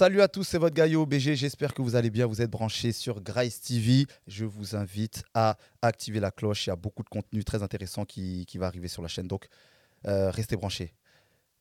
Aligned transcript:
Salut 0.00 0.22
à 0.22 0.28
tous, 0.28 0.44
c'est 0.44 0.56
votre 0.56 0.74
Gaillot 0.74 1.04
BG. 1.04 1.36
J'espère 1.36 1.74
que 1.74 1.82
vous 1.82 1.94
allez 1.94 2.08
bien. 2.08 2.24
Vous 2.24 2.40
êtes 2.40 2.48
branchés 2.48 2.90
sur 2.90 3.20
Grace 3.20 3.60
TV. 3.60 4.06
Je 4.26 4.46
vous 4.46 4.74
invite 4.74 5.24
à 5.34 5.58
activer 5.82 6.20
la 6.20 6.30
cloche. 6.30 6.66
Il 6.66 6.70
y 6.70 6.72
a 6.72 6.76
beaucoup 6.76 7.02
de 7.02 7.10
contenu 7.10 7.44
très 7.44 7.62
intéressant 7.62 8.06
qui, 8.06 8.46
qui 8.46 8.56
va 8.56 8.66
arriver 8.66 8.88
sur 8.88 9.02
la 9.02 9.08
chaîne. 9.08 9.28
Donc, 9.28 9.48
euh, 10.06 10.30
restez 10.30 10.56
branchés. 10.56 10.94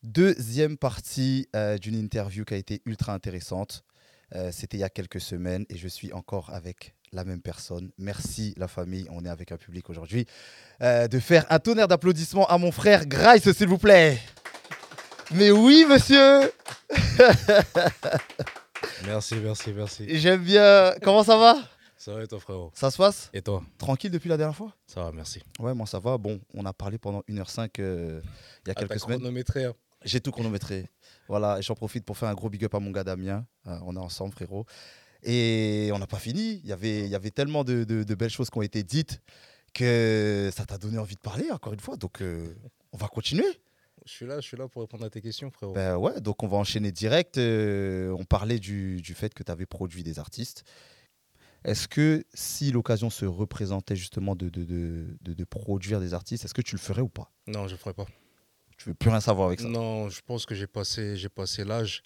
Deuxième 0.03 0.77
partie 0.77 1.49
euh, 1.53 1.77
d'une 1.77 1.95
interview 1.95 2.45
qui 2.45 2.53
a 2.53 2.57
été 2.57 2.81
ultra 2.85 3.13
intéressante. 3.13 3.83
Euh, 4.33 4.51
C'était 4.53 4.77
il 4.77 4.79
y 4.79 4.85
a 4.85 4.89
quelques 4.89 5.19
semaines 5.19 5.65
et 5.67 5.75
je 5.75 5.89
suis 5.89 6.13
encore 6.13 6.49
avec 6.53 6.95
la 7.11 7.25
même 7.25 7.41
personne. 7.41 7.91
Merci 7.97 8.53
la 8.55 8.69
famille, 8.69 9.05
on 9.09 9.25
est 9.25 9.29
avec 9.29 9.51
un 9.51 9.57
public 9.57 9.89
aujourd'hui. 9.89 10.25
De 10.79 11.19
faire 11.19 11.45
un 11.49 11.59
tonnerre 11.59 11.89
d'applaudissements 11.89 12.47
à 12.47 12.57
mon 12.57 12.71
frère 12.71 13.05
Grace, 13.05 13.51
s'il 13.51 13.67
vous 13.67 13.79
plaît. 13.79 14.17
Mais 15.31 15.51
oui, 15.51 15.85
monsieur 15.87 16.51
Merci, 19.05 19.35
merci, 19.35 19.73
merci. 19.73 20.05
J'aime 20.19 20.43
bien. 20.43 20.93
Comment 21.01 21.23
ça 21.23 21.37
va? 21.37 21.55
Ça 21.97 22.13
va 22.13 22.23
et 22.23 22.27
toi, 22.27 22.39
frérot? 22.39 22.71
Ça 22.73 22.89
se 22.91 22.97
passe? 22.97 23.29
Et 23.33 23.41
toi? 23.41 23.61
Tranquille 23.77 24.11
depuis 24.11 24.29
la 24.29 24.37
dernière 24.37 24.55
fois? 24.55 24.73
Ça 24.87 25.03
va, 25.03 25.11
merci. 25.11 25.41
Ouais, 25.59 25.73
moi 25.73 25.85
ça 25.85 25.99
va. 25.99 26.17
Bon, 26.17 26.39
on 26.53 26.65
a 26.65 26.73
parlé 26.73 26.97
pendant 26.97 27.21
1h05 27.29 27.69
euh, 27.79 28.21
il 28.65 28.69
y 28.69 28.71
a 28.71 28.73
Ah, 28.75 28.79
quelques 28.79 28.99
semaines. 28.99 29.19
chronométré, 29.19 29.65
hein 29.65 29.73
J'ai 30.03 30.21
tout 30.21 30.31
chronométré. 30.31 30.85
voilà, 31.27 31.59
et 31.59 31.61
j'en 31.61 31.75
profite 31.75 32.05
pour 32.05 32.17
faire 32.17 32.29
un 32.29 32.33
gros 32.33 32.49
big 32.49 32.63
up 32.65 32.73
à 32.75 32.79
mon 32.79 32.91
gars 32.91 33.03
Damien. 33.03 33.45
Euh, 33.67 33.77
on 33.85 33.95
est 33.95 33.99
ensemble, 33.99 34.33
frérot. 34.33 34.65
Et 35.23 35.89
on 35.93 35.99
n'a 35.99 36.07
pas 36.07 36.19
fini. 36.19 36.61
Il 36.63 36.69
y 36.69 36.73
avait, 36.73 36.99
il 37.01 37.09
y 37.09 37.15
avait 37.15 37.31
tellement 37.31 37.63
de, 37.65 37.83
de- 37.83 38.03
de 38.03 38.15
belles 38.15 38.29
choses 38.29 38.49
qui 38.49 38.57
ont 38.57 38.61
été 38.61 38.83
dites 38.83 39.21
que 39.73 40.49
ça 40.55 40.65
t'a 40.65 40.77
donné 40.77 40.97
envie 40.97 41.15
de 41.15 41.19
parler, 41.21 41.51
encore 41.51 41.73
une 41.73 41.79
fois. 41.81 41.97
Donc, 41.97 42.21
euh, 42.21 42.55
on 42.93 42.97
va 42.97 43.07
continuer. 43.07 43.45
Je 44.05 44.11
suis 44.11 44.25
là, 44.25 44.39
je 44.39 44.47
suis 44.47 44.57
là 44.57 44.67
pour 44.67 44.81
répondre 44.81 45.05
à 45.05 45.09
tes 45.09 45.21
questions, 45.21 45.51
frérot. 45.51 45.73
Ben 45.73 45.95
ouais, 45.97 46.19
donc 46.21 46.43
on 46.43 46.47
va 46.47 46.57
enchaîner 46.57 46.91
direct. 46.91 47.37
Euh, 47.37 48.11
on 48.17 48.23
parlait 48.25 48.59
du, 48.59 49.01
du 49.01 49.13
fait 49.13 49.33
que 49.33 49.43
tu 49.43 49.51
avais 49.51 49.65
produit 49.65 50.03
des 50.03 50.19
artistes. 50.19 50.63
Est-ce 51.65 51.87
que 51.87 52.23
si 52.33 52.71
l'occasion 52.71 53.09
se 53.09 53.25
représentait 53.25 53.95
justement 53.95 54.35
de, 54.35 54.47
de, 54.49 54.63
de, 54.63 55.17
de- 55.21 55.33
de 55.33 55.43
produire 55.43 55.99
des 55.99 56.13
artistes, 56.13 56.45
est-ce 56.45 56.53
que 56.53 56.61
tu 56.61 56.75
le 56.75 56.79
ferais 56.79 57.01
ou 57.01 57.09
pas? 57.09 57.31
Non, 57.47 57.67
je 57.67 57.75
ferai 57.75 57.93
pas. 57.93 58.05
Tu 58.77 58.89
veux 58.89 58.95
plus 58.95 59.09
rien 59.09 59.19
savoir 59.19 59.47
avec 59.47 59.59
ça? 59.59 59.67
Non, 59.67 60.07
je 60.09 60.21
pense 60.21 60.45
que 60.45 60.55
j'ai 60.55 60.67
passé, 60.67 61.17
j'ai 61.17 61.27
passé 61.27 61.65
l'âge 61.65 62.01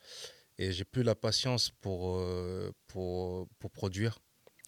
et 0.57 0.71
j'ai 0.71 0.85
plus 0.85 1.03
la 1.03 1.13
patience 1.13 1.69
pour, 1.81 2.17
euh, 2.17 2.71
pour, 2.87 3.47
pour 3.59 3.69
produire. 3.69 4.17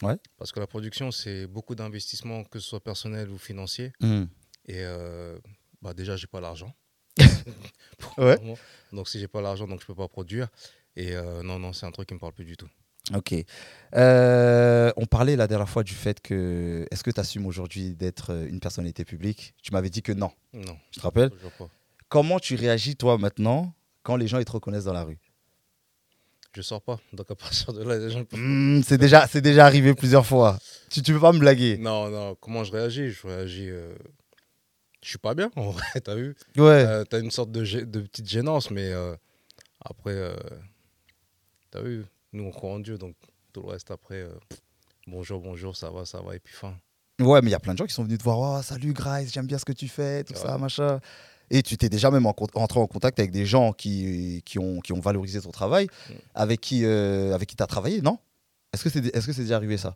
Ouais. 0.03 0.17
Parce 0.37 0.51
que 0.51 0.59
la 0.59 0.67
production, 0.67 1.09
c'est 1.09 1.47
beaucoup 1.47 1.73
d'investissements, 1.73 2.43
que 2.43 2.59
ce 2.59 2.69
soit 2.69 2.83
personnel 2.83 3.29
ou 3.31 3.39
financier. 3.39 3.91
Hmm. 4.01 4.25
Et 4.67 4.83
euh, 4.83 5.39
bah 5.81 5.93
déjà, 5.95 6.15
j'ai 6.15 6.27
pas 6.27 6.41
l'argent. 6.41 6.71
Ouais. 8.17 8.37
Donc, 8.93 9.07
si 9.07 9.19
j'ai 9.19 9.27
pas 9.27 9.41
l'argent, 9.41 9.67
donc 9.67 9.81
je 9.81 9.85
peux 9.85 9.95
pas 9.95 10.07
produire. 10.07 10.47
Et 10.95 11.13
euh, 11.15 11.43
non, 11.43 11.59
non, 11.59 11.73
c'est 11.73 11.85
un 11.85 11.91
truc 11.91 12.07
qui 12.07 12.13
me 12.13 12.19
parle 12.19 12.33
plus 12.33 12.45
du 12.45 12.55
tout. 12.57 12.69
Ok. 13.13 13.35
Euh, 13.95 14.91
on 14.97 15.05
parlait 15.05 15.35
la 15.35 15.47
dernière 15.47 15.69
fois 15.69 15.83
du 15.83 15.93
fait 15.93 16.19
que. 16.21 16.87
Est-ce 16.91 17.03
que 17.03 17.11
tu 17.11 17.19
assumes 17.19 17.45
aujourd'hui 17.45 17.93
d'être 17.95 18.31
euh, 18.33 18.47
une 18.47 18.59
personnalité 18.59 19.05
publique? 19.05 19.53
Tu 19.61 19.71
m'avais 19.73 19.89
dit 19.89 20.01
que 20.01 20.11
non. 20.11 20.31
Non, 20.53 20.77
Tu 20.91 20.99
te 20.99 21.07
pas. 21.07 21.29
Comment 22.09 22.39
tu 22.39 22.55
réagis, 22.55 22.95
toi, 22.95 23.17
maintenant, 23.17 23.73
quand 24.03 24.15
les 24.15 24.27
gens 24.27 24.39
ils 24.39 24.45
te 24.45 24.51
reconnaissent 24.51 24.85
dans 24.85 24.93
la 24.93 25.03
rue? 25.03 25.19
Je 26.55 26.61
sors 26.61 26.81
pas. 26.81 26.99
Donc, 27.13 27.29
à 27.29 27.35
partir 27.35 27.73
de 27.73 27.83
là, 27.83 27.97
les 27.97 28.09
gens 28.09 28.23
Hmm, 28.31 28.81
C'est 28.81 28.97
déjà, 28.97 29.27
c'est 29.27 29.41
déjà 29.41 29.65
arrivé 29.65 29.93
plusieurs 29.93 30.25
fois. 30.25 30.57
Tu 30.89 31.01
ne 31.01 31.05
peux 31.05 31.19
pas 31.19 31.33
me 31.33 31.39
blaguer? 31.39 31.77
Non, 31.77 32.09
non, 32.09 32.35
comment 32.35 32.63
je 32.63 32.71
réagis? 32.71 33.11
Je 33.11 33.27
réagis. 33.27 33.69
euh, 33.69 33.93
Je 35.05 35.09
suis 35.11 35.17
pas 35.19 35.35
bien, 35.35 35.51
en 35.55 35.69
vrai, 35.69 35.85
t'as 36.03 36.15
vu? 36.15 36.35
Ouais. 36.57 36.63
Euh, 36.83 37.03
T'as 37.03 37.19
une 37.19 37.29
sorte 37.29 37.51
de, 37.51 37.61
petite 37.61 38.27
gênance, 38.27 38.71
mais 38.71 38.91
euh, 38.91 39.15
après, 39.79 40.15
euh, 40.15 40.35
t'as 41.69 41.83
vu 41.83 42.05
Nous, 42.33 42.43
on 42.43 42.49
croit 42.49 42.71
en 42.71 42.79
Dieu, 42.79 42.97
donc 42.97 43.15
tout 43.53 43.61
le 43.61 43.67
reste 43.67 43.91
après, 43.91 44.25
bonjour, 45.05 45.39
bonjour, 45.41 45.75
ça 45.77 45.91
va, 45.91 46.05
ça 46.05 46.21
va, 46.21 46.35
et 46.35 46.39
puis 46.39 46.55
fin. 46.55 46.75
Ouais, 47.21 47.39
mais 47.43 47.49
il 47.49 47.51
y 47.51 47.55
a 47.55 47.59
plein 47.59 47.73
de 47.73 47.77
gens 47.77 47.85
qui 47.85 47.93
sont 47.93 48.03
venus 48.03 48.17
te 48.17 48.23
voir. 48.23 48.57
Oh, 48.59 48.63
salut 48.63 48.93
Grace, 48.93 49.31
j'aime 49.31 49.45
bien 49.45 49.59
ce 49.59 49.65
que 49.65 49.73
tu 49.73 49.87
fais, 49.87 50.23
tout 50.23 50.33
ça, 50.33 50.57
machin. 50.57 50.99
Et 51.51 51.61
tu 51.61 51.77
t'es 51.77 51.87
déjà 51.87 52.09
même 52.09 52.25
en 52.25 52.33
entré 52.55 52.79
en 52.79 52.87
contact 52.87 53.19
avec 53.19 53.29
des 53.29 53.45
gens 53.45 53.73
qui, 53.73 54.41
qui, 54.43 54.57
ont, 54.57 54.79
qui 54.79 54.91
ont 54.91 54.99
valorisé 54.99 55.39
ton 55.39 55.51
travail, 55.51 55.85
Mm. 56.09 56.13
avec 56.33 56.61
qui 56.61 56.83
avec 56.83 57.47
qui 57.47 57.55
tu 57.55 57.61
as 57.61 57.67
travaillé, 57.67 58.01
non? 58.01 58.17
Est-ce 58.73 58.83
que 58.83 58.89
c'est 58.89 59.05
est 59.05 59.19
-ce 59.19 59.31
c'est 59.33 59.43
déjà 59.43 59.57
arrivé 59.57 59.77
ça? 59.77 59.95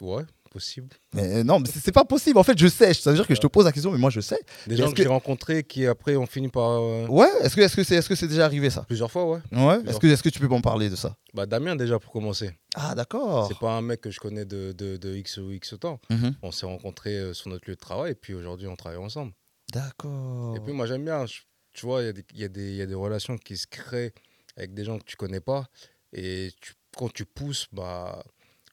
Ouais, 0.00 0.24
possible. 0.48 0.88
Mais 1.14 1.36
euh, 1.38 1.44
non, 1.44 1.60
mais 1.60 1.68
c'est 1.68 1.92
pas 1.92 2.04
possible. 2.04 2.38
En 2.38 2.42
fait, 2.42 2.58
je 2.58 2.66
sais. 2.68 2.92
Ça 2.94 3.10
veut 3.10 3.16
dire 3.16 3.26
que 3.26 3.34
je 3.34 3.40
te 3.40 3.46
pose 3.46 3.64
la 3.64 3.72
question, 3.72 3.90
mais 3.92 3.98
moi 3.98 4.10
je 4.10 4.20
sais. 4.20 4.38
Des 4.66 4.76
gens 4.76 4.90
que- 4.90 4.96
que, 4.96 5.02
j'ai 5.02 5.08
rencontrés 5.08 5.62
qui 5.64 5.86
après 5.86 6.16
ont 6.16 6.26
fini 6.26 6.48
par. 6.48 6.68
euh, 6.82 7.06
Ouais, 7.08 7.28
est-ce 7.42 7.54
que 7.56 7.66
c'est 7.84 7.94
est 7.96 8.00
-ce 8.00 8.14
c'est 8.14 8.28
déjà 8.28 8.44
arrivé 8.44 8.70
ça? 8.70 8.82
Plusieurs 8.82 9.10
fois, 9.10 9.24
ouais. 9.30 9.40
Ouais. 9.52 9.78
Est-ce 9.86 9.98
que, 9.98 10.06
est 10.06 10.22
que 10.22 10.28
tu 10.28 10.40
peux 10.40 10.48
m'en 10.48 10.60
parler 10.60 10.90
de 10.90 10.96
ça? 10.96 11.16
Bah, 11.34 11.46
Damien, 11.46 11.76
déjà, 11.76 11.98
pour 11.98 12.12
commencer. 12.12 12.50
Ah, 12.74 12.94
d'accord. 12.94 13.46
C'est 13.48 13.58
pas 13.58 13.72
un 13.76 13.82
mec 13.82 14.00
que 14.00 14.10
je 14.10 14.20
connais 14.20 14.44
de, 14.44 14.72
de, 14.72 14.96
de 14.96 15.14
X 15.16 15.38
ou 15.38 15.50
X 15.52 15.74
temps. 15.80 16.00
Mhm. 16.10 16.34
On 16.42 16.50
s'est 16.52 16.66
rencontrés 16.66 17.16
euh, 17.18 17.34
sur 17.34 17.48
notre 17.50 17.68
lieu 17.68 17.74
de 17.74 17.80
travail, 17.80 18.12
et 18.12 18.14
puis 18.14 18.34
aujourd'hui, 18.34 18.66
on 18.66 18.76
travaille 18.76 18.98
ensemble. 18.98 19.32
D'accord. 19.72 20.56
Et 20.56 20.60
puis 20.60 20.72
moi 20.72 20.86
j'aime 20.86 21.04
bien, 21.04 21.26
je- 21.26 21.40
tu 21.72 21.86
vois, 21.86 22.02
il 22.02 22.06
y, 22.06 22.08
a 22.08 22.12
des- 22.12 22.24
il 22.34 22.40
y, 22.40 22.44
a 22.44 22.48
des- 22.48 22.70
il 22.70 22.76
y 22.76 22.82
a 22.82 22.86
des 22.86 22.94
relations 22.94 23.36
qui 23.38 23.56
se 23.56 23.66
créent 23.66 24.12
avec 24.56 24.74
des 24.74 24.84
gens 24.84 24.98
que 24.98 25.04
tu 25.04 25.16
connais 25.16 25.40
pas. 25.40 25.66
Et 26.12 26.50
tu- 26.60 26.72
quand 26.96 27.12
tu 27.12 27.24
pousses, 27.26 27.66
bah, 27.72 28.24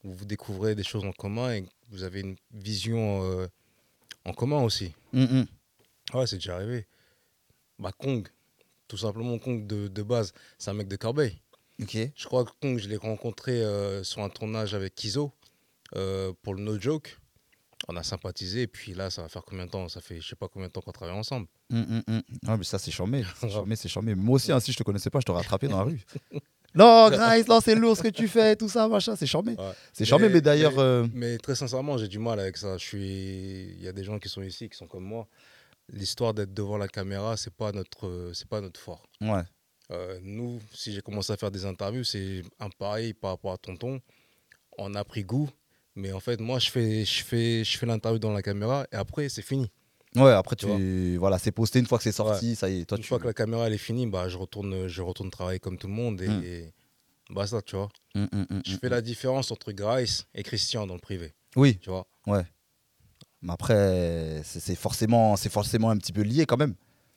vous 0.06 0.14
vous 0.14 0.24
découvrez 0.24 0.74
des 0.74 0.84
choses 0.84 1.04
en 1.04 1.12
commun 1.12 1.52
et 1.52 1.66
vous 1.90 2.02
avez 2.04 2.20
une 2.20 2.36
vision 2.52 3.22
euh, 3.24 3.46
en 4.24 4.32
commun 4.32 4.62
aussi. 4.62 4.92
Mhm. 5.12 5.46
Ouais, 6.14 6.26
c'est 6.26 6.36
déjà 6.36 6.54
arrivé. 6.56 6.86
Bah, 7.78 7.90
Kong, 7.98 8.28
tout 8.88 8.96
simplement 8.96 9.38
Kong 9.38 9.66
de, 9.66 9.88
de 9.88 10.02
base, 10.02 10.32
c'est 10.58 10.70
un 10.70 10.74
mec 10.74 10.88
de 10.88 10.96
Corbeil. 10.96 11.40
Ok. 11.82 11.96
Je 12.14 12.24
crois 12.24 12.44
que 12.44 12.52
Kong, 12.62 12.78
je 12.78 12.88
l'ai 12.88 12.96
rencontré 12.96 13.52
euh, 13.62 14.02
sur 14.04 14.22
un 14.22 14.28
tournage 14.30 14.74
avec 14.74 14.94
Kizo 14.94 15.32
euh, 15.96 16.32
pour 16.42 16.54
le 16.54 16.62
No 16.62 16.80
Joke. 16.80 17.18
On 17.88 17.96
a 17.96 18.02
sympathisé 18.02 18.62
et 18.62 18.66
puis 18.66 18.94
là, 18.94 19.10
ça 19.10 19.22
va 19.22 19.28
faire 19.28 19.44
combien 19.44 19.66
de 19.66 19.70
temps? 19.70 19.88
Ça 19.88 20.00
fait 20.00 20.20
je 20.20 20.26
sais 20.28 20.36
pas 20.36 20.48
combien 20.48 20.68
de 20.68 20.72
temps 20.72 20.80
qu'on 20.80 20.92
travaille 20.92 21.14
ensemble. 21.16 21.46
Mm, 21.70 21.80
mm, 21.80 22.02
mm. 22.06 22.56
Mais 22.58 22.64
ça, 22.64 22.78
c'est 22.78 22.90
charmé. 22.90 23.24
C'est 23.38 23.46
Ouais. 23.46 23.52
charmé, 23.52 23.76
c'est 23.76 23.88
charmé. 23.88 24.14
Moi 24.14 24.36
aussi, 24.36 24.50
hein, 24.52 24.60
si 24.60 24.72
je 24.72 24.78
te 24.78 24.82
connaissais 24.82 25.10
pas, 25.10 25.20
je 25.20 25.24
t'aurais 25.26 25.40
attrapé 25.40 25.68
dans 25.68 25.78
la 25.78 25.82
rue. 25.84 26.00
non, 26.76 27.08
Grace, 27.10 27.46
non, 27.48 27.60
c'est 27.60 27.74
lourd 27.74 27.96
ce 27.96 28.02
que 28.02 28.08
tu 28.08 28.28
fais, 28.28 28.54
tout 28.56 28.68
ça, 28.68 28.86
machin, 28.88 29.16
c'est 29.16 29.26
charmé. 29.26 29.52
Ouais. 29.58 29.72
C'est 29.92 30.04
charmé, 30.04 30.28
Mais- 30.28 30.34
mais 30.34 30.40
d'ailleurs. 30.40 30.72
mais- 30.72 30.78
euh, 30.80 31.06
Mais 31.14 31.38
très 31.38 31.54
sincèrement, 31.54 31.96
j'ai 31.98 32.08
du 32.08 32.18
mal 32.18 32.38
avec 32.38 32.56
ça. 32.56 32.76
Je 32.78 32.84
suis, 32.84 33.74
il 33.78 33.82
y 33.82 33.88
a 33.88 33.92
des 33.92 34.04
gens 34.04 34.18
qui 34.18 34.28
sont 34.28 34.42
ici, 34.42 34.68
qui 34.68 34.76
sont 34.76 34.86
comme 34.86 35.04
moi. 35.04 35.26
L'histoire 35.92 36.34
d'être 36.34 36.52
devant 36.52 36.76
la 36.78 36.88
caméra, 36.88 37.36
c'est 37.36 37.52
pas 37.54 37.72
notre, 37.72 38.30
c'est 38.34 38.48
pas 38.48 38.60
notre 38.60 38.80
fort. 38.80 39.02
Ouais. 39.20 39.42
Euh, 39.92 40.18
nous, 40.22 40.60
si 40.74 40.92
j'ai 40.92 41.00
commencé 41.00 41.32
à 41.32 41.36
faire 41.36 41.50
des 41.52 41.64
interviews, 41.64 42.02
c'est 42.04 42.42
un 42.58 42.68
pareil 42.70 43.14
par 43.14 43.30
rapport 43.30 43.52
à 43.52 43.56
Tonton. 43.58 44.00
On 44.78 44.94
a 44.96 45.04
pris 45.04 45.22
goût, 45.24 45.48
mais 45.94 46.12
en 46.12 46.18
fait, 46.20 46.40
moi, 46.40 46.58
je 46.58 46.70
fais, 46.70 47.04
je 47.04 47.22
fais, 47.22 47.62
je 47.64 47.78
fais 47.78 47.86
l'interview 47.86 48.18
dans 48.18 48.32
la 48.32 48.42
caméra 48.42 48.84
et 48.92 48.96
après, 48.96 49.28
c'est 49.28 49.42
fini. 49.42 49.70
Ouais, 50.16 50.32
après, 50.32 50.56
Tu 50.56 50.66
tu. 50.66 51.16
Voilà, 51.18 51.38
c'est 51.38 51.52
posté 51.52 51.78
une 51.78 51.86
fois 51.86 51.98
que 51.98 52.04
c'est 52.04 52.12
sorti, 52.12 52.56
ça 52.56 52.68
y 52.68 52.80
est. 52.80 52.84
Toi, 52.86 52.96
Une 52.98 53.02
tu. 53.02 53.08
fois 53.08 53.18
que 53.18 53.26
la 53.26 53.34
caméra 53.34 53.66
elle 53.66 53.72
est 53.74 53.78
finie, 53.78 54.06
bah, 54.06 54.28
je 54.28 54.36
retourne, 54.36 54.86
je 54.88 55.02
retourne 55.02 55.30
travailler 55.30 55.58
comme 55.60 55.76
tout 55.78 55.86
le 55.88 55.92
monde 55.92 56.20
et, 56.22 56.28
Mm. 56.28 56.42
et 56.44 56.72
bah 57.30 57.46
ça, 57.46 57.60
tu 57.62 57.76
vois. 57.76 57.88
Mm, 58.14 58.24
mm, 58.32 58.60
Je 58.66 58.76
fais 58.76 58.88
la 58.88 59.00
différence 59.00 59.50
entre 59.50 59.72
Grace 59.72 60.26
et 60.34 60.42
Christian 60.42 60.86
dans 60.86 60.94
le 60.94 61.00
privé, 61.00 61.34
Oui, 61.56 61.78
tu 61.82 61.90
vois. 61.90 62.06
mais 63.42 63.52
après, 63.52 64.42
c'est 64.44 64.74
forcément, 64.76 65.36
forcément 65.36 65.90
un 65.90 65.96
petit 65.98 66.12
peu 66.12 66.22
lié 66.22 66.46
quand 66.46 66.56
même. 66.56 66.74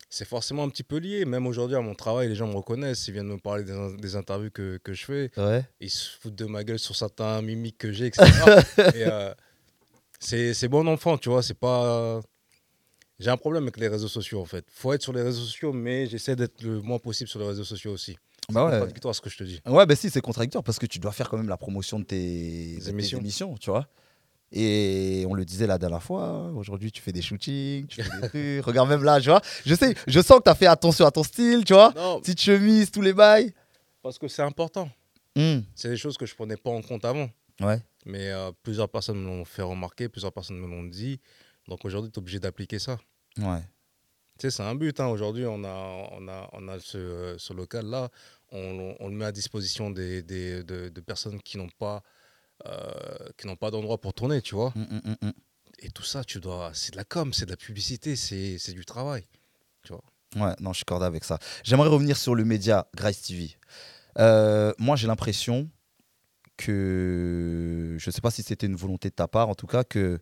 c'est 0.10 0.26
forcément 0.28 0.64
un 0.64 0.70
petit 0.70 0.84
peu 0.84 0.98
lié. 0.98 1.24
Même 1.26 1.46
aujourd'hui, 1.48 1.76
à 1.78 1.82
mon 1.82 1.94
travail, 1.96 2.28
les 2.30 2.36
gens 2.36 2.48
me 2.48 2.56
reconnaissent. 2.56 3.08
Ils 3.08 3.14
viennent 3.14 3.28
me 3.28 3.38
parler 3.38 3.64
des, 3.64 3.72
in- 3.74 3.94
des 3.96 4.16
interviews 4.16 4.50
que, 4.52 4.78
que 4.84 4.92
je 4.94 5.06
fais. 5.06 5.32
Ouais. 5.38 5.64
Ils 5.80 5.90
se 5.92 6.10
foutent 6.20 6.34
de 6.36 6.46
ma 6.46 6.64
gueule 6.64 6.80
sur 6.80 6.96
certains 6.96 7.42
mimiques 7.44 7.78
que 7.78 7.92
j'ai, 7.92 8.08
etc. 8.08 8.26
Et, 8.96 9.06
euh, 9.06 9.32
c'est 10.20 10.54
c'est 10.56 10.68
bon 10.68 10.88
enfant, 10.88 11.18
tu 11.20 11.30
vois. 11.30 11.44
C'est 11.44 11.54
pas. 11.60 12.22
J'ai 13.20 13.30
un 13.30 13.38
problème 13.38 13.64
avec 13.64 13.78
les 13.78 13.88
réseaux 13.88 14.08
sociaux, 14.08 14.40
en 14.42 14.46
fait. 14.46 14.66
faut 14.72 14.94
être 14.94 15.02
sur 15.02 15.14
les 15.14 15.22
réseaux 15.22 15.42
sociaux, 15.42 15.74
mais 15.74 16.08
j'essaie 16.08 16.36
d'être 16.36 16.62
le 16.64 16.82
moins 16.82 17.00
possible 17.00 17.30
sur 17.30 17.40
les 17.40 17.48
réseaux 17.48 17.64
sociaux 17.66 17.92
aussi. 17.92 18.18
Bah 18.50 18.66
ouais. 18.66 18.72
Contradictoire 18.72 19.14
ce 19.14 19.22
que 19.22 19.30
je 19.30 19.38
te 19.38 19.44
dis. 19.44 19.62
Ouais, 19.68 19.86
bah 19.86 19.96
si, 19.96 20.10
c'est 20.10 20.22
contradictoire 20.22 20.64
parce 20.64 20.80
que 20.80 20.86
tu 20.86 20.98
dois 21.00 21.12
faire 21.12 21.30
quand 21.30 21.38
même 21.38 21.50
la 21.50 21.58
promotion 21.58 22.00
de 22.00 22.06
tes, 22.06 22.78
de 22.78 22.84
tes 22.84 23.16
émissions. 23.16 23.56
tu 23.60 23.70
vois. 23.70 23.88
Et 24.52 25.26
on 25.30 25.36
le 25.36 25.46
disait 25.46 25.68
la 25.68 25.78
dernière 25.78 26.02
fois, 26.02 26.52
aujourd'hui 26.56 26.92
tu 26.92 27.02
fais 27.04 27.12
des 27.12 27.22
shootings, 27.22 27.86
tu 27.86 28.02
fais 28.02 28.10
des 28.22 28.28
trucs. 28.30 28.66
Regarde 28.66 28.90
même 28.90 29.04
là, 29.04 29.20
tu 29.22 29.30
vois. 29.30 29.42
Je 29.66 29.76
sais, 29.76 29.94
je 30.08 30.20
sens 30.22 30.40
que 30.40 30.44
tu 30.46 30.50
as 30.50 30.56
fait 30.56 30.66
attention 30.66 31.06
à 31.06 31.12
ton 31.12 31.22
style, 31.24 31.64
tu 31.66 31.74
vois. 31.74 31.94
Non, 31.96 32.20
Petite 32.20 32.42
chemise, 32.42 32.90
tous 32.90 33.02
les 33.02 33.14
bails. 33.14 33.54
parce 34.02 34.18
que 34.18 34.28
c'est 34.28 34.42
important. 34.42 34.90
Hmm. 35.36 35.60
C'est 35.76 35.90
des 35.90 35.98
choses 35.98 36.18
que 36.18 36.26
je 36.26 36.34
prenais 36.34 36.58
pas 36.58 36.72
en 36.72 36.82
compte 36.82 37.06
avant. 37.06 37.30
Ouais. 37.62 37.80
Mais 38.08 38.32
euh, 38.32 38.52
plusieurs 38.64 38.90
personnes 38.90 39.20
me 39.22 39.28
l'ont 39.28 39.46
fait 39.46 39.62
remarquer, 39.62 40.10
plusieurs 40.10 40.32
personnes 40.34 40.58
me 40.58 40.68
l'ont 40.68 40.84
dit. 40.84 41.20
Donc 41.70 41.86
aujourd'hui, 41.86 42.12
tu 42.12 42.16
es 42.16 42.20
obligé 42.20 42.40
d'appliquer 42.40 42.80
ça. 42.80 42.98
Ouais. 43.38 43.62
Tu 44.40 44.44
sais, 44.44 44.52
c'est 44.52 44.64
un 44.64 44.76
but. 44.76 45.00
hein. 45.00 45.08
Aujourd'hui, 45.08 45.46
on 45.46 45.64
a, 45.64 46.08
on 46.12 46.28
a, 46.28 46.50
on 46.54 46.68
a 46.68 46.80
ce, 46.80 47.36
ce 47.38 47.54
local-là. 47.54 48.10
On, 48.52 48.96
on 49.00 49.08
le 49.08 49.14
met 49.16 49.26
à 49.26 49.32
disposition 49.32 49.92
des, 49.92 50.24
des- 50.24 50.64
de, 50.64 50.90
de 50.90 51.02
personnes 51.02 51.40
qui 51.42 51.58
n'ont 51.58 51.70
pas, 51.78 52.02
euh, 52.66 53.30
qui 53.38 53.48
n'ont 53.48 53.56
pas 53.56 53.70
d'endroit 53.70 54.00
pour 54.00 54.14
tourner, 54.14 54.42
tu 54.42 54.56
vois. 54.56 54.74
Mm, 54.76 54.82
mm, 54.82 55.02
mm, 55.06 55.28
mm. 55.28 55.32
Et 55.82 55.92
tout 55.92 56.04
ça, 56.04 56.24
tu 56.24 56.40
dois, 56.40 56.72
c'est 56.74 56.92
de 56.92 56.98
la 56.98 57.06
com, 57.06 57.32
c'est 57.32 57.46
de 57.46 57.52
la 57.52 57.58
publicité, 57.58 58.16
c'est 58.16 58.74
du 58.74 58.84
travail. 58.86 59.24
Ouais, 60.36 60.54
non, 60.60 60.74
je 60.74 60.78
suis 60.78 60.84
accordé 60.84 61.06
avec 61.06 61.24
ça. 61.24 61.40
J'aimerais 61.64 61.90
revenir 61.90 62.18
sur 62.18 62.36
le 62.36 62.44
média 62.46 62.88
Grace 62.96 63.22
TV. 63.22 63.58
Euh, 64.18 64.74
moi, 64.78 64.96
j'ai 64.96 65.08
l'impression 65.08 65.70
que, 66.58 67.96
je 68.00 68.10
ne 68.10 68.12
sais 68.12 68.22
pas 68.22 68.32
si 68.32 68.44
c'était 68.44 68.68
une 68.68 68.76
volonté 68.76 69.10
de 69.10 69.16
ta 69.16 69.28
part, 69.28 69.50
en 69.50 69.56
tout 69.56 69.68
cas, 69.68 69.84
que 69.84 70.20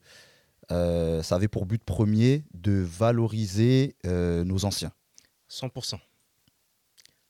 euh, 0.72 1.24
ça 1.24 1.36
avait 1.36 1.48
pour 1.48 1.66
but 1.66 1.84
premier 1.84 2.44
de 2.54 2.72
valoriser 2.72 3.96
euh, 4.06 4.44
nos 4.44 4.66
anciens. 4.66 4.92
100%. 5.50 6.00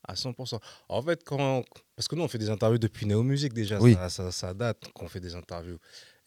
À 0.07 0.13
100%. 0.13 0.59
En 0.89 1.01
fait, 1.01 1.23
quand. 1.23 1.63
Parce 1.95 2.07
que 2.07 2.15
nous, 2.15 2.23
on 2.23 2.27
fait 2.27 2.37
des 2.37 2.49
interviews 2.49 2.77
depuis 2.79 3.05
Néo 3.05 3.23
Musique 3.23 3.53
déjà. 3.53 3.79
Oui. 3.79 3.93
Ça, 3.93 4.09
ça- 4.09 4.31
ça 4.31 4.53
date 4.53 4.87
qu'on 4.93 5.07
fait 5.07 5.19
des 5.19 5.35
interviews. 5.35 5.77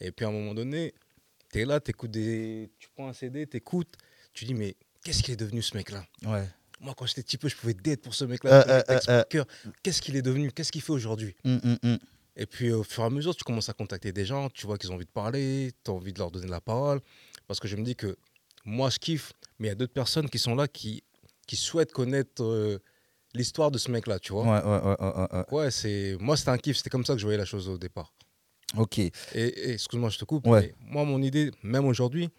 Et 0.01 0.13
puis 0.13 0.25
à 0.27 0.29
un 0.29 0.33
moment 0.33 0.55
donné, 0.55 0.93
tu 1.53 1.61
es 1.61 1.65
là, 1.65 1.81
t'écoutes 1.81 2.11
des... 2.11 2.71
tu 2.79 2.89
prends 2.95 3.09
un 3.09 3.13
CD, 3.13 3.47
tu 3.47 3.57
écoutes, 3.57 3.95
tu 4.33 4.45
dis, 4.45 4.55
mais 4.55 4.77
qu'est-ce 5.03 5.23
qu'il 5.23 5.33
est 5.35 5.37
devenu 5.37 5.63
ce 5.63 5.77
mec-là? 5.77 6.05
Ouais. 6.27 6.47
Moi, 6.81 6.95
quand 6.97 7.07
j'étais 7.07 7.23
petit 7.23 7.37
peu, 7.39 7.49
je 7.49 7.57
pouvais 7.57 7.75
date 7.75 8.01
pour 8.03 8.15
ce 8.15 8.25
mec-là. 8.25 8.65
Euh, 8.69 8.99
euh. 9.09 9.45
Qu'est-ce 9.83 10.01
qu'il 10.01 10.17
est 10.17 10.23
devenu? 10.23 10.51
Qu'est-ce 10.53 10.73
qu'il 10.73 10.81
fait 10.83 10.93
aujourd'hui? 10.93 11.35
Hum, 11.45 11.61
Et 12.41 12.47
puis 12.47 12.73
au 12.73 12.83
fur 12.83 13.03
et 13.03 13.07
à 13.07 13.11
mesure, 13.11 13.37
tu 13.37 13.45
commences 13.45 13.69
à 13.69 13.75
contacter 13.75 14.13
des 14.13 14.25
gens, 14.25 14.49
tu 14.49 14.67
vois 14.67 14.79
qu'ils 14.79 14.91
ont 14.91 14.95
envie 14.95 15.05
de 15.05 15.11
parler, 15.11 15.73
tu 15.85 15.91
as 15.91 15.95
envie 15.95 16.15
de 16.15 16.19
leur 16.19 16.31
donner 16.31 16.49
la 16.49 16.63
parole. 16.63 17.01
Parce 17.47 17.61
que 17.61 17.69
je 17.69 17.77
me 17.77 17.83
dis 17.85 17.95
que 17.95 18.17
moi, 18.65 18.89
je 18.89 18.99
kiffe, 18.99 19.35
mais 19.59 19.67
il 19.67 19.71
y 19.71 19.73
a 19.73 19.75
d'autres 19.75 19.93
personnes 19.93 20.29
qui 20.31 20.39
sont 20.39 20.55
là 20.55 20.67
qui, 20.67 21.05
qui 21.47 21.57
souhaitent 21.57 21.93
connaître 21.93 22.43
euh, 22.43 22.79
l'histoire 23.35 23.71
de 23.71 23.77
ce 23.77 23.91
mec-là, 23.91 24.19
tu 24.19 24.33
vois. 24.33 24.45
Ouais, 24.45 24.65
ouais, 24.65 25.29
ouais, 25.33 25.45
ouais, 25.65 25.71
c'est 25.71 26.17
moi 26.19 26.35
c'était 26.35 26.51
un 26.51 26.57
kiff, 26.57 26.79
c'était 26.79 26.89
comme 26.89 27.05
ça 27.05 27.13
que 27.13 27.19
je 27.19 27.27
voyais 27.27 27.39
la 27.39 27.45
chose 27.45 27.69
au 27.69 27.77
départ. 27.77 28.15
Ok. 28.75 28.99
Et, 28.99 29.13
et 29.35 29.73
excuse-moi, 29.73 30.09
je 30.09 30.19
te 30.19 30.25
coupe. 30.25 30.47
Ouais. 30.47 30.75
mais 30.81 30.93
moi, 30.93 31.05
mon 31.05 31.21
idée, 31.21 31.51
même 31.63 31.85
aujourd'hui, 31.85 32.31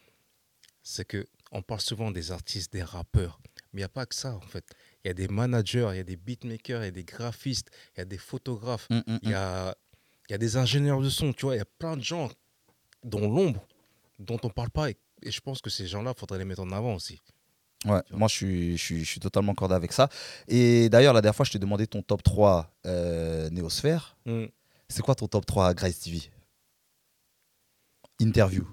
c'est 0.82 1.06
que 1.06 1.28
on 1.52 1.62
parle 1.62 1.82
souvent 1.82 2.10
des 2.12 2.32
artistes, 2.32 2.74
des 2.74 2.82
rappeurs, 2.82 3.40
mais 3.74 3.82
il 3.82 3.84
n'y 3.84 3.84
a 3.84 3.90
pas 3.90 4.06
que 4.08 4.16
ça 4.16 4.34
en 4.34 4.42
fait. 4.42 4.66
Il 5.04 5.10
y 5.10 5.12
a 5.12 5.14
des 5.14 5.28
managers, 5.28 5.90
il 5.92 5.98
y 5.98 6.00
a 6.00 6.04
des 6.04 6.16
beatmakers, 6.16 6.82
il 6.82 6.86
y 6.86 6.88
a 6.88 6.92
des 6.92 7.04
graphistes, 7.04 7.70
il 7.96 8.00
y 8.00 8.02
a 8.02 8.06
des 8.06 8.18
photographes, 8.18 8.88
Hum, 8.90 9.04
hum, 9.06 9.20
il 9.24 9.30
y 9.30 9.34
a, 9.34 9.76
il 10.32 10.36
y 10.36 10.36
a 10.36 10.38
des 10.38 10.56
ingénieurs 10.56 11.02
de 11.02 11.10
son, 11.10 11.34
tu 11.34 11.46
vois. 11.46 11.56
Il 11.56 11.58
y 11.58 11.62
a 11.62 11.66
plein 11.66 11.98
de 11.98 12.02
gens 12.02 12.30
dont 13.04 13.30
l'ombre, 13.30 13.68
dont 14.18 14.40
on 14.44 14.50
parle 14.50 14.70
pas. 14.70 14.90
Et, 14.90 14.96
et 15.24 15.30
je 15.30 15.42
pense 15.42 15.62
que 15.62 15.70
ces 15.70 15.88
gens-là, 15.88 16.14
il 16.16 16.20
faudrait 16.20 16.38
les 16.38 16.46
mettre 16.46 16.62
en 16.62 16.72
avant 16.72 16.96
aussi. 16.96 17.20
Ouais, 17.84 18.00
moi 18.12 18.30
je 18.30 18.36
suis, 18.36 18.78
je, 18.78 18.82
suis, 18.82 19.00
je 19.04 19.10
suis 19.10 19.20
totalement 19.20 19.52
accordé 19.52 19.76
avec 19.76 19.92
ça. 19.92 20.08
Et 20.48 20.88
d'ailleurs, 20.88 21.14
la 21.14 21.20
dernière 21.20 21.36
fois, 21.36 21.44
je 21.44 21.52
t'ai 21.52 21.60
demandé 21.60 21.86
ton 21.86 22.02
top 22.02 22.24
3 22.24 22.74
euh, 22.86 23.50
Néosphère. 23.50 24.16
Hmm. 24.26 24.46
C'est 24.88 25.02
quoi 25.02 25.16
ton 25.16 25.28
top 25.28 25.46
3 25.46 25.68
à 25.68 25.74
Grace 25.74 26.00
TV 26.00 26.22
Interview. 28.22 28.66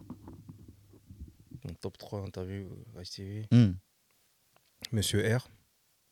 Mon 1.65 1.75
top 1.75 1.99
3 1.99 2.21
interview 2.21 2.69
Ice 3.03 3.11
TV. 3.11 3.47
Hmm. 3.51 3.73
Monsieur 4.93 5.37
R, 5.37 5.49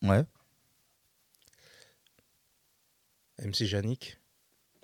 Ouais. 0.03 0.25
MC 3.39 3.61
Yannick, 3.71 4.19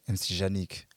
MC 0.09 0.31
Yannick. 0.39 0.89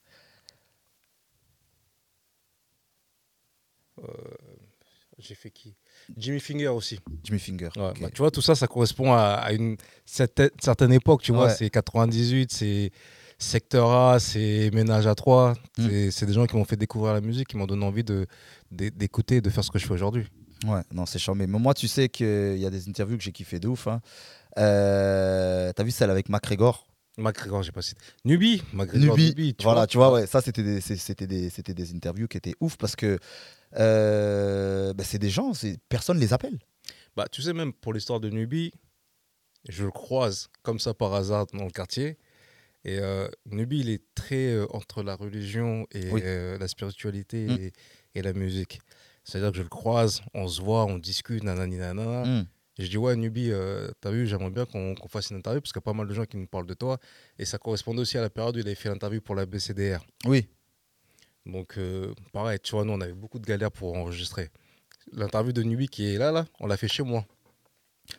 j'ai 5.18 5.34
fait 5.34 5.50
qui? 5.50 5.74
Jimmy 6.16 6.40
Finger 6.40 6.68
aussi. 6.68 7.00
Jimmy 7.24 7.38
Finger. 7.38 7.70
Ouais, 7.76 7.92
bah, 8.00 8.08
tu 8.12 8.18
vois, 8.18 8.30
tout 8.30 8.42
ça, 8.42 8.54
ça 8.54 8.66
correspond 8.66 9.12
à, 9.12 9.34
à 9.42 9.52
une 9.52 9.76
certaine, 10.04 10.50
certaine 10.60 10.92
époque. 10.92 11.22
Tu 11.22 11.32
vois, 11.32 11.46
Ouais. 11.46 11.54
c'est 11.54 11.70
98, 11.70 12.52
c'est 12.52 12.90
Secteur 13.38 13.90
A, 13.90 14.20
c'est 14.20 14.70
Ménage 14.74 15.06
à 15.06 15.14
3. 15.14 15.54
Mm. 15.78 16.10
C'est 16.10 16.26
des 16.26 16.32
gens 16.34 16.46
qui 16.46 16.54
m'ont 16.56 16.64
fait 16.64 16.76
découvrir 16.76 17.14
la 17.14 17.20
musique, 17.22 17.48
qui 17.48 17.56
m'ont 17.56 17.66
donné 17.66 17.84
envie 17.84 18.04
de- 18.04 18.26
de- 18.70 18.90
d'écouter, 18.90 19.40
de 19.40 19.48
faire 19.50 19.64
ce 19.64 19.70
que 19.70 19.78
je 19.78 19.86
fais 19.86 19.94
aujourd'hui. 19.94 20.26
Ouais, 20.66 20.82
non, 20.92 21.06
c'est 21.06 21.18
charmé. 21.18 21.46
Mais 21.46 21.58
moi, 21.58 21.72
tu 21.74 21.88
sais 21.88 22.08
qu'il 22.10 22.58
y 22.58 22.66
a 22.66 22.70
des 22.70 22.88
interviews 22.88 23.16
que 23.16 23.22
j'ai 23.24 23.32
kiffé 23.32 23.58
de 23.58 23.68
ouf. 23.68 23.86
Hein. 23.88 24.00
Euh, 24.58 25.72
T'as 25.74 25.82
vu 25.82 25.90
celle 25.90 26.10
avec 26.10 26.28
McGregor 26.28 26.86
McGregor, 27.16 27.62
j'ai 27.62 27.72
pas 27.72 27.82
cité. 27.82 28.00
Nubi, 28.24 28.62
McGregor, 28.72 29.16
Nubi. 29.16 29.28
Nubi, 29.30 29.54
tu 29.54 29.64
voilà, 29.64 29.80
vois. 29.80 29.86
tu 29.86 29.96
vois, 29.96 30.12
ouais, 30.12 30.26
ça, 30.26 30.40
c'était 30.40 30.62
des, 30.62 30.80
c'était 30.80 31.26
des, 31.26 31.48
c'était 31.50 31.74
des 31.74 31.94
interviews 31.94 32.28
qui 32.28 32.36
étaient 32.36 32.54
ouf 32.60 32.76
parce 32.76 32.94
que 32.96 33.18
euh, 33.76 34.92
bah, 34.94 35.04
c'est 35.04 35.18
des 35.18 35.30
gens, 35.30 35.54
c'est- 35.54 35.78
personne 35.88 36.18
les 36.18 36.32
appelle. 36.32 36.58
Bah, 37.16 37.26
tu 37.30 37.42
sais, 37.42 37.52
même 37.52 37.72
pour 37.72 37.92
l'histoire 37.94 38.20
de 38.20 38.28
Nubi, 38.30 38.72
je 39.68 39.84
le 39.84 39.90
croise 39.90 40.48
comme 40.62 40.78
ça 40.78 40.94
par 40.94 41.14
hasard 41.14 41.46
dans 41.52 41.64
le 41.64 41.70
quartier. 41.70 42.18
Et 42.84 42.98
euh, 43.00 43.26
Nubi, 43.50 43.80
il 43.80 43.88
est 43.90 44.02
très 44.14 44.52
euh, 44.52 44.66
entre 44.70 45.02
la 45.02 45.16
religion 45.16 45.86
et 45.92 46.10
Oui. 46.12 46.20
euh, 46.24 46.56
la 46.58 46.68
spiritualité 46.68 47.46
Mm. 47.46 47.50
et, 47.58 47.72
et 48.14 48.22
la 48.22 48.32
musique. 48.32 48.80
C'est-à-dire 49.24 49.50
que 49.50 49.56
je 49.56 49.62
le 49.62 49.68
croise, 49.68 50.20
on 50.34 50.46
se 50.46 50.60
voit, 50.62 50.84
on 50.84 50.98
discute, 50.98 51.42
nanani 51.42 51.78
nanana. 51.78 52.44
Je 52.78 52.86
dis, 52.88 52.98
ouais, 52.98 53.16
Nubi, 53.16 53.50
euh, 53.50 53.88
t'as 54.00 54.10
vu, 54.10 54.26
j'aimerais 54.26 54.50
bien 54.50 54.66
qu'on 54.66 54.94
fasse 55.08 55.30
une 55.30 55.38
interview 55.38 55.60
parce 55.62 55.72
qu'il 55.72 55.80
y 55.80 55.84
a 55.84 55.88
pas 55.90 55.94
mal 55.94 56.06
de 56.06 56.12
gens 56.12 56.26
qui 56.26 56.36
nous 56.36 56.46
parlent 56.46 56.66
de 56.66 56.74
toi. 56.74 56.98
Et 57.38 57.46
ça 57.46 57.56
correspondait 57.56 58.00
aussi 58.00 58.18
à 58.18 58.20
la 58.20 58.28
période 58.30 58.54
où 58.56 58.58
il 58.58 58.66
avait 58.66 58.74
fait 58.74 58.90
l'interview 58.90 59.20
pour 59.22 59.34
la 59.34 59.46
BCDR. 59.46 60.04
Oui. 60.26 60.46
Donc, 61.46 61.78
euh, 61.78 62.12
pareil, 62.32 62.58
tu 62.62 62.72
vois, 62.72 62.84
nous, 62.84 62.92
on 62.92 63.00
avait 63.00 63.14
beaucoup 63.14 63.38
de 63.38 63.46
galères 63.46 63.70
pour 63.72 63.94
enregistrer. 63.96 64.50
L'interview 65.12 65.52
de 65.52 65.62
Nubi 65.62 65.88
qui 65.88 66.12
est 66.14 66.18
là, 66.18 66.32
là, 66.32 66.44
on 66.60 66.66
l'a 66.66 66.76
fait 66.76 66.88
chez 66.88 67.02
moi. 67.02 67.24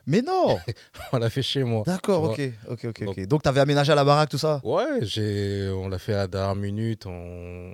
Mais 0.05 0.21
non 0.21 0.57
on 1.13 1.17
l'a 1.17 1.29
fait 1.29 1.43
chez 1.43 1.63
moi. 1.63 1.83
D'accord, 1.85 2.23
ok, 2.23 2.41
ok, 2.69 2.85
ok, 2.85 3.27
Donc- 3.27 3.43
t'avais 3.43 3.59
aménagé 3.59 3.91
à 3.91 3.95
la 3.95 4.03
baraque, 4.03 4.29
tout 4.29 4.37
ça 4.37 4.59
Ouais, 4.63 4.85
on 5.71 5.87
l'a 5.87 5.99
fait 5.99 6.13
à 6.13 6.17
la 6.17 6.27
dernière 6.27 6.55
minute. 6.55 7.05
On, 7.05 7.73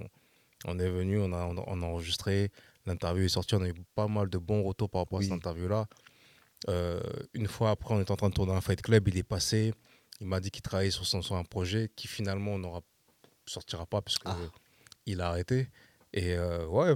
on 0.66 0.80
est 0.80 0.90
venu, 0.90 1.20
on 1.20 1.32
a, 1.32 1.46
on 1.46 1.58
a- 1.58 1.64
on 1.66 1.82
a 1.82 1.86
enregistré. 1.86 2.52
L'interview 2.86 3.24
est 3.24 3.30
sortie. 3.30 3.56
On 3.56 3.62
a 3.62 3.70
eu 3.70 3.74
pas 3.96 4.08
mal 4.08 4.30
de 4.30 4.38
bons 4.38 4.62
retours 4.64 4.90
par 4.90 5.02
rapport 5.02 5.20
Oui. 5.20 5.26
à 5.26 5.30
cette 5.30 5.38
interview-là. 5.38 5.86
Euh, 6.70 7.02
une 7.34 7.48
fois 7.48 7.72
après, 7.72 7.94
on 7.94 8.02
était 8.02 8.12
en 8.12 8.16
train 8.16 8.30
de 8.30 8.34
tourner 8.34 8.54
un 8.54 8.62
Fight 8.62 8.82
Club. 8.82 9.08
Il 9.08 9.18
est 9.18 9.24
passé. 9.24 9.74
Il 10.22 10.28
m'a 10.28 10.40
dit 10.40 10.52
qu'il 10.52 10.62
travaillait 10.62 10.92
sur, 10.92 11.06
son, 11.06 11.22
sur 11.22 11.36
un 11.36 11.44
projet 11.44 11.90
qui 11.96 12.08
finalement 12.08 12.58
n'aura 12.58 12.82
sortira 13.46 13.86
pas 13.86 14.02
puisque 14.02 14.22
Ah. 14.26 14.38
il 15.06 15.20
a 15.22 15.28
arrêté. 15.30 15.68
Et 16.14 16.34
euh, 16.36 16.66
ouais, 16.68 16.96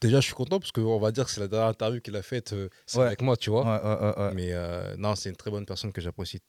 déjà, 0.00 0.20
je 0.20 0.26
suis 0.26 0.34
content 0.34 0.58
parce 0.58 0.72
qu'on 0.72 0.98
va 0.98 1.12
dire 1.12 1.26
que 1.26 1.30
c'est 1.30 1.40
la 1.40 1.48
dernière 1.48 1.68
interview 1.68 2.00
qu'il 2.00 2.16
a 2.16 2.22
faite 2.22 2.54
euh, 2.54 2.68
c'est 2.86 2.98
Ouais. 2.98 3.06
avec 3.06 3.20
moi, 3.22 3.36
tu 3.36 3.50
vois. 3.50 3.64
Ouais, 3.64 4.22
ouais. 4.24 4.34
Mais 4.34 4.96
non, 4.96 5.14
c'est 5.14 5.28
une 5.28 5.36
très 5.36 5.50
bonne 5.50 5.66
personne 5.66 5.92
que 5.92 6.00
j'apprécie 6.00 6.40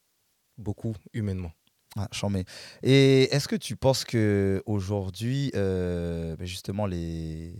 beaucoup 0.57 0.95
humainement. 1.13 1.51
Ah, 1.97 2.07
charmé. 2.11 2.45
Et 2.83 3.23
est-ce 3.33 3.47
que 3.47 3.55
tu 3.55 3.75
penses 3.75 4.03
que 4.05 4.61
aujourd'hui, 4.65 5.51
ben 5.53 6.37
justement, 6.45 6.85
les, 6.85 7.53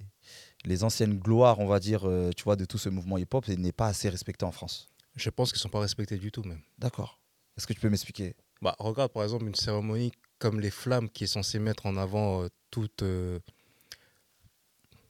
les 0.68 0.84
anciennes 0.84 1.18
gloires, 1.18 1.60
on 1.60 1.66
va 1.68 1.80
dire, 1.80 2.08
euh, 2.08 2.32
tu 2.36 2.44
vois, 2.44 2.56
de 2.56 2.66
tout 2.66 2.78
ce 2.78 2.90
mouvement 2.90 3.18
hip-hop, 3.18 3.48
n'est 3.48 3.72
pas 3.72 3.88
assez 3.88 4.10
respecté 4.10 4.46
en 4.46 4.52
France 4.52 4.88
Je 5.16 5.30
pense 5.30 5.52
qu'ils 5.52 5.62
sont 5.62 5.70
pas 5.70 5.80
respectés 5.80 6.18
du 6.18 6.32
tout, 6.32 6.44
même. 6.44 6.62
D'accord. 6.78 7.20
Est-ce 7.58 7.66
que 7.66 7.74
tu 7.74 7.80
peux 7.80 7.90
m'expliquer? 7.90 8.36
Bah, 8.62 8.76
regarde 8.80 9.12
par 9.12 9.24
exemple 9.24 9.46
une 9.46 9.56
cérémonie 9.56 10.12
comme 10.40 10.60
les 10.60 10.70
flammes 10.72 11.10
qui 11.10 11.24
est 11.24 11.28
censée 11.28 11.58
mettre 11.60 11.86
en 11.86 11.96
avant 11.98 12.44
euh, 12.44 12.48
toute 12.72 13.02
euh, 13.04 13.40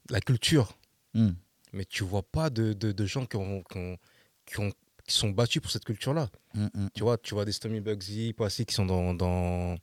la 0.09 0.19
culture. 0.21 0.77
Hmm. 1.13 1.31
Mais 1.73 1.85
tu 1.85 2.03
vois 2.03 2.23
pas 2.23 2.49
de, 2.49 2.73
de, 2.73 2.91
de 2.91 3.05
gens 3.05 3.25
qui, 3.25 3.37
ont, 3.37 3.63
qui, 3.63 3.77
ont- 3.77 3.97
qui 4.45 4.59
ont- 4.59 4.71
qui 5.05 5.13
sont 5.15 5.29
battus 5.29 5.61
pour 5.61 5.71
cette 5.71 5.85
culture-là. 5.85 6.29
Hmm, 6.53 6.65
hmm. 6.73 6.87
Tu 6.93 7.01
vois, 7.03 7.17
tu 7.17 7.33
vois 7.33 7.45
des 7.45 7.53
Stomy 7.53 7.79
Bugsy, 7.79 8.33
Passy 8.33 8.65
qui 8.65 8.73
sont 8.75 8.85
dans, 8.85 9.13
dans, 9.13 9.77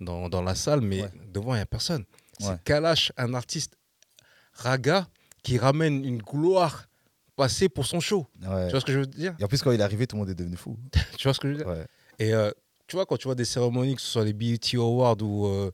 dans, 0.00 0.28
dans 0.30 0.42
la 0.42 0.54
salle, 0.54 0.80
mais 0.80 1.02
Ouais. 1.02 1.10
devant, 1.30 1.52
il 1.54 1.58
n'y 1.58 1.62
a 1.62 1.66
personne. 1.66 2.04
Ouais. 2.40 2.46
C'est 2.46 2.64
Kalash, 2.64 3.12
un 3.18 3.34
artiste 3.34 3.76
raga, 4.60 5.08
qui 5.42 5.58
ramène 5.58 6.04
une 6.04 6.18
gloire 6.22 6.86
passée 7.36 7.68
pour 7.68 7.86
son 7.86 8.00
show. 8.00 8.26
Ouais. 8.42 8.66
Tu 8.66 8.70
vois 8.72 8.80
ce 8.80 8.84
que 8.84 8.92
je 8.92 8.98
veux 8.98 9.06
dire? 9.06 9.34
Et 9.38 9.44
en 9.44 9.48
plus, 9.48 9.62
quand 9.62 9.72
il 9.72 9.80
est 9.80 9.82
arrivé, 9.84 10.06
tout 10.06 10.16
le 10.16 10.20
monde 10.20 10.30
est 10.30 10.34
devenu 10.34 10.56
fou. 10.56 10.76
Tu 11.16 11.24
vois 11.26 11.34
ce 11.34 11.40
que 11.40 11.48
je 11.48 11.52
veux 11.54 11.58
dire? 11.58 11.66
Ouais. 11.66 11.86
Et 12.18 12.34
euh, 12.34 12.50
tu 12.86 12.96
vois, 12.96 13.06
quand 13.06 13.16
tu 13.16 13.24
vois 13.28 13.34
des 13.34 13.44
cérémonies, 13.46 13.94
que 13.96 14.02
ce 14.02 14.08
soit 14.08 14.24
les 14.24 14.32
BET 14.34 14.58
Awards, 14.74 15.16
où 15.22 15.46
euh, 15.46 15.70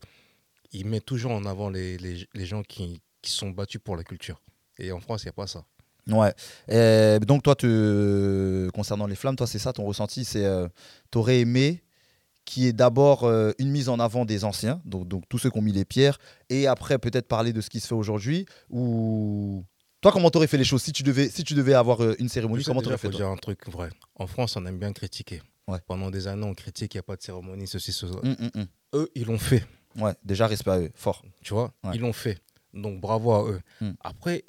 ils 0.71 0.85
mettent 0.85 1.05
toujours 1.05 1.31
en 1.31 1.45
avant 1.45 1.69
les, 1.69 1.97
les, 1.97 2.27
les 2.33 2.45
gens 2.45 2.63
qui, 2.63 3.01
qui 3.21 3.31
sont 3.31 3.49
battus 3.49 3.81
pour 3.83 3.97
la 3.97 4.03
culture. 4.03 4.41
Et 4.77 4.91
en 4.91 4.99
France, 4.99 5.23
il 5.23 5.25
n'y 5.25 5.29
a 5.29 5.33
pas 5.33 5.47
ça. 5.47 5.65
Ouais. 6.07 7.19
Donc, 7.25 7.43
toi, 7.43 7.55
te- 7.55 8.69
concernant 8.73 9.07
les 9.07 9.15
flammes, 9.15 9.35
toi, 9.35 9.47
c'est 9.47 9.59
ça 9.59 9.73
ton 9.73 9.83
ressenti? 9.83 10.23
C'est 10.23 10.45
euh, 10.45 10.67
t'aurais 11.11 11.39
aimé 11.41 11.83
qu'il 12.47 12.63
y 12.63 12.67
ait 12.67 12.73
d'abord 12.73 13.25
euh, 13.25 13.51
une 13.59 13.69
mise 13.69 13.89
en 13.89 13.99
avant 13.99 14.25
des 14.25 14.45
anciens, 14.45 14.81
donc, 14.85 15.07
donc 15.07 15.23
tous 15.29 15.37
ceux 15.37 15.51
qui 15.51 15.59
ont 15.59 15.61
mis 15.61 15.73
les 15.73 15.85
pierres, 15.85 16.17
et 16.49 16.65
après 16.65 16.97
peut-être 16.97 17.27
parler 17.27 17.51
de 17.53 17.61
ce 17.61 17.69
qui 17.69 17.79
se 17.79 17.87
fait 17.87 17.95
aujourd'hui 17.95 18.45
Ou 18.69 19.65
toi, 20.01 20.11
comment 20.11 20.29
t'aurais 20.29 20.47
fait 20.47 20.57
les 20.57 20.63
choses 20.63 20.81
si 20.81 20.93
tu 20.93 21.03
devais, 21.03 21.29
si 21.29 21.43
tu 21.43 21.53
devais 21.53 21.73
avoir 21.73 22.01
euh, 22.01 22.15
une 22.19 22.29
cérémonie 22.29 22.63
Comment 22.63 22.81
t'aurais 22.81 22.97
fait 22.97 23.11
faut 23.11 23.17
dire 23.17 23.27
un 23.27 23.35
truc 23.35 23.67
vrai. 23.69 23.89
En 24.15 24.27
France, 24.27 24.55
on 24.55 24.65
aime 24.65 24.79
bien 24.79 24.93
critiquer. 24.93 25.41
Ouais. 25.67 25.79
Pendant 25.85 26.09
des 26.09 26.27
années, 26.27 26.45
on 26.45 26.53
critique, 26.53 26.93
il 26.93 26.97
n'y 26.97 26.99
a 26.99 27.03
pas 27.03 27.17
de 27.17 27.21
cérémonie, 27.21 27.67
ceci, 27.67 27.91
cela. 27.91 28.13
Hum, 28.23 28.35
hum, 28.39 28.51
hum. 28.55 28.65
Eux, 28.93 29.09
ils 29.15 29.25
l'ont 29.25 29.37
fait. 29.37 29.65
Ouais, 29.97 30.13
déjà 30.23 30.47
respect 30.47 30.71
à 30.71 30.79
eux, 30.79 30.91
fort. 30.95 31.23
Tu 31.41 31.53
vois 31.53 31.73
Ouais. 31.83 31.91
Ils 31.95 32.01
l'ont 32.01 32.13
fait. 32.13 32.39
Donc, 32.73 33.01
bravo 33.01 33.33
à 33.33 33.49
eux. 33.49 33.59
Après, 34.01 34.45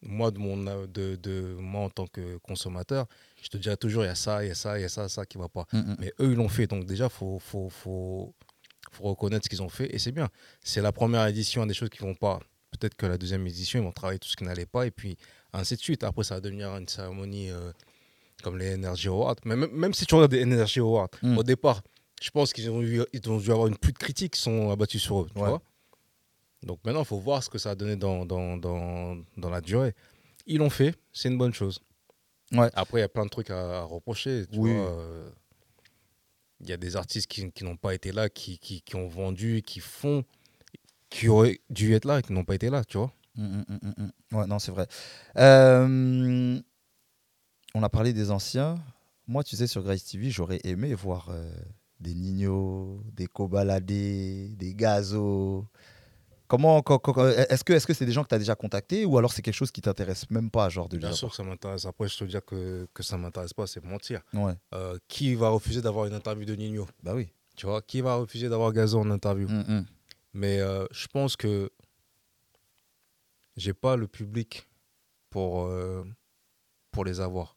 moi, 0.00 0.30
de 0.30 0.38
mon, 0.38 0.56
de, 0.56 1.16
de, 1.16 1.56
moi, 1.58 1.82
en 1.82 1.90
tant 1.90 2.06
que 2.06 2.38
consommateur, 2.38 3.06
je 3.42 3.48
te 3.48 3.56
dirais 3.56 3.76
toujours, 3.76 4.04
il 4.04 4.06
y 4.06 4.10
a 4.10 4.14
ça, 4.14 4.44
il 4.44 4.48
y 4.48 4.50
a 4.50 4.54
ça, 4.54 4.78
il 4.78 4.82
y 4.82 4.84
a 4.84 4.88
ça, 4.88 5.08
ça 5.08 5.26
qui 5.26 5.36
ne 5.36 5.42
va 5.42 5.48
pas. 5.48 5.66
Hum, 5.72 5.80
hum. 5.90 5.96
Mais 5.98 6.12
eux, 6.20 6.30
ils 6.32 6.36
l'ont 6.36 6.48
fait. 6.48 6.66
Donc 6.66 6.86
déjà, 6.86 7.04
il 7.06 7.10
faut, 7.10 7.38
faut, 7.38 7.68
faut, 7.68 8.34
faut 8.92 9.04
reconnaître 9.04 9.44
ce 9.44 9.48
qu'ils 9.50 9.62
ont 9.62 9.68
fait. 9.68 9.92
Et 9.94 9.98
c'est 9.98 10.12
bien. 10.12 10.28
C'est 10.62 10.80
la 10.80 10.92
première 10.92 11.26
édition, 11.26 11.66
des 11.66 11.74
choses 11.74 11.90
qui 11.90 12.02
ne 12.04 12.08
vont 12.08 12.14
pas. 12.14 12.38
Peut-être 12.70 12.94
que 12.94 13.06
la 13.06 13.18
deuxième 13.18 13.46
édition, 13.46 13.80
ils 13.80 13.84
vont 13.84 13.92
travailler 13.92 14.18
tout 14.18 14.28
ce 14.28 14.36
qui 14.36 14.44
n'allait 14.44 14.64
pas. 14.66 14.86
Et 14.86 14.90
puis, 14.90 15.16
ainsi 15.52 15.74
de 15.76 15.80
suite. 15.80 16.04
Après, 16.04 16.24
ça 16.24 16.36
va 16.36 16.40
devenir 16.40 16.74
une 16.76 16.88
cérémonie 16.88 17.50
euh, 17.50 17.72
comme 18.42 18.56
les 18.58 18.74
Energy 18.74 19.08
Awards. 19.08 19.36
Mais 19.44 19.56
même, 19.56 19.70
même 19.72 19.92
si 19.92 20.06
tu 20.06 20.14
regardes 20.14 20.30
des 20.30 20.42
Energy 20.42 20.78
Awards, 20.80 21.10
Mm. 21.22 21.36
au 21.38 21.42
départ, 21.42 21.82
je 22.22 22.30
pense 22.30 22.52
qu'ils 22.52 22.70
ont, 22.70 22.80
eu- 22.80 23.02
ils 23.12 23.28
ont 23.28 23.38
dû 23.38 23.50
avoir 23.50 23.66
une 23.66 23.76
pluie 23.76 23.92
de 23.92 23.98
critiques 23.98 24.34
qui 24.34 24.40
sont 24.40 24.70
abattues 24.70 24.98
sur 25.00 25.22
eux. 25.22 25.26
Tu 25.34 25.40
Ouais. 25.42 25.48
vois 25.48 25.62
Donc 26.62 26.78
maintenant, 26.84 27.00
il 27.02 27.06
faut 27.06 27.18
voir 27.18 27.42
ce 27.42 27.50
que 27.50 27.58
ça 27.58 27.70
a 27.70 27.74
donné 27.74 27.96
dans, 27.96 28.24
dans, 28.24 28.56
dans, 28.56 29.18
dans 29.36 29.50
la 29.50 29.60
durée. 29.60 29.94
Ils 30.46 30.58
l'ont 30.58 30.70
fait, 30.70 30.94
c'est 31.12 31.28
une 31.28 31.38
bonne 31.38 31.52
chose. 31.54 31.80
Ouais. 32.52 32.70
Après, 32.74 32.98
il 32.98 33.00
y 33.02 33.04
a 33.04 33.08
plein 33.08 33.24
de 33.24 33.30
trucs 33.30 33.50
à, 33.50 33.80
à 33.80 33.82
reprocher. 33.82 34.44
tu 34.50 34.58
Oui. 34.58 34.72
vois, 34.74 34.90
euh, 34.90 35.30
Il 36.60 36.68
y 36.68 36.72
a 36.72 36.76
des 36.76 36.96
artistes 36.96 37.26
qui, 37.28 37.50
qui 37.52 37.64
n'ont 37.64 37.76
pas 37.76 37.94
été 37.94 38.12
là, 38.12 38.28
qui, 38.28 38.58
qui, 38.58 38.82
qui 38.82 38.96
ont 38.96 39.08
vendu, 39.08 39.62
qui 39.62 39.80
font, 39.80 40.24
qui 41.10 41.28
auraient 41.28 41.60
dû 41.70 41.94
être 41.94 42.04
là 42.04 42.20
et 42.20 42.22
qui 42.22 42.32
n'ont 42.32 42.44
pas 42.44 42.54
été 42.54 42.70
là, 42.70 42.84
tu 42.84 42.98
vois. 42.98 43.12
Mm, 43.36 43.62
mm, 43.68 43.92
mm. 43.96 44.36
Ouais, 44.36 44.46
non, 44.46 44.58
c'est 44.58 44.72
vrai. 44.72 44.86
Euh, 45.38 46.60
on 47.74 47.82
a 47.82 47.88
parlé 47.88 48.12
des 48.12 48.30
anciens. 48.30 48.78
Moi, 49.26 49.42
tu 49.44 49.56
sais, 49.56 49.66
sur 49.66 49.82
Grace 49.82 50.04
TV, 50.04 50.30
j'aurais 50.30 50.60
aimé 50.64 50.94
voir 50.94 51.28
euh, 51.30 51.50
des 52.00 52.14
Nino, 52.14 53.02
des 53.12 53.26
Kobalade, 53.26 53.84
des 53.86 54.74
Gazo. 54.76 55.66
Comment, 56.52 56.82
co- 56.82 56.98
co- 56.98 57.26
est-ce 57.28 57.64
que 57.64 57.72
est-ce 57.72 57.86
que 57.86 57.94
c'est 57.94 58.04
des 58.04 58.12
gens 58.12 58.24
que 58.24 58.28
tu 58.28 58.34
as 58.34 58.38
déjà 58.38 58.54
contactés 58.54 59.06
ou 59.06 59.16
alors 59.16 59.32
c'est 59.32 59.40
quelque 59.40 59.54
chose 59.54 59.70
qui 59.70 59.80
t'intéresse 59.80 60.28
même 60.28 60.50
pas, 60.50 60.68
genre 60.68 60.86
de 60.86 60.98
les 60.98 61.06
Bien 61.06 61.12
sûr 61.12 61.30
que 61.30 61.34
ça 61.36 61.42
m'intéresse. 61.42 61.86
Après, 61.86 62.06
je 62.08 62.18
te 62.18 62.24
dis 62.24 62.36
que, 62.46 62.86
que 62.92 63.02
ça 63.02 63.16
m'intéresse 63.16 63.54
pas, 63.54 63.66
c'est 63.66 63.82
mentir. 63.82 64.20
Ouais, 64.34 64.52
Euh, 64.74 64.98
qui 65.08 65.34
va 65.34 65.48
refuser 65.48 65.80
d'avoir 65.80 66.04
une 66.04 66.12
interview 66.12 66.44
de 66.44 66.54
Nino? 66.54 66.86
Bah 67.02 67.14
oui. 67.14 67.28
Tu 67.56 67.64
vois, 67.64 67.80
qui 67.80 68.02
va 68.02 68.16
refuser 68.16 68.50
d'avoir 68.50 68.70
Gazo 68.74 69.00
en 69.00 69.10
interview? 69.10 69.48
Mm, 69.48 69.64
mm. 69.66 69.86
Mais 70.34 70.60
euh, 70.60 70.84
je 70.90 71.06
pense 71.06 71.36
que 71.36 71.70
j'ai 73.56 73.72
pas 73.72 73.96
le 73.96 74.06
public 74.06 74.68
pour, 75.30 75.64
euh, 75.64 76.04
pour 76.90 77.06
les 77.06 77.20
avoir. 77.20 77.56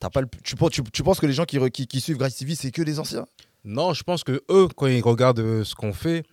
Pas 0.00 0.20
le- 0.20 0.28
tu, 0.42 0.56
penses- 0.56 0.70
tu, 0.72 0.82
tu 0.82 1.02
penses 1.04 1.20
que 1.20 1.26
les 1.26 1.32
gens 1.32 1.44
qui, 1.44 1.58
qui, 1.70 1.86
qui 1.86 2.00
suivent 2.00 2.16
Grace 2.18 2.34
TV, 2.36 2.56
c'est 2.56 2.72
que 2.72 2.82
des 2.82 2.98
anciens? 2.98 3.26
Non, 3.64 3.94
je 3.94 4.02
pense 4.02 4.24
que 4.24 4.42
eux, 4.50 4.66
quand 4.76 4.88
ils 4.88 5.00
regardent 5.02 5.38
euh, 5.38 5.62
ce 5.62 5.76
qu'on 5.76 5.92
fait, 5.92 6.24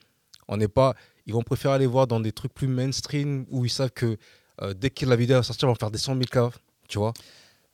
on 0.48 0.58
n'est 0.58 0.68
pas. 0.68 0.96
Ils 1.30 1.34
vont 1.34 1.44
préférer 1.44 1.76
aller 1.76 1.86
voir 1.86 2.08
dans 2.08 2.20
des 2.20 2.32
trucs 2.32 2.52
plus 2.56 2.68
mainstream 2.68 3.46
où 3.52 3.64
ils 3.64 3.70
savent 3.70 3.92
que 3.92 4.18
euh, 4.64 4.74
dès 4.74 4.90
que 4.90 5.06
la 5.06 5.16
vidéo 5.16 5.38
va 5.38 5.44
sortir, 5.44 5.68
ils 5.68 5.72
vont 5.72 5.76
faire 5.76 5.92
des 5.92 6.00
100 6.00 6.14
000 6.16 6.24
cas. 6.26 6.50
Tu 6.88 6.98
vois 6.98 7.14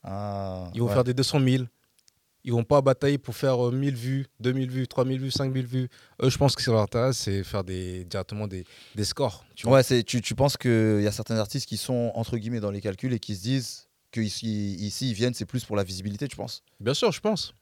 Ah, 0.04 0.70
Ils 0.74 0.82
vont 0.82 0.88
ouais. 0.88 0.94
faire 0.94 1.06
des 1.06 1.14
200 1.14 1.40
000. 1.40 1.64
Ils 2.44 2.52
vont 2.52 2.66
pas 2.66 2.82
batailler 2.82 3.18
pour 3.18 3.34
faire 3.34 3.66
euh, 3.68 3.72
1000 3.72 3.96
vues, 3.96 4.26
2000 4.42 4.70
vues, 4.70 4.88
3000 4.90 5.22
vues, 5.22 5.32
5000 5.32 5.66
vues. 5.66 5.88
Eux, 6.22 6.30
je 6.30 6.38
pense 6.38 6.54
que 6.54 6.62
ce 6.62 6.66
qui 6.68 6.72
leur 6.72 6.82
intéresse, 6.82 7.18
c'est 7.18 7.46
faire 7.46 7.64
des, 7.64 8.04
directement 8.04 8.46
des, 8.46 8.66
des 8.94 9.06
scores. 9.06 9.46
Tu 9.56 9.66
vois 9.68 9.78
Ouais, 9.82 10.04
tu, 10.04 10.22
tu 10.22 10.36
penses 10.36 10.58
qu'il 10.58 11.00
y 11.02 11.08
a 11.08 11.12
certains 11.14 11.38
artistes 11.38 11.66
qui 11.70 11.78
sont 11.78 12.12
entre 12.14 12.36
guillemets 12.38 12.60
dans 12.60 12.72
les 12.72 12.82
calculs 12.82 13.14
et 13.14 13.20
qui 13.20 13.38
se 13.38 13.42
disent 13.42 13.88
que 14.12 14.20
ici, 14.20 14.76
ici 14.76 15.10
ils 15.12 15.14
viennent, 15.16 15.34
c'est 15.34 15.46
plus 15.46 15.64
pour 15.64 15.78
la 15.78 15.84
visibilité, 15.86 16.28
tu 16.28 16.36
penses? 16.36 16.62
Bien 16.82 16.94
sûr, 16.94 17.12
je 17.14 17.22
pense. 17.22 17.54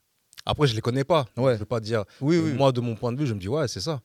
Après, 0.43 0.65
je 0.65 0.73
les 0.73 0.81
connais 0.81 1.03
pas. 1.05 1.27
Ouais. 1.37 1.53
Je 1.53 1.59
veux 1.59 1.65
pas 1.65 1.79
dire. 1.79 2.03
Oui, 2.19 2.39
Moi, 2.39 2.71
de 2.71 2.81
mon 2.81 2.95
point 2.95 3.13
de 3.13 3.19
vue, 3.19 3.27
je 3.27 3.33
me 3.35 3.39
dis, 3.39 3.47
ouais, 3.47 3.67
c'est 3.67 3.79
ça. 3.79 4.01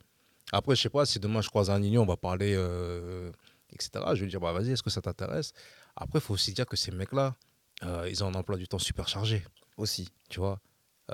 Après, 0.52 0.75
je 0.76 0.83
sais 0.83 0.88
pas, 0.90 1.05
si 1.07 1.19
demain 1.21 1.40
je 1.43 1.49
croise 1.49 1.71
un 1.71 1.78
Nino, 1.78 2.02
on 2.02 2.07
va 2.07 2.17
parler, 2.17 2.55
euh, 2.57 3.31
etc. 3.73 3.90
Je 4.14 4.23
vais 4.25 4.31
dire, 4.31 4.40
bah 4.40 4.52
vas-y, 4.52 4.71
est-ce 4.73 4.83
que 4.83 4.90
ça 4.90 5.02
t'intéresse? 5.02 5.52
Après, 5.97 6.19
il 6.19 6.23
faut 6.23 6.35
aussi 6.35 6.52
dire 6.52 6.67
que 6.67 6.76
ces 6.76 6.90
mecs-là, 6.90 7.37
euh, 7.85 8.09
ils 8.11 8.25
ont 8.25 8.28
un 8.28 8.35
emploi 8.35 8.57
du 8.57 8.67
temps 8.69 8.78
super 8.78 9.09
chargé. 9.09 9.43
aussi. 9.76 10.09
Tu 10.28 10.40
vois? 10.40 10.59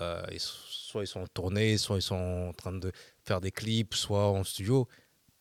Euh, 0.01 0.25
ils- 0.33 0.41
Soit 0.41 1.03
ils 1.05 1.07
sont 1.07 1.21
en 1.21 1.27
tournée, 1.27 1.77
soit 1.77 1.97
ils 1.97 2.03
sont 2.03 2.15
en 2.49 2.53
train 2.55 2.73
de 2.73 2.91
faire 3.25 3.41
des 3.41 3.51
clips, 3.51 3.95
soit 3.95 4.29
en 4.31 4.43
studio. 4.45 4.89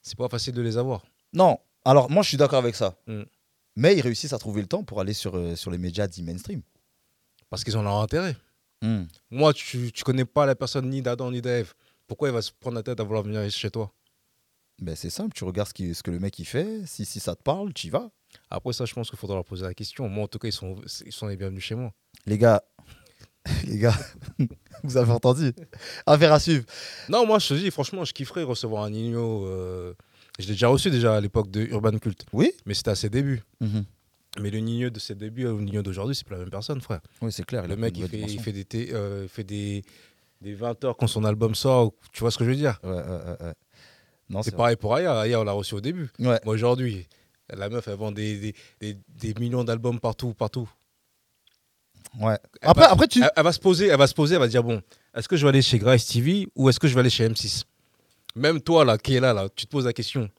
C'est 0.01 0.17
pas 0.17 0.27
facile 0.27 0.53
de 0.55 0.61
les 0.61 0.77
avoir. 0.77 1.03
Non, 1.31 1.57
alors 1.85 2.09
moi 2.09 2.21
je 2.23 2.29
suis 2.29 2.37
d'accord 2.37 2.59
avec 2.59 2.75
ça. 2.75 2.95
Mm. 3.07 3.21
Mais 3.77 3.95
ils 3.95 4.01
réussissent 4.01 4.33
à 4.33 4.39
trouver 4.39 4.61
le 4.61 4.67
temps 4.67 4.83
pour 4.83 4.99
aller 4.99 5.13
sur, 5.13 5.37
euh, 5.37 5.55
sur 5.55 5.71
les 5.71 5.77
médias 5.77 6.07
dits 6.07 6.23
mainstream. 6.23 6.61
Parce 7.49 7.63
qu'ils 7.63 7.77
ont 7.77 7.83
leur 7.83 7.95
intérêt. 8.01 8.35
Mm. 8.81 9.03
Moi, 9.31 9.53
tu, 9.53 9.91
tu 9.93 10.03
connais 10.03 10.25
pas 10.25 10.45
la 10.45 10.55
personne 10.55 10.89
ni 10.89 11.01
d'Adam 11.01 11.31
ni 11.31 11.41
d'Ève. 11.41 11.73
Pourquoi 12.07 12.29
il 12.29 12.33
va 12.33 12.41
se 12.41 12.51
prendre 12.59 12.75
la 12.75 12.83
tête 12.83 12.99
à 12.99 13.03
vouloir 13.03 13.23
venir 13.23 13.49
chez 13.49 13.71
toi? 13.71 13.91
Ben, 14.81 14.95
c'est 14.95 15.09
simple, 15.09 15.33
tu 15.35 15.43
regardes 15.43 15.69
ce, 15.69 15.73
qui- 15.73 15.93
ce 15.93 16.03
que 16.03 16.11
le 16.11 16.19
mec 16.19 16.37
il 16.39 16.45
fait, 16.45 16.85
si, 16.85 17.05
si 17.05 17.19
ça 17.19 17.35
te 17.35 17.43
parle, 17.43 17.73
tu 17.73 17.87
y 17.87 17.89
vas. 17.89 18.09
Après 18.49 18.73
ça, 18.73 18.85
je 18.85 18.93
pense 18.93 19.09
qu'il 19.09 19.19
faudra 19.19 19.35
leur 19.35 19.45
poser 19.45 19.63
la 19.63 19.73
question. 19.73 20.09
Moi, 20.09 20.23
en 20.23 20.27
tout 20.27 20.39
cas, 20.39 20.47
ils 20.47 20.51
sont, 20.53 20.75
ils 21.05 21.11
sont 21.11 21.27
les 21.27 21.37
bienvenus 21.37 21.63
chez 21.63 21.75
moi. 21.75 21.93
Les 22.25 22.37
gars, 22.37 22.63
les 23.67 23.77
gars, 23.77 23.95
vous 24.83 24.97
avez 24.97 25.11
entendu? 25.11 25.53
Affaire 26.05 26.33
à 26.33 26.39
suivre. 26.39 26.65
Non, 27.09 27.25
moi, 27.25 27.39
je 27.39 27.49
te 27.49 27.53
dis, 27.53 27.69
franchement, 27.71 28.03
je 28.03 28.13
kifferais 28.13 28.43
recevoir 28.43 28.83
un 28.83 28.89
Nino. 28.89 29.45
euh, 29.45 29.93
Je 30.39 30.47
l'ai 30.47 30.53
déjà 30.53 30.67
reçu 30.67 30.89
déjà 30.89 31.15
à 31.15 31.21
l'époque 31.21 31.51
de 31.51 31.61
Urban 31.61 31.97
Cult, 31.99 32.25
Oui 32.33 32.51
mais 32.65 32.73
c'était 32.73 32.91
à 32.91 32.95
ses 32.95 33.09
débuts. 33.09 33.43
Mhm. 33.61 33.85
Mais 34.41 34.49
le 34.49 34.57
Nino 34.59 34.89
de 34.89 34.97
ses 34.99 35.13
débuts 35.13 35.45
au 35.45 35.61
Nino 35.61 35.83
d'aujourd'hui, 35.83 36.15
c'est 36.15 36.27
pas 36.27 36.33
la 36.33 36.41
même 36.41 36.49
personne, 36.49 36.81
frère. 36.81 37.01
Oui, 37.21 37.31
c'est 37.31 37.45
clair. 37.45 37.67
Le 37.67 37.75
mec, 37.75 37.93
pris 37.93 38.01
il 38.01 38.39
fait, 38.39 38.49
il 38.51 38.63
des, 38.65 38.91
euh, 38.93 39.27
fait 39.27 39.43
des, 39.43 39.83
des 40.43 40.53
20 40.53 40.83
heures 40.83 40.97
quand 40.97 41.07
son 41.07 41.23
album 41.23 41.55
sort. 41.55 41.93
Tu 42.11 42.19
vois 42.19 42.29
ce 42.31 42.37
que 42.37 42.45
je 42.45 42.49
veux 42.51 42.55
dire? 42.55 42.79
Ouais, 42.83 44.41
C'est 44.43 44.55
pareil 44.55 44.75
pour 44.75 44.93
Aya. 44.95 45.19
Aya, 45.21 45.39
on 45.39 45.43
l'a 45.43 45.51
reçu 45.51 45.73
au 45.75 45.81
début. 45.81 46.09
Moi, 46.19 46.39
aujourd'hui, 46.45 47.07
la 47.49 47.69
meuf, 47.69 47.87
elle 47.87 47.95
vend 47.95 48.11
des, 48.11 48.37
des, 48.39 48.55
des, 48.79 48.97
des 49.09 49.33
millions 49.39 49.63
d'albums 49.63 49.99
partout, 49.99 50.33
partout. 50.33 50.69
ouais. 52.19 52.37
Elle 52.61 52.69
Après, 52.69 52.83
va- 52.85 52.91
après, 52.91 53.07
tu. 53.07 53.21
Elle, 53.21 53.31
elle 53.35 53.43
va 53.43 53.51
se 53.53 53.59
poser, 53.59 53.87
elle 53.87 53.97
va 53.97 54.07
se 54.07 54.13
poser, 54.13 54.35
elle 54.35 54.41
va 54.41 54.47
dire 54.47 54.63
bon, 54.63 54.81
est-ce 55.15 55.27
que 55.27 55.35
je 55.35 55.43
vais 55.43 55.49
aller 55.49 55.61
chez 55.61 55.79
Grace 55.79 56.05
TV 56.05 56.47
ou 56.55 56.69
est-ce 56.69 56.79
que 56.79 56.87
je 56.87 56.93
vais 56.93 56.99
aller 57.01 57.09
chez 57.09 57.27
M6 57.27 57.63
Même 58.35 58.61
toi 58.61 58.85
là, 58.85 58.97
qui 58.97 59.15
est 59.15 59.19
là, 59.19 59.33
là, 59.33 59.49
tu 59.55 59.65
te 59.65 59.71
poses 59.71 59.85
la 59.85 59.93
question. 59.93 60.29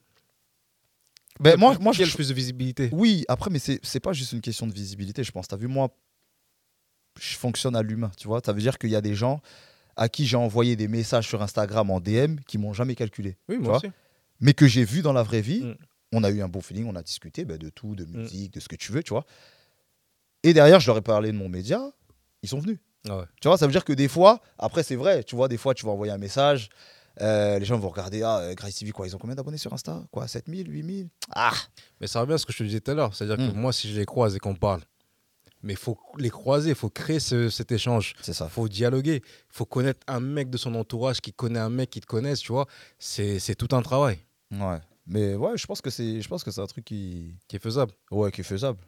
Ben, 1.39 1.57
moi, 1.59 1.77
moi, 1.79 1.91
qui 1.93 2.01
a 2.01 2.05
je, 2.05 2.11
le 2.11 2.15
plus 2.15 2.29
de 2.29 2.33
visibilité? 2.33 2.89
Oui, 2.93 3.25
après, 3.27 3.49
mais 3.49 3.59
c'est 3.59 3.79
c'est 3.83 3.99
pas 3.99 4.13
juste 4.13 4.31
une 4.31 4.41
question 4.41 4.67
de 4.67 4.73
visibilité, 4.73 5.23
je 5.23 5.31
pense. 5.31 5.47
T'as 5.49 5.57
vu, 5.57 5.67
moi, 5.67 5.89
je 7.19 7.35
fonctionne 7.35 7.75
à 7.75 7.81
l'humain, 7.81 8.11
tu 8.17 8.27
vois. 8.27 8.41
Ça 8.45 8.53
veut 8.53 8.61
dire 8.61 8.77
qu'il 8.77 8.89
y 8.89 8.95
a 8.95 9.01
des 9.01 9.15
gens 9.15 9.41
à 9.97 10.09
qui 10.09 10.25
j'ai 10.25 10.37
envoyé 10.37 10.75
des 10.75 10.87
messages 10.87 11.27
sur 11.27 11.41
Instagram 11.41 11.89
en 11.91 11.99
DM 11.99 12.37
qui 12.47 12.57
m'ont 12.57 12.73
jamais 12.73 12.95
calculé, 12.95 13.37
Oui, 13.49 13.57
moi 13.57 13.67
vois. 13.69 13.77
aussi. 13.77 13.91
mais 14.39 14.53
que 14.53 14.67
j'ai 14.67 14.83
vu 14.85 15.01
dans 15.01 15.13
la 15.13 15.23
vraie 15.23 15.41
vie. 15.41 15.61
Mm. 15.63 15.75
On 16.11 16.23
a 16.23 16.29
eu 16.29 16.41
un 16.41 16.47
bon 16.47 16.61
feeling, 16.61 16.85
on 16.87 16.95
a 16.95 17.01
discuté 17.03 17.43
ben, 17.45 17.57
de 17.57 17.69
tout, 17.69 17.95
de 17.95 18.05
musique, 18.05 18.53
de 18.53 18.59
ce 18.59 18.67
que 18.69 18.75
tu 18.75 18.91
veux, 18.91 19.03
tu 19.03 19.09
vois. 19.09 19.25
Et 20.43 20.53
derrière, 20.53 20.79
je 20.79 20.87
leur 20.87 20.97
ai 20.97 21.01
parlé 21.01 21.31
de 21.31 21.37
mon 21.37 21.49
média, 21.49 21.81
ils 22.43 22.49
sont 22.49 22.59
venus. 22.59 22.77
Ah 23.09 23.17
ouais. 23.17 23.23
Tu 23.41 23.47
vois, 23.47 23.57
ça 23.57 23.65
veut 23.65 23.71
dire 23.71 23.83
que 23.85 23.93
des 23.93 24.07
fois, 24.07 24.41
après, 24.57 24.83
c'est 24.83 24.95
vrai, 24.95 25.23
tu 25.23 25.35
vois, 25.35 25.47
des 25.47 25.57
fois, 25.57 25.73
tu 25.73 25.85
vas 25.85 25.91
envoyer 25.91 26.13
un 26.13 26.17
message, 26.17 26.69
euh, 27.21 27.57
les 27.59 27.65
gens 27.65 27.77
vont 27.77 27.89
regarder, 27.89 28.21
ah, 28.23 28.37
euh, 28.39 28.53
Grace 28.53 28.75
TV, 28.75 28.91
quoi, 28.91 29.07
ils 29.07 29.15
ont 29.15 29.19
combien 29.19 29.35
d'abonnés 29.35 29.57
sur 29.57 29.73
Insta? 29.73 30.03
Quoi, 30.11 30.27
7000, 30.27 30.69
8000 30.71 31.09
Ah 31.31 31.51
Mais 32.01 32.07
ça 32.07 32.21
revient 32.21 32.33
à 32.33 32.37
ce 32.37 32.45
que 32.45 32.53
je 32.53 32.59
te 32.59 32.63
disais 32.63 32.79
tout 32.81 32.91
à 32.91 32.93
l'heure. 32.93 33.13
C'est-à-dire 33.15 33.37
que 33.37 33.51
Mm. 33.53 33.59
moi, 33.59 33.73
si 33.73 33.91
je 33.91 33.97
les 33.99 34.05
croise 34.05 34.35
et 34.35 34.39
qu'on 34.39 34.55
parle, 34.55 34.81
mais 35.65 35.73
il 35.73 35.77
faut 35.79 35.97
les 36.17 36.29
croiser, 36.29 36.69
il 36.69 36.75
faut 36.75 36.89
créer 36.89 37.19
ce- 37.19 37.49
cet 37.49 37.71
échange. 37.73 38.13
C'est 38.21 38.33
ça. 38.33 38.45
Il 38.45 38.51
faut 38.53 38.69
dialoguer. 38.69 39.17
Il 39.25 39.55
faut 39.57 39.65
connaître 39.65 39.99
un 40.07 40.19
mec 40.21 40.49
de 40.49 40.57
son 40.57 40.73
entourage 40.75 41.19
qui 41.19 41.33
connaît 41.33 41.59
un 41.59 41.69
mec 41.69 41.89
qui 41.89 41.99
te 41.99 42.05
connaisse, 42.05 42.39
tu 42.39 42.51
vois. 42.53 42.67
C'est 42.99 43.39
c'est 43.39 43.55
tout 43.55 43.75
un 43.75 43.81
travail 43.81 44.19
Ouais. 44.51 44.79
Mais 45.07 45.35
ouais, 45.35 45.57
je 45.57 45.65
pense 45.67 45.81
que 45.81 45.89
c'est, 45.89 46.21
je 46.21 46.27
pense 46.27 46.43
que 46.43 46.51
c'est 46.51 46.61
un 46.61 46.67
truc 46.67 46.85
qui, 46.85 47.35
qui 47.47 47.55
est 47.57 47.59
faisable. 47.59 47.91
ouais, 48.11 48.31
qui 48.31 48.41
est 48.41 48.45
faisable. 48.45 48.79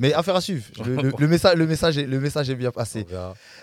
Mais 0.00 0.12
affaire 0.12 0.36
à 0.36 0.40
suivre. 0.42 0.66
Le, 0.84 0.96
le- 0.96 1.12
le 1.18 1.28
message, 1.28 1.56
le 1.56 1.66
message, 1.66 1.96
est, 1.98 2.06
le 2.06 2.20
message 2.20 2.50
est 2.50 2.54
bien 2.56 2.70
passé. 2.70 3.06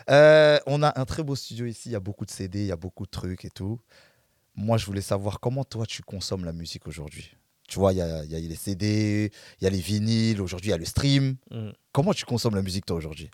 Euh, 0.09 0.57
on 0.65 0.81
a 0.81 0.99
un 0.99 1.05
très 1.05 1.21
beau 1.23 1.35
studio 1.35 1.65
ici. 1.67 1.89
Il 1.89 1.91
y 1.91 1.95
a 1.95 1.99
beaucoup 1.99 2.25
de 2.25 2.31
CD, 2.31 2.61
il 2.61 2.67
y 2.67 2.71
a 2.71 2.75
beaucoup 2.75 3.05
de 3.05 3.11
trucs 3.11 3.45
et 3.45 3.49
tout. 3.51 3.79
Moi, 4.55 4.77
je 4.77 4.85
voulais 4.87 5.01
savoir 5.01 5.39
comment 5.39 5.63
toi 5.63 5.85
tu 5.85 6.01
consommes 6.01 6.43
la 6.45 6.53
musique 6.53 6.87
aujourd'hui. 6.87 7.35
Tu 7.67 7.79
vois, 7.79 7.93
il 7.93 7.97
y 7.97 8.01
a, 8.01 8.23
y 8.25 8.35
a 8.35 8.39
les 8.39 8.55
CD, 8.55 9.31
il 9.59 9.63
y 9.63 9.67
a 9.67 9.69
les 9.69 9.79
vinyles. 9.79 10.41
Aujourd'hui, 10.41 10.67
il 10.69 10.71
y 10.71 10.73
a 10.73 10.77
le 10.77 10.85
stream. 10.85 11.35
Mm. 11.51 11.69
Comment 11.91 12.13
tu 12.13 12.25
consommes 12.25 12.55
la 12.55 12.61
musique 12.61 12.85
toi 12.85 12.95
aujourd'hui? 12.97 13.29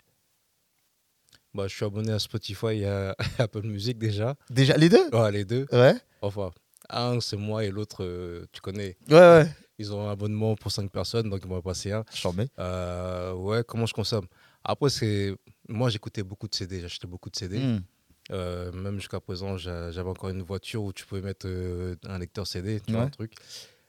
Bah, 1.54 1.68
je 1.68 1.74
suis 1.74 1.84
abonné 1.84 2.12
à 2.12 2.18
Spotify 2.18 2.66
et 2.80 2.86
à 2.86 3.14
Apple 3.38 3.62
Music 3.66 3.98
déjà. 3.98 4.36
Déjà 4.48 4.76
les 4.76 4.88
deux? 4.88 5.08
Ouais, 5.12 5.30
les 5.32 5.44
deux. 5.44 5.66
Ouais. 5.70 5.94
Enfin, 6.22 6.50
un, 6.88 7.20
c'est 7.20 7.36
moi 7.36 7.64
et 7.64 7.70
l'autre, 7.70 8.02
euh, 8.04 8.46
tu 8.52 8.60
connais. 8.62 8.96
Ouais, 9.10 9.16
ouais. 9.18 9.46
Ils 9.78 9.92
ont 9.92 10.08
un 10.08 10.12
abonnement 10.12 10.54
pour 10.56 10.70
5 10.72 10.90
personnes, 10.90 11.28
donc 11.28 11.40
ils 11.44 11.48
m'ont 11.48 11.60
passé 11.60 11.92
un. 11.92 12.04
Mets. 12.34 12.48
Euh, 12.58 13.32
ouais, 13.34 13.62
comment 13.66 13.84
je 13.86 13.92
consomme? 13.92 14.26
Après, 14.64 14.88
c'est. 14.88 15.34
Moi, 15.68 15.90
j'écoutais 15.90 16.22
beaucoup 16.22 16.48
de 16.48 16.54
CD, 16.54 16.80
j'achetais 16.80 17.06
beaucoup 17.06 17.28
de 17.28 17.36
CD. 17.36 17.58
Mm. 17.58 17.82
Euh, 18.30 18.72
même 18.72 18.98
jusqu'à 18.98 19.20
présent, 19.20 19.56
j'a- 19.58 19.90
j'avais 19.90 20.08
encore 20.08 20.30
une 20.30 20.42
voiture 20.42 20.82
où 20.84 20.92
tu 20.92 21.04
pouvais 21.04 21.20
mettre 21.20 21.46
euh, 21.46 21.96
un 22.04 22.18
lecteur 22.18 22.46
CD, 22.46 22.80
tu 22.80 22.92
vois, 22.92 23.02
un 23.02 23.10
truc. 23.10 23.32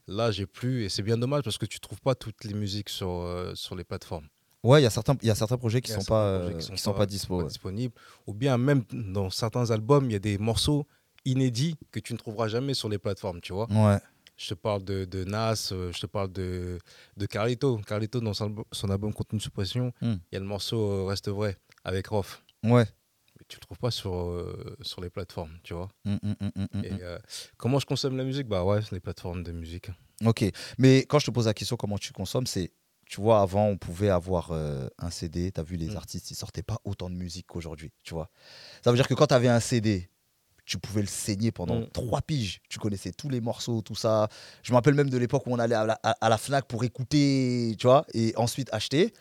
Là, 0.08 0.32
j'ai 0.32 0.46
plus, 0.46 0.84
et 0.84 0.90
c'est 0.90 1.02
bien 1.04 1.18
dommage 1.18 1.44
parce 1.44 1.58
que 1.58 1.66
tu 1.66 1.80
trouves 1.80 2.02
pas 2.02 2.14
toutes 2.16 2.44
les 2.44 2.54
musiques 2.54 2.90
sur, 2.90 3.10
euh, 3.10 3.54
sur 3.56 3.76
les 3.76 3.84
plateformes. 3.84 4.28
Ouais, 4.64 4.80
il 4.82 4.84
y 4.84 4.88
a 4.88 4.90
certains, 4.90 5.16
il 5.22 5.28
y 5.28 5.32
a 5.32 5.36
certains 5.36 5.58
projets 5.58 5.82
qui 5.82 5.92
y 5.92 5.94
a 5.94 6.00
sont 6.00 6.06
pas, 6.06 6.40
projets 6.40 6.54
euh, 6.56 6.58
qui 6.58 6.66
sont 6.66 6.74
qui 6.74 6.82
sont 6.82 6.92
pas- 6.94 6.98
pas 7.00 7.06
dispo. 7.06 7.38
pas 7.38 7.44
ouais. 7.44 7.48
disponibles. 7.50 7.94
Ou 8.28 8.34
bien, 8.34 8.58
même 8.58 8.84
dans 8.92 9.30
certains 9.30 9.72
albums, 9.72 10.06
il 10.10 10.14
y 10.14 10.16
a 10.16 10.20
des 10.20 10.38
morceaux 10.38 10.86
inédits 11.26 11.76
que 11.92 12.00
tu 12.00 12.14
ne 12.14 12.18
trouveras 12.18 12.48
jamais 12.48 12.74
sur 12.74 12.90
les 12.90 12.98
plateformes, 12.98 13.40
tu 13.42 13.54
vois. 13.54 13.68
Ouais. 13.72 13.98
Je 14.36 14.50
te 14.50 14.54
parle 14.56 14.84
de, 14.84 15.06
de 15.06 15.24
Nas, 15.26 15.70
euh, 15.72 15.92
je 15.94 16.00
te 16.02 16.06
parle 16.06 16.32
de, 16.32 16.80
de 17.18 17.26
Carlito. 17.26 17.78
Carlito, 17.86 18.20
dans 18.20 18.34
son, 18.34 18.46
album- 18.46 18.66
son 18.72 18.90
album 18.90 19.14
Contenu 19.14 19.40
sous 19.40 19.52
pression, 19.52 19.94
il 20.02 20.08
Hmm. 20.10 20.18
y 20.32 20.36
a 20.36 20.40
le 20.40 20.46
morceau 20.46 20.80
euh, 20.92 21.06
Reste 21.06 21.30
vrai 21.30 21.58
avec 21.84 22.08
Rof. 22.08 22.44
Ouais. 22.64 22.86
Tu 23.54 23.60
le 23.60 23.66
trouves 23.68 23.78
pas 23.78 23.92
sur, 23.92 24.16
euh, 24.16 24.76
sur 24.82 25.00
les 25.00 25.12
plateformes, 25.12 25.52
tu 25.62 25.76
vois. 25.76 25.88
Mm, 26.06 26.14
mm, 26.24 26.34
mm, 26.42 26.50
mm, 26.56 26.68
mm. 26.80 26.86
Et 26.86 27.04
euh, 27.04 27.20
comment 27.58 27.78
je 27.78 27.86
consomme 27.86 28.18
la 28.18 28.24
musique? 28.24 28.48
Bah 28.48 28.64
ouais, 28.64 28.80
les 28.92 29.00
plateformes 29.00 29.44
de 29.44 29.52
musique. 29.52 29.92
Ok. 30.26 30.44
Mais 30.80 31.02
quand 31.06 31.20
je 31.20 31.28
te 31.28 31.32
pose 31.32 31.46
la 31.46 31.54
question 31.54 31.76
comment 31.76 32.00
tu 32.00 32.14
consommes, 32.14 32.48
c'est 32.48 32.72
tu 33.06 33.22
vois, 33.22 33.42
avant, 33.42 33.68
on 33.68 33.78
pouvait 33.78 34.10
avoir 34.10 34.50
euh, 34.54 34.88
un 34.98 35.12
CD. 35.12 35.52
Tu 35.52 35.60
as 35.60 35.64
vu, 35.64 35.76
les 35.76 35.96
artistes, 35.96 36.32
ils 36.32 36.36
sortaient 36.36 36.64
pas 36.64 36.80
autant 36.84 37.12
de 37.12 37.16
musique 37.16 37.46
qu'aujourd'hui, 37.46 37.92
tu 38.02 38.16
vois. 38.16 38.32
Ça 38.84 38.90
veut 38.90 38.98
dire 38.98 39.08
que 39.08 39.14
quand 39.14 39.28
tu 39.28 39.36
avais 39.36 39.50
un 39.50 39.60
CD, 39.60 40.10
tu 40.66 40.80
pouvais 40.80 41.02
le 41.02 41.08
saigner 41.08 41.52
pendant 41.52 41.76
trois 41.92 42.22
piges. 42.24 42.60
Tu 42.70 42.80
connaissais 42.80 43.12
tous 43.12 43.30
les 43.30 43.40
morceaux, 43.40 43.84
tout 43.84 43.94
ça. 43.94 44.30
Je 44.64 44.72
me 44.72 44.78
rappelle 44.78 44.96
même 44.96 45.12
de 45.12 45.18
l'époque 45.20 45.46
où 45.46 45.52
on 45.54 45.60
allait 45.60 45.76
à 45.76 45.86
la, 45.86 46.00
à- 46.02 46.26
à 46.26 46.30
la 46.30 46.40
Fnac 46.40 46.66
pour 46.66 46.84
écouter, 46.86 47.76
tu 47.78 47.86
vois, 47.86 48.08
et 48.16 48.34
ensuite 48.36 48.70
acheter. 48.74 49.14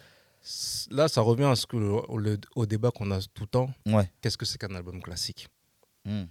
Là, 0.90 1.08
ça 1.08 1.20
revient 1.20 1.44
à 1.44 1.56
ce 1.56 1.66
que 1.66 1.76
le- 1.76 2.38
au 2.56 2.66
débat 2.66 2.90
qu'on 2.90 3.10
a 3.10 3.20
tout 3.20 3.42
le 3.44 3.46
temps. 3.46 3.70
Ouais. 3.86 4.10
Qu'est-ce 4.20 4.36
que 4.36 4.44
c'est 4.44 4.58
qu'un 4.58 4.74
album 4.74 5.00
classique? 5.00 5.48
Mm. 6.04 6.24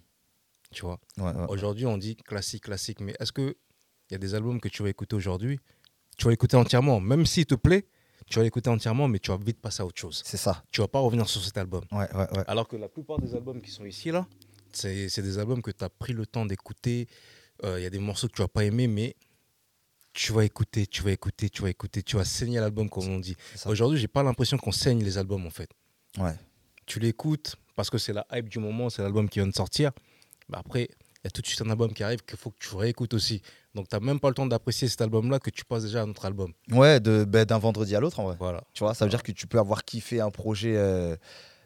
Tu 0.72 0.82
vois? 0.82 1.00
Ouais, 1.18 1.32
ouais. 1.32 1.46
Aujourd'hui, 1.50 1.86
on 1.86 1.98
dit 1.98 2.16
classique, 2.16 2.64
classique. 2.64 3.00
Mais 3.00 3.16
est-ce 3.20 3.32
que 3.32 3.56
il 4.10 4.14
y 4.14 4.16
a 4.16 4.18
des 4.18 4.36
albums 4.36 4.60
que 4.60 4.68
tu 4.70 4.84
vas 4.84 4.90
écouter 4.90 5.16
aujourd'hui? 5.16 5.60
Tu 6.18 6.26
vas 6.26 6.32
l'écouter 6.32 6.58
entièrement. 6.58 7.00
Même 7.00 7.26
s'il 7.26 7.46
te 7.46 7.56
plaît, 7.56 7.88
tu 8.28 8.38
vas 8.40 8.44
l'écouter 8.44 8.70
entièrement, 8.70 9.08
mais 9.08 9.20
tu 9.20 9.32
vas 9.32 9.38
vite 9.38 9.60
passer 9.62 9.82
à 9.82 9.86
autre 9.86 10.00
chose. 10.00 10.22
C'est 10.26 10.38
ça. 10.38 10.64
Tu 10.72 10.82
vas 10.82 10.88
pas 10.90 11.00
revenir 11.00 11.28
sur 11.30 11.42
cet 11.44 11.58
album. 11.58 11.84
Ouais, 11.92 12.14
ouais, 12.14 12.28
ouais. 12.38 12.44
Alors 12.48 12.68
que 12.68 12.76
la 12.76 12.90
plupart 12.90 13.20
des 13.20 13.34
albums 13.34 13.62
qui 13.62 13.72
sont 13.72 13.86
ici, 13.86 14.12
là, 14.12 14.28
c'est 14.74 15.22
des 15.22 15.38
albums 15.40 15.62
que 15.62 15.72
tu 15.72 15.84
as 15.84 15.90
pris 15.90 16.14
le 16.14 16.26
temps 16.26 16.46
d'écouter. 16.46 17.08
Euh, 17.64 17.80
Il 17.80 17.84
y 17.84 17.86
a 17.86 17.90
des 17.90 18.00
morceaux 18.00 18.28
que 18.28 18.34
tu 18.34 18.42
vas 18.42 18.48
pas 18.48 18.64
aimer, 18.66 18.88
mais 18.88 19.16
tu 20.14 20.34
vas 20.34 20.44
écouter, 20.46 20.86
tu 20.88 21.02
vas 21.04 21.12
écouter, 21.12 21.50
tu 21.50 21.62
vas 21.62 21.70
écouter, 21.70 22.04
tu 22.04 22.16
vas 22.18 22.26
saigner 22.26 22.60
l'album, 22.60 22.90
comme 22.90 23.08
on 23.08 23.20
dit. 23.20 23.36
Aujourd'hui, 23.66 24.00
j'ai 24.00 24.08
pas 24.08 24.24
l'impression 24.24 24.58
qu'on 24.58 24.72
saigne 24.72 25.04
les 25.04 25.18
albums, 25.18 25.46
en 25.46 25.50
fait. 25.50 25.70
Ouais. 26.18 26.36
Tu 26.86 27.00
l'écoutes 27.00 27.56
parce 27.76 27.90
que 27.90 27.98
c'est 27.98 28.14
la 28.14 28.26
hype 28.34 28.50
du 28.50 28.60
moment, 28.60 28.90
c'est 28.90 29.02
l'album 29.02 29.30
qui 29.30 29.40
vient 29.40 29.48
de 29.48 29.54
sortir. 29.56 29.92
Mais 30.50 30.58
après, 30.58 30.84
il 30.84 31.26
y 31.26 31.28
a 31.28 31.30
tout 31.30 31.42
de 31.42 31.48
suite 31.48 31.62
un 31.62 31.70
album 31.70 31.94
qui 31.94 32.04
arrive 32.04 32.24
qu'il 32.26 32.38
faut 32.38 32.50
que 32.52 32.58
tu 32.60 32.76
réécoutes 32.76 33.14
aussi. 33.14 33.42
Donc, 33.74 33.88
tu 33.88 33.96
n'as 33.96 34.02
même 34.02 34.20
pas 34.20 34.28
le 34.28 34.34
temps 34.34 34.46
d'apprécier 34.46 34.90
cet 34.90 35.00
album-là 35.02 35.40
que 35.40 35.50
tu 35.50 35.64
passes 35.64 35.84
déjà 35.84 36.02
à 36.02 36.04
un 36.04 36.10
autre 36.10 36.26
album. 36.26 36.52
Ouais, 36.72 37.00
de- 37.00 37.24
ben, 37.24 37.46
d'un 37.46 37.58
vendredi 37.60 37.96
à 37.96 38.02
l'autre, 38.02 38.20
en 38.20 38.26
vrai. 38.26 38.36
Voilà. 38.40 38.64
Tu 38.74 38.84
vois, 38.84 38.94
ça 38.94 39.06
veut 39.06 39.10
dire 39.10 39.24
que 39.24 39.32
tu 39.32 39.48
peux 39.48 39.60
avoir 39.60 39.86
kiffé 39.86 40.20
un 40.20 40.30
projet 40.32 40.76
euh, 40.76 41.16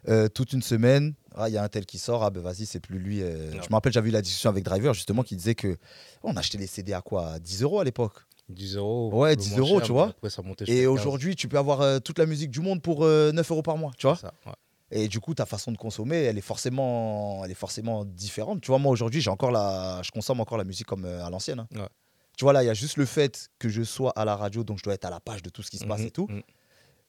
euh, 0.08 0.28
toute 0.28 0.52
une 0.52 0.62
semaine. 0.62 1.14
Ah, 1.34 1.48
il 1.48 1.54
y 1.54 1.58
a 1.58 1.64
un 1.64 1.68
tel 1.68 1.84
qui 1.84 1.98
sort, 1.98 2.22
ah 2.22 2.30
ben 2.30 2.40
vas-y, 2.40 2.64
c'est 2.64 2.78
plus 2.80 2.98
lui. 2.98 3.22
euh. 3.22 3.50
Je 3.50 3.56
me 3.68 3.74
rappelle, 3.74 3.92
j'avais 3.92 4.08
eu 4.10 4.12
la 4.12 4.22
discussion 4.22 4.48
avec 4.50 4.62
Driver 4.64 4.94
justement 4.94 5.22
qui 5.24 5.34
disait 5.36 5.54
que 5.56 5.76
on 6.22 6.36
achetait 6.36 6.58
les 6.58 6.66
CD 6.68 6.92
à 6.92 7.00
quoi? 7.02 7.32
À 7.32 7.38
10 7.40 7.62
euros 7.62 7.80
à 7.80 7.84
l'époque. 7.84 8.14
10 8.48 8.76
euros. 8.76 9.10
Ouais, 9.12 9.30
le 9.30 9.36
10 9.36 9.50
moins 9.52 9.58
euros, 9.60 9.78
cher, 9.78 9.86
tu 9.86 9.92
vois. 9.92 10.08
Après, 10.08 10.30
ça 10.30 10.42
montait 10.42 10.64
Et 10.64 10.66
jusqu'à 10.66 10.82
15. 10.82 10.90
aujourd'hui, 10.92 11.34
tu 11.36 11.48
peux 11.48 11.58
avoir 11.58 11.80
euh, 11.80 11.98
toute 11.98 12.18
la 12.18 12.26
musique 12.26 12.50
du 12.50 12.60
monde 12.60 12.80
pour 12.82 13.04
euh, 13.04 13.32
9 13.32 13.50
euros 13.50 13.62
par 13.62 13.76
mois, 13.76 13.90
tu 13.98 14.06
vois. 14.06 14.16
Ça, 14.16 14.32
ouais. 14.46 14.52
Et 14.92 15.08
du 15.08 15.18
coup, 15.18 15.34
ta 15.34 15.46
façon 15.46 15.72
de 15.72 15.76
consommer, 15.76 16.16
elle 16.16 16.38
est 16.38 16.42
forcément, 16.42 17.42
elle 17.44 17.50
est 17.50 17.54
forcément 17.54 18.04
différente. 18.04 18.60
Tu 18.60 18.68
vois, 18.68 18.78
moi 18.78 18.92
aujourd'hui, 18.92 19.20
j'ai 19.20 19.30
encore 19.30 19.50
la, 19.50 20.00
je 20.04 20.12
consomme 20.12 20.40
encore 20.40 20.58
la 20.58 20.64
musique 20.64 20.86
comme 20.86 21.04
euh, 21.04 21.24
à 21.24 21.30
l'ancienne. 21.30 21.58
hein. 21.60 21.66
Ouais. 21.74 21.88
Tu 22.36 22.44
vois 22.44 22.52
là, 22.52 22.62
il 22.62 22.66
y 22.66 22.70
a 22.70 22.74
juste 22.74 22.96
le 22.98 23.06
fait 23.06 23.48
que 23.58 23.68
je 23.68 23.82
sois 23.82 24.12
à 24.14 24.24
la 24.24 24.36
radio, 24.36 24.62
donc 24.62 24.78
je 24.78 24.84
dois 24.84 24.94
être 24.94 25.06
à 25.06 25.10
la 25.10 25.18
page 25.20 25.42
de 25.42 25.48
tout 25.50 25.62
ce 25.62 25.70
qui 25.70 25.78
se 25.78 25.86
passe 25.86 26.00
Mhm, 26.02 26.06
et 26.06 26.10
tout. 26.10 26.26
mhm. 26.28 26.42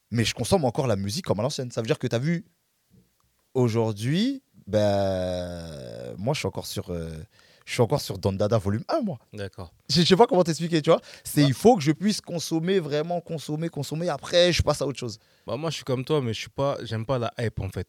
mais 0.09 0.23
je 0.23 0.33
consomme 0.33 0.63
encore 0.65 0.87
la 0.87 0.95
musique 0.95 1.25
comme 1.25 1.39
à 1.39 1.43
l'ancienne. 1.43 1.69
Ça 1.69 1.81
veut 1.81 1.87
dire 1.87 1.99
que 1.99 2.07
tu 2.07 2.15
as 2.15 2.19
vu, 2.19 2.45
aujourd'hui, 3.53 4.41
ben, 4.65 6.15
moi, 6.17 6.33
je 6.33 6.39
suis 6.39 6.47
encore 6.47 6.65
sur, 6.65 6.89
euh, 6.91 7.11
je 7.67 7.73
suis 7.73 7.81
encore 7.81 7.99
sur 7.99 8.17
Don 8.17 8.31
Dada 8.31 8.57
volume 8.57 8.83
1, 8.87 9.01
moi. 9.01 9.19
D'accord. 9.33 9.73
Je 9.89 10.01
je 10.01 10.05
sais 10.05 10.15
pas 10.15 10.25
comment 10.25 10.43
t'expliquer, 10.43 10.81
tu 10.81 10.89
vois. 10.89 11.01
C'est 11.23 11.41
Bah. 11.41 11.47
il 11.49 11.53
faut 11.53 11.75
que 11.75 11.83
je 11.83 11.91
puisse 11.91 12.21
consommer, 12.21 12.79
vraiment 12.79 13.19
consommer, 13.19 13.67
consommer. 13.67 14.07
Après, 14.07 14.53
je 14.53 14.61
passe 14.63 14.81
à 14.81 14.87
autre 14.87 14.97
chose. 14.99 15.19
Bah, 15.45 15.57
moi, 15.57 15.69
je 15.69 15.75
suis 15.75 15.83
comme 15.83 16.05
toi, 16.05 16.21
mais 16.21 16.33
je 16.33 16.39
suis 16.39 16.49
pas, 16.49 16.77
j'aime 16.83 17.05
pas 17.05 17.19
la 17.19 17.33
hype 17.37 17.59
en 17.59 17.69
fait. 17.69 17.87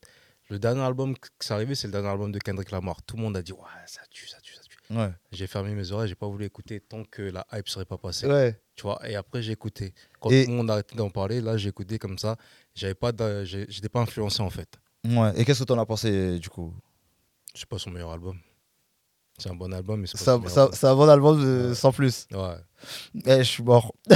Le 0.51 0.59
dernier 0.59 0.81
album 0.81 1.15
qui 1.17 1.29
s'est 1.41 1.55
arrivé, 1.55 1.75
c'est 1.77 1.87
le 1.87 1.93
dernier 1.93 2.09
album 2.09 2.33
de 2.33 2.39
Kendrick 2.41 2.71
Lamar. 2.73 3.03
Tout 3.03 3.17
le 3.17 3.23
monde 3.23 3.37
a 3.37 3.43
dit, 3.43 3.53
ouais, 3.53 3.59
ça 3.87 4.01
tue, 4.11 4.27
ça 4.27 4.39
tue, 4.41 4.55
ça 4.55 4.63
tue. 4.63 4.79
Ouais. 4.93 5.11
J'ai 5.31 5.47
fermé 5.47 5.75
mes 5.75 5.93
oreilles, 5.93 6.09
j'ai 6.09 6.15
pas 6.17 6.27
voulu 6.27 6.45
écouter 6.47 6.81
tant 6.81 7.05
que 7.05 7.23
la 7.23 7.47
hype 7.53 7.69
serait 7.69 7.85
pas 7.85 7.99
passée. 7.99 8.27
Ouais. 8.27 8.59
Tu 8.75 8.83
vois, 8.83 8.99
et 9.09 9.15
après, 9.15 9.43
j'ai 9.43 9.53
écouté. 9.53 9.93
Quand 10.19 10.31
Et- 10.31 10.45
tout 10.47 10.51
le 10.51 10.57
monde 10.57 10.71
a 10.71 10.75
arrêté 10.75 10.97
d'en 10.97 11.11
parler, 11.11 11.41
là, 11.41 11.57
j'ai 11.57 11.69
écouté 11.69 11.99
comme 11.99 12.19
ça. 12.19 12.37
J'avais 12.75 12.95
pas, 12.95 13.13
j'étais 13.45 13.89
pas 13.91 14.01
influencé 14.01 14.41
en 14.43 14.51
fait. 14.51 14.69
Ouais. 15.07 15.33
Et 15.37 15.45
qu'est-ce 15.45 15.61
que 15.61 15.65
t'en 15.65 15.79
as 15.79 15.87
pensé 15.87 16.39
du 16.41 16.49
coup? 16.49 16.75
C'est 17.55 17.67
pas 17.69 17.79
son 17.79 17.91
meilleur 17.91 18.11
album. 18.13 18.39
C'est 19.39 19.51
un 19.51 19.55
bon 19.55 19.73
album, 19.73 20.01
mais 20.01 20.07
c'est 20.07 20.19
c'est 20.73 20.87
un 20.87 20.95
bon 20.97 21.09
album 21.09 21.41
euh, 21.43 21.75
sans 21.75 21.93
plus. 21.93 22.27
Ouais. 22.33 22.57
Eh, 23.27 23.39
je 23.39 23.43
suis 23.45 23.63
mort. 23.63 23.95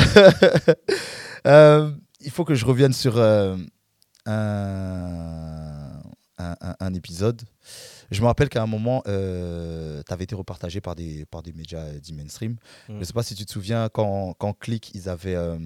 Euh, 1.45 1.91
il 2.21 2.31
faut 2.31 2.45
que 2.45 2.55
je 2.55 2.65
revienne 2.65 2.93
sur 2.93 3.17
euh, 3.17 3.57
un, 4.27 6.01
un, 6.39 6.57
un- 6.61 6.77
un 6.79 6.95
épisode. 6.95 7.43
Je 8.13 8.21
me 8.21 8.27
rappelle 8.27 8.49
qu'à 8.49 8.63
un 8.63 8.67
moment, 8.67 9.03
tu 9.05 9.11
avais 9.11 10.25
été 10.25 10.35
repartagé 10.35 10.81
par 10.81 10.95
des, 10.95 11.25
par 11.27 11.43
des 11.43 11.53
médias 11.53 11.81
euh, 11.81 11.99
dits 11.99 12.13
mainstream. 12.13 12.53
Mm. 12.53 12.57
Je 12.89 12.93
ne 12.95 13.05
sais 13.05 13.13
pas 13.13 13.23
si 13.23 13.35
tu 13.35 13.45
te 13.47 13.51
souviens, 13.51 13.89
quand, 13.89 14.35
quand 14.39 14.53
Click, 14.53 14.93
ils 14.95 15.09
avaient, 15.09 15.35
euh, 15.35 15.59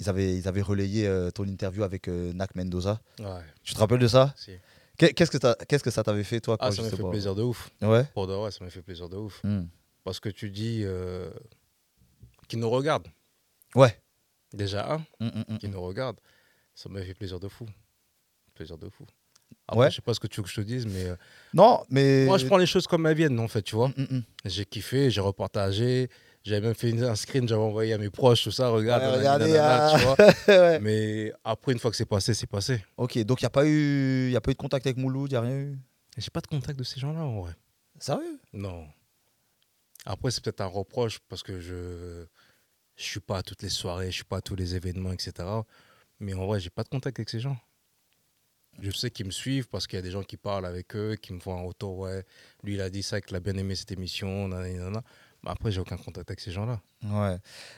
ils 0.00 0.08
avaient, 0.08 0.36
ils 0.36 0.48
avaient 0.48 0.62
relayé 0.62 1.06
euh, 1.06 1.30
ton 1.30 1.44
interview 1.44 1.82
avec 1.84 2.08
euh, 2.08 2.32
Nak 2.34 2.54
Mendoza. 2.56 3.00
Ouais. 3.20 3.26
Tu 3.62 3.72
te 3.74 3.78
rappelles 3.78 4.00
de 4.00 4.08
ça? 4.08 4.34
Si. 4.36 4.50
Qu'est- 4.98 5.14
Qu'est-ce 5.14 5.30
que, 5.30 5.64
qu'est-ce 5.64 5.82
que 5.82 5.90
ça 5.90 6.02
t'avait 6.02 6.24
fait, 6.24 6.40
toi 6.40 6.56
Ah, 6.60 6.66
quand 6.66 6.72
ça 6.72 6.76
je 6.78 6.82
m'a 6.82 6.90
fait 6.96 7.02
pas 7.02 7.10
plaisir 7.10 7.34
de 7.34 7.42
ouf. 7.42 7.70
Ouais. 7.80 8.04
Pour 8.14 8.26
de 8.26 8.34
vrai, 8.34 8.50
ça 8.50 8.62
m'a 8.64 8.70
fait 8.70 8.82
plaisir 8.82 9.08
de 9.08 9.16
ouf. 9.16 9.40
Hmm. 9.44 9.64
Parce 10.04 10.20
que 10.20 10.28
tu 10.28 10.50
dis 10.50 10.82
euh, 10.84 11.30
qu'ils 12.48 12.58
nous 12.58 12.70
regardent. 12.70 13.08
Ouais. 13.74 13.98
Déjà, 14.52 14.92
un, 14.94 14.98
Mm, 15.20 15.26
mm, 15.28 15.44
mm. 15.54 15.58
qui 15.58 15.68
nous 15.68 15.80
regarde, 15.80 16.20
ça 16.74 16.88
m'a 16.90 17.00
fait 17.02 17.14
plaisir 17.14 17.40
de 17.40 17.48
fou. 17.48 17.66
Plaisir 18.54 18.76
de 18.76 18.88
fou. 18.90 19.06
Après, 19.66 19.80
Ouais. 19.84 19.90
je 19.90 19.96
sais 19.96 20.02
pas 20.02 20.12
ce 20.12 20.20
que 20.20 20.26
tu 20.26 20.40
veux 20.40 20.44
que 20.44 20.50
je 20.50 20.56
te 20.56 20.60
dise, 20.60 20.86
mais 20.86 21.04
euh, 21.06 21.16
Non, 21.54 21.82
mais. 21.88 22.26
moi, 22.26 22.36
je 22.36 22.44
prends 22.46 22.58
les 22.58 22.66
choses 22.66 22.86
comme 22.86 23.06
elles 23.06 23.16
viennent, 23.16 23.38
en 23.40 23.48
fait, 23.48 23.62
tu 23.62 23.74
vois. 23.76 23.90
J'ai 24.44 24.66
kiffé, 24.66 25.10
j'ai 25.10 25.20
repartagé, 25.22 26.10
j'avais 26.44 26.60
même 26.66 26.74
fait 26.74 26.90
une- 26.90 27.04
un 27.04 27.14
screen, 27.16 27.46
j'avais 27.48 27.60
envoyé 27.60 27.92
à 27.92 27.98
mes 27.98 28.10
proches, 28.10 28.42
tout 28.44 28.50
ça, 28.50 28.68
regarde, 28.68 29.02
Ouais, 29.02 29.18
regardez, 29.18 29.52
nanana, 29.52 29.86
ah. 29.86 29.98
tu 29.98 30.04
vois. 30.04 30.16
Ouais. 30.48 30.80
Mais 30.80 31.32
après, 31.44 31.72
une 31.72 31.78
fois 31.78 31.90
que 31.90 31.96
c'est 31.96 32.04
passé, 32.06 32.34
c'est 32.34 32.46
passé. 32.48 32.84
Ok, 32.96 33.18
donc 33.24 33.40
il 33.40 33.44
n'y 33.44 33.46
a, 33.46 33.50
pas 33.50 33.66
eu- 33.66 34.30
y 34.30 34.36
a 34.36 34.40
pas 34.40 34.50
eu 34.50 34.54
de 34.54 34.58
contact 34.58 34.86
avec 34.86 34.96
Mouloud, 34.96 35.30
il 35.30 35.34
n'y 35.34 35.38
a 35.38 35.40
rien 35.40 35.56
eu? 35.56 35.78
J'ai 36.18 36.30
pas 36.30 36.40
de 36.40 36.46
contact 36.46 36.78
de 36.78 36.84
ces 36.84 37.00
gens-là, 37.00 37.20
en 37.20 37.40
vrai. 37.40 37.52
Sérieux? 37.98 38.38
Non. 38.52 38.86
Après, 40.04 40.30
c'est 40.30 40.42
peut-être 40.42 40.60
un 40.60 40.66
reproche 40.66 41.18
parce 41.28 41.42
que 41.42 41.60
je 41.60 42.24
je 42.96 43.04
suis 43.04 43.20
pas 43.20 43.38
à 43.38 43.42
toutes 43.42 43.62
les 43.62 43.68
soirées, 43.70 44.06
je 44.10 44.16
suis 44.16 44.24
pas 44.24 44.36
à 44.38 44.40
tous 44.42 44.54
les 44.54 44.74
événements, 44.74 45.12
etc. 45.12 45.32
Mais 46.20 46.34
en 46.34 46.46
vrai, 46.46 46.60
j'ai 46.60 46.70
pas 46.70 46.82
de 46.84 46.88
contact 46.88 47.18
avec 47.18 47.30
ces 47.30 47.40
gens. 47.40 47.56
Je 48.80 48.90
sais 48.90 49.10
qu'ils 49.10 49.26
me 49.26 49.30
suivent 49.30 49.68
parce 49.68 49.86
qu'il 49.86 49.96
y 49.96 49.98
a 49.98 50.02
des 50.02 50.10
gens 50.10 50.22
qui 50.22 50.36
parlent 50.36 50.66
avec 50.66 50.94
eux, 50.96 51.16
qui 51.16 51.32
me 51.32 51.40
font 51.40 51.56
un 51.58 51.62
retour. 51.62 51.98
Ouais, 52.00 52.24
lui, 52.62 52.74
il 52.74 52.80
a 52.80 52.90
dit 52.90 53.02
ça, 53.02 53.20
qu'il 53.20 53.36
a 53.36 53.40
bien 53.40 53.54
aimé 53.56 53.74
cette 53.74 53.92
émission. 53.92 54.48
nanana. 54.48 55.02
Mais 55.44 55.50
après, 55.50 55.72
j'ai 55.72 55.80
aucun 55.80 55.96
contact 55.96 56.30
avec 56.30 56.40
ces 56.40 56.52
gens-là. 56.52 56.80
Ouais. 57.02 57.36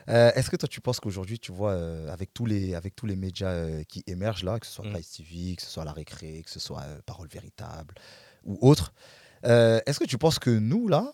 Euh, 0.09 0.33
Est-ce 0.35 0.51
que 0.51 0.57
toi, 0.57 0.69
tu 0.69 0.81
penses 0.83 1.01
qu'aujourd'hui, 1.01 1.39
tu 1.39 1.51
vois, 1.51 1.73
euh, 1.73 2.13
avec, 2.13 2.35
tous 2.35 2.45
les, 2.45 2.75
avec 2.75 2.95
tous 2.95 3.07
les 3.07 3.17
médias 3.17 3.49
euh, 3.49 3.83
qui 3.85 4.03
émergent 4.07 4.45
là, 4.45 4.61
que 4.61 4.67
ce 4.67 4.73
soit 4.73 4.85
Mm. 4.87 4.93
Price 4.93 5.13
TV, 5.13 5.57
que 5.57 5.63
ce 5.63 5.71
soit 5.71 5.85
La 5.85 5.93
Récré, 5.93 6.43
que 6.45 6.51
ce 6.51 6.61
soit 6.61 6.85
Parole 7.07 7.29
Véritable 7.29 7.95
ou 8.45 8.59
autre, 8.61 8.93
est-ce 9.43 9.99
que 9.99 10.05
tu 10.05 10.19
penses 10.19 10.39
que 10.39 10.51
nous, 10.51 10.89
là, 10.89 11.13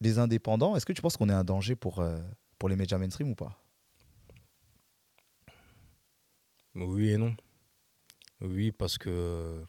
les 0.00 0.18
indépendants, 0.18 0.76
est-ce 0.76 0.86
que 0.86 0.92
tu 0.92 1.02
penses 1.02 1.16
qu'on 1.16 1.28
est 1.28 1.34
un 1.34 1.44
danger 1.44 1.76
pour, 1.76 2.04
pour 2.58 2.68
les 2.68 2.76
médias 2.76 2.98
mainstream 2.98 3.30
ou 3.30 3.34
pas? 3.34 3.56
Oui 6.74 7.10
et 7.10 7.18
non. 7.18 7.34
Oui, 8.40 8.72
parce 8.72 8.98
que 8.98 9.64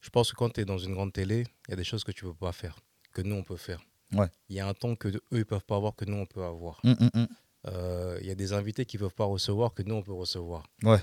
je 0.00 0.10
pense 0.10 0.30
que 0.30 0.36
quand 0.36 0.50
tu 0.50 0.60
es 0.60 0.64
dans 0.64 0.78
une 0.78 0.92
grande 0.94 1.12
télé, 1.12 1.44
il 1.66 1.70
y 1.70 1.74
a 1.74 1.76
des 1.76 1.84
choses 1.84 2.04
que 2.04 2.12
tu 2.12 2.24
peux 2.24 2.34
pas 2.34 2.52
faire, 2.52 2.78
que 3.12 3.22
nous, 3.22 3.34
on 3.34 3.42
peut 3.42 3.56
faire. 3.56 3.80
Ouais. 4.12 4.28
Il 4.48 4.56
y 4.56 4.60
a 4.60 4.66
un 4.68 4.74
temps 4.74 4.94
que 4.94 5.08
eux, 5.08 5.20
ils 5.32 5.44
peuvent 5.46 5.64
pas 5.64 5.76
avoir, 5.76 5.94
que 5.96 6.04
nous, 6.04 6.16
on 6.16 6.26
peut 6.26 6.44
avoir. 6.44 6.80
Hum, 6.84 6.96
hum, 7.00 7.10
hum. 7.14 7.26
Euh, 7.66 8.18
Il 8.20 8.26
y 8.26 8.30
a 8.30 8.34
des 8.36 8.52
invités 8.52 8.84
qui 8.86 8.98
peuvent 8.98 9.14
pas 9.14 9.24
recevoir, 9.24 9.74
que 9.74 9.82
nous, 9.82 9.94
on 9.96 10.02
peut 10.02 10.12
recevoir. 10.12 10.62
Ouais, 10.84 11.00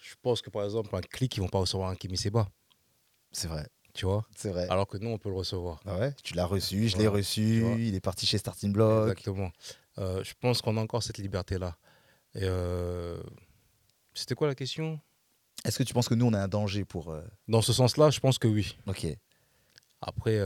Je 0.00 0.14
pense 0.22 0.40
que, 0.42 0.50
par 0.50 0.64
exemple, 0.64 0.94
un 0.94 1.00
clic, 1.00 1.36
ils 1.36 1.40
vont 1.40 1.48
pas 1.48 1.58
recevoir 1.58 1.90
un 1.90 1.96
Kimi 1.96 2.16
Seba, 2.16 2.48
c'est 3.32 3.48
vrai. 3.48 3.66
tu 3.92 4.04
vois? 4.06 4.24
C'est 4.36 4.50
vrai. 4.50 4.68
Alors 4.68 4.86
que 4.86 4.98
nous, 4.98 5.08
on 5.10 5.18
peut 5.18 5.30
le 5.30 5.34
recevoir. 5.36 5.80
Ah 5.86 5.98
ouais, 5.98 6.14
tu 6.22 6.34
l'as 6.34 6.44
reçu, 6.46 6.88
je 6.88 6.96
l'ai 6.98 7.08
reçu, 7.08 7.64
il 7.78 7.94
est 7.94 8.00
parti 8.00 8.26
chez 8.26 8.38
Starting 8.38 8.72
Block. 8.72 9.02
Exactement. 9.08 9.50
Euh, 9.98 10.22
je 10.22 10.34
pense 10.38 10.60
qu'on 10.62 10.76
a 10.76 10.80
encore 10.80 11.02
cette 11.02 11.18
liberté-là. 11.18 11.76
Et 12.34 12.40
euh, 12.42 13.20
C'était 14.14 14.34
quoi 14.34 14.46
la 14.46 14.54
question? 14.54 15.00
Est-ce 15.64 15.78
que 15.78 15.82
tu 15.82 15.94
penses 15.94 16.08
que 16.08 16.14
nous, 16.14 16.26
on 16.26 16.34
est 16.34 16.38
un 16.38 16.46
danger 16.48 16.84
pour. 16.84 17.10
euh, 17.10 17.22
Dans 17.48 17.62
ce 17.62 17.72
sens-là, 17.72 18.10
je 18.10 18.20
pense 18.20 18.38
que 18.38 18.46
oui. 18.46 18.76
Ok. 18.86 19.06
Après, 20.02 20.38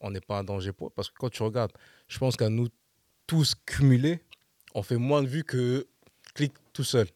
on 0.00 0.10
n'est 0.10 0.20
pas 0.20 0.38
un 0.38 0.44
danger 0.44 0.72
pour. 0.72 0.92
Parce 0.92 1.08
que 1.10 1.14
quand 1.18 1.30
tu 1.30 1.42
regardes, 1.42 1.72
je 2.08 2.18
pense 2.18 2.36
qu'à 2.36 2.48
nous 2.48 2.68
tous 3.26 3.54
cumulés, 3.66 4.20
on 4.74 4.82
fait 4.82 4.96
moins 4.96 5.22
de 5.22 5.28
vues 5.28 5.44
que 5.44 5.86
clic 6.34 6.52
tout 6.72 6.84
seul. 6.84 7.06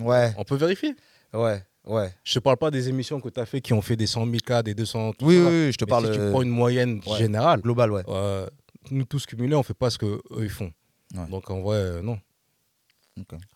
Ouais, 0.00 0.32
On 0.36 0.44
peut 0.44 0.56
vérifier? 0.56 0.94
ouais, 1.32 1.62
ouais. 1.86 2.14
Je 2.24 2.34
te 2.34 2.38
parle 2.38 2.56
pas 2.56 2.70
des 2.70 2.88
émissions 2.88 3.20
que 3.20 3.28
tu 3.28 3.40
as 3.40 3.46
fait 3.46 3.60
qui 3.60 3.72
ont 3.72 3.82
fait 3.82 3.96
des 3.96 4.06
100 4.06 4.24
000 4.26 4.36
cas, 4.46 4.62
des 4.62 4.74
200 4.74 5.12
tout 5.14 5.24
Oui, 5.26 5.36
ça. 5.36 5.42
oui, 5.42 5.48
oui, 5.66 5.72
je 5.72 5.76
te 5.76 5.84
Mais 5.84 5.90
parle 5.90 6.06
si 6.06 6.12
tu 6.12 6.20
euh, 6.20 6.30
prends 6.30 6.42
une 6.42 6.48
moyenne 6.50 7.00
ouais. 7.06 7.18
générale, 7.18 7.60
global, 7.60 7.90
ouais. 7.92 8.02
euh, 8.08 8.46
nous 8.90 9.04
tous 9.04 9.26
cumulés, 9.26 9.56
on 9.56 9.62
fait 9.64 9.74
pas 9.74 9.90
ce 9.90 9.98
que 9.98 10.06
eux 10.06 10.44
ils 10.44 10.48
font. 10.50 10.72
Ouais. 11.14 11.26
Donc 11.28 11.50
en 11.50 11.60
vrai, 11.60 11.76
euh, 11.76 12.02
non. 12.02 12.18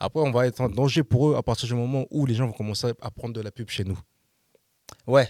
Après, 0.00 0.20
on 0.20 0.32
va 0.32 0.48
être 0.48 0.61
en 0.61 0.68
danger 0.68 1.04
pour 1.04 1.30
eux 1.30 1.37
à 1.37 1.42
partir 1.44 1.68
du 1.68 1.74
moment 1.74 2.04
où 2.11 2.26
les 2.26 2.35
gens 2.35 2.46
vont 2.48 2.52
commencer 2.52 2.92
à 3.00 3.11
prendre 3.12 3.32
de 3.32 3.40
la 3.40 3.52
pub 3.52 3.68
chez 3.68 3.85
nous. 3.85 3.98
Ouais, 5.06 5.28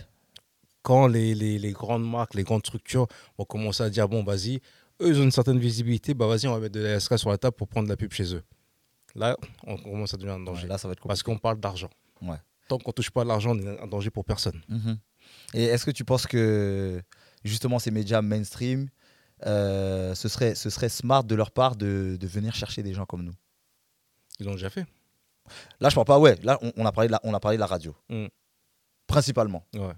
Quand 0.82 1.06
les, 1.06 1.34
les- 1.34 1.58
les 1.58 1.72
grandes 1.72 2.08
marques, 2.08 2.34
les 2.34 2.42
grandes 2.44 2.64
structures 2.66 3.06
vont 3.38 3.44
commencer 3.44 3.82
à 3.84 3.90
dire 3.90 4.08
bon, 4.08 4.22
vas-y, 4.24 4.56
eux, 5.00 5.08
ils 5.08 5.18
ont 5.20 5.22
une 5.22 5.30
certaine 5.30 5.58
visibilité. 5.58 6.14
Bah, 6.14 6.26
vas-y, 6.26 6.46
on 6.48 6.52
va 6.54 6.60
mettre 6.60 6.74
de 6.74 6.80
la 6.80 6.98
SK 7.00 7.18
sur 7.18 7.30
la 7.30 7.38
table 7.38 7.56
pour 7.56 7.68
prendre 7.68 7.86
de 7.86 7.92
la 7.92 7.96
pub 7.96 8.12
chez 8.12 8.34
eux. 8.34 8.42
Là, 9.14 9.36
on 9.66 9.76
commence 9.76 10.14
à 10.14 10.16
devenir 10.16 10.34
un 10.36 10.40
danger. 10.40 10.62
Ouais, 10.62 10.68
là, 10.68 10.78
ça 10.78 10.88
va 10.88 10.92
être. 10.92 11.06
Parce 11.06 11.22
qu'on 11.22 11.38
parle 11.38 11.60
d'argent. 11.60 11.90
Ouais. 12.20 12.36
Tant 12.68 12.78
qu'on 12.78 12.92
touche 12.92 13.10
pas 13.10 13.22
à 13.22 13.24
l'argent, 13.24 13.54
on 13.54 13.58
est 13.60 13.80
un 13.80 13.86
danger 13.86 14.10
pour 14.10 14.24
personne. 14.24 14.60
Mhm. 14.68 14.98
Et 15.54 15.64
est-ce 15.64 15.84
que 15.84 15.90
tu 15.90 16.04
penses 16.04 16.26
que 16.26 17.02
justement 17.44 17.78
ces 17.78 17.90
médias 17.90 18.22
mainstream, 18.22 18.88
euh, 19.46 20.14
ce, 20.14 20.28
serait, 20.28 20.54
ce 20.54 20.70
serait 20.70 20.88
smart 20.88 21.24
de 21.24 21.34
leur 21.34 21.50
part 21.50 21.76
de, 21.76 22.16
de 22.18 22.26
venir 22.26 22.54
chercher 22.54 22.82
des 22.82 22.94
gens 22.94 23.04
comme 23.06 23.22
nous? 23.24 23.34
Ils 24.40 24.46
l'ont 24.46 24.52
déjà 24.54 24.70
fait. 24.70 24.86
Là, 25.80 25.88
je 25.90 25.94
parle 25.94 26.06
pas, 26.06 26.18
ouais, 26.18 26.36
là, 26.42 26.58
on, 26.62 26.72
on 26.76 26.86
a, 26.86 26.92
parlé 26.92 27.08
de 27.08 27.12
la, 27.12 27.20
on 27.24 27.34
a 27.34 27.40
parlé 27.40 27.56
de 27.56 27.60
la 27.60 27.66
radio, 27.66 27.94
Mm. 28.08 28.26
principalement, 29.06 29.64
Ouais. 29.74 29.92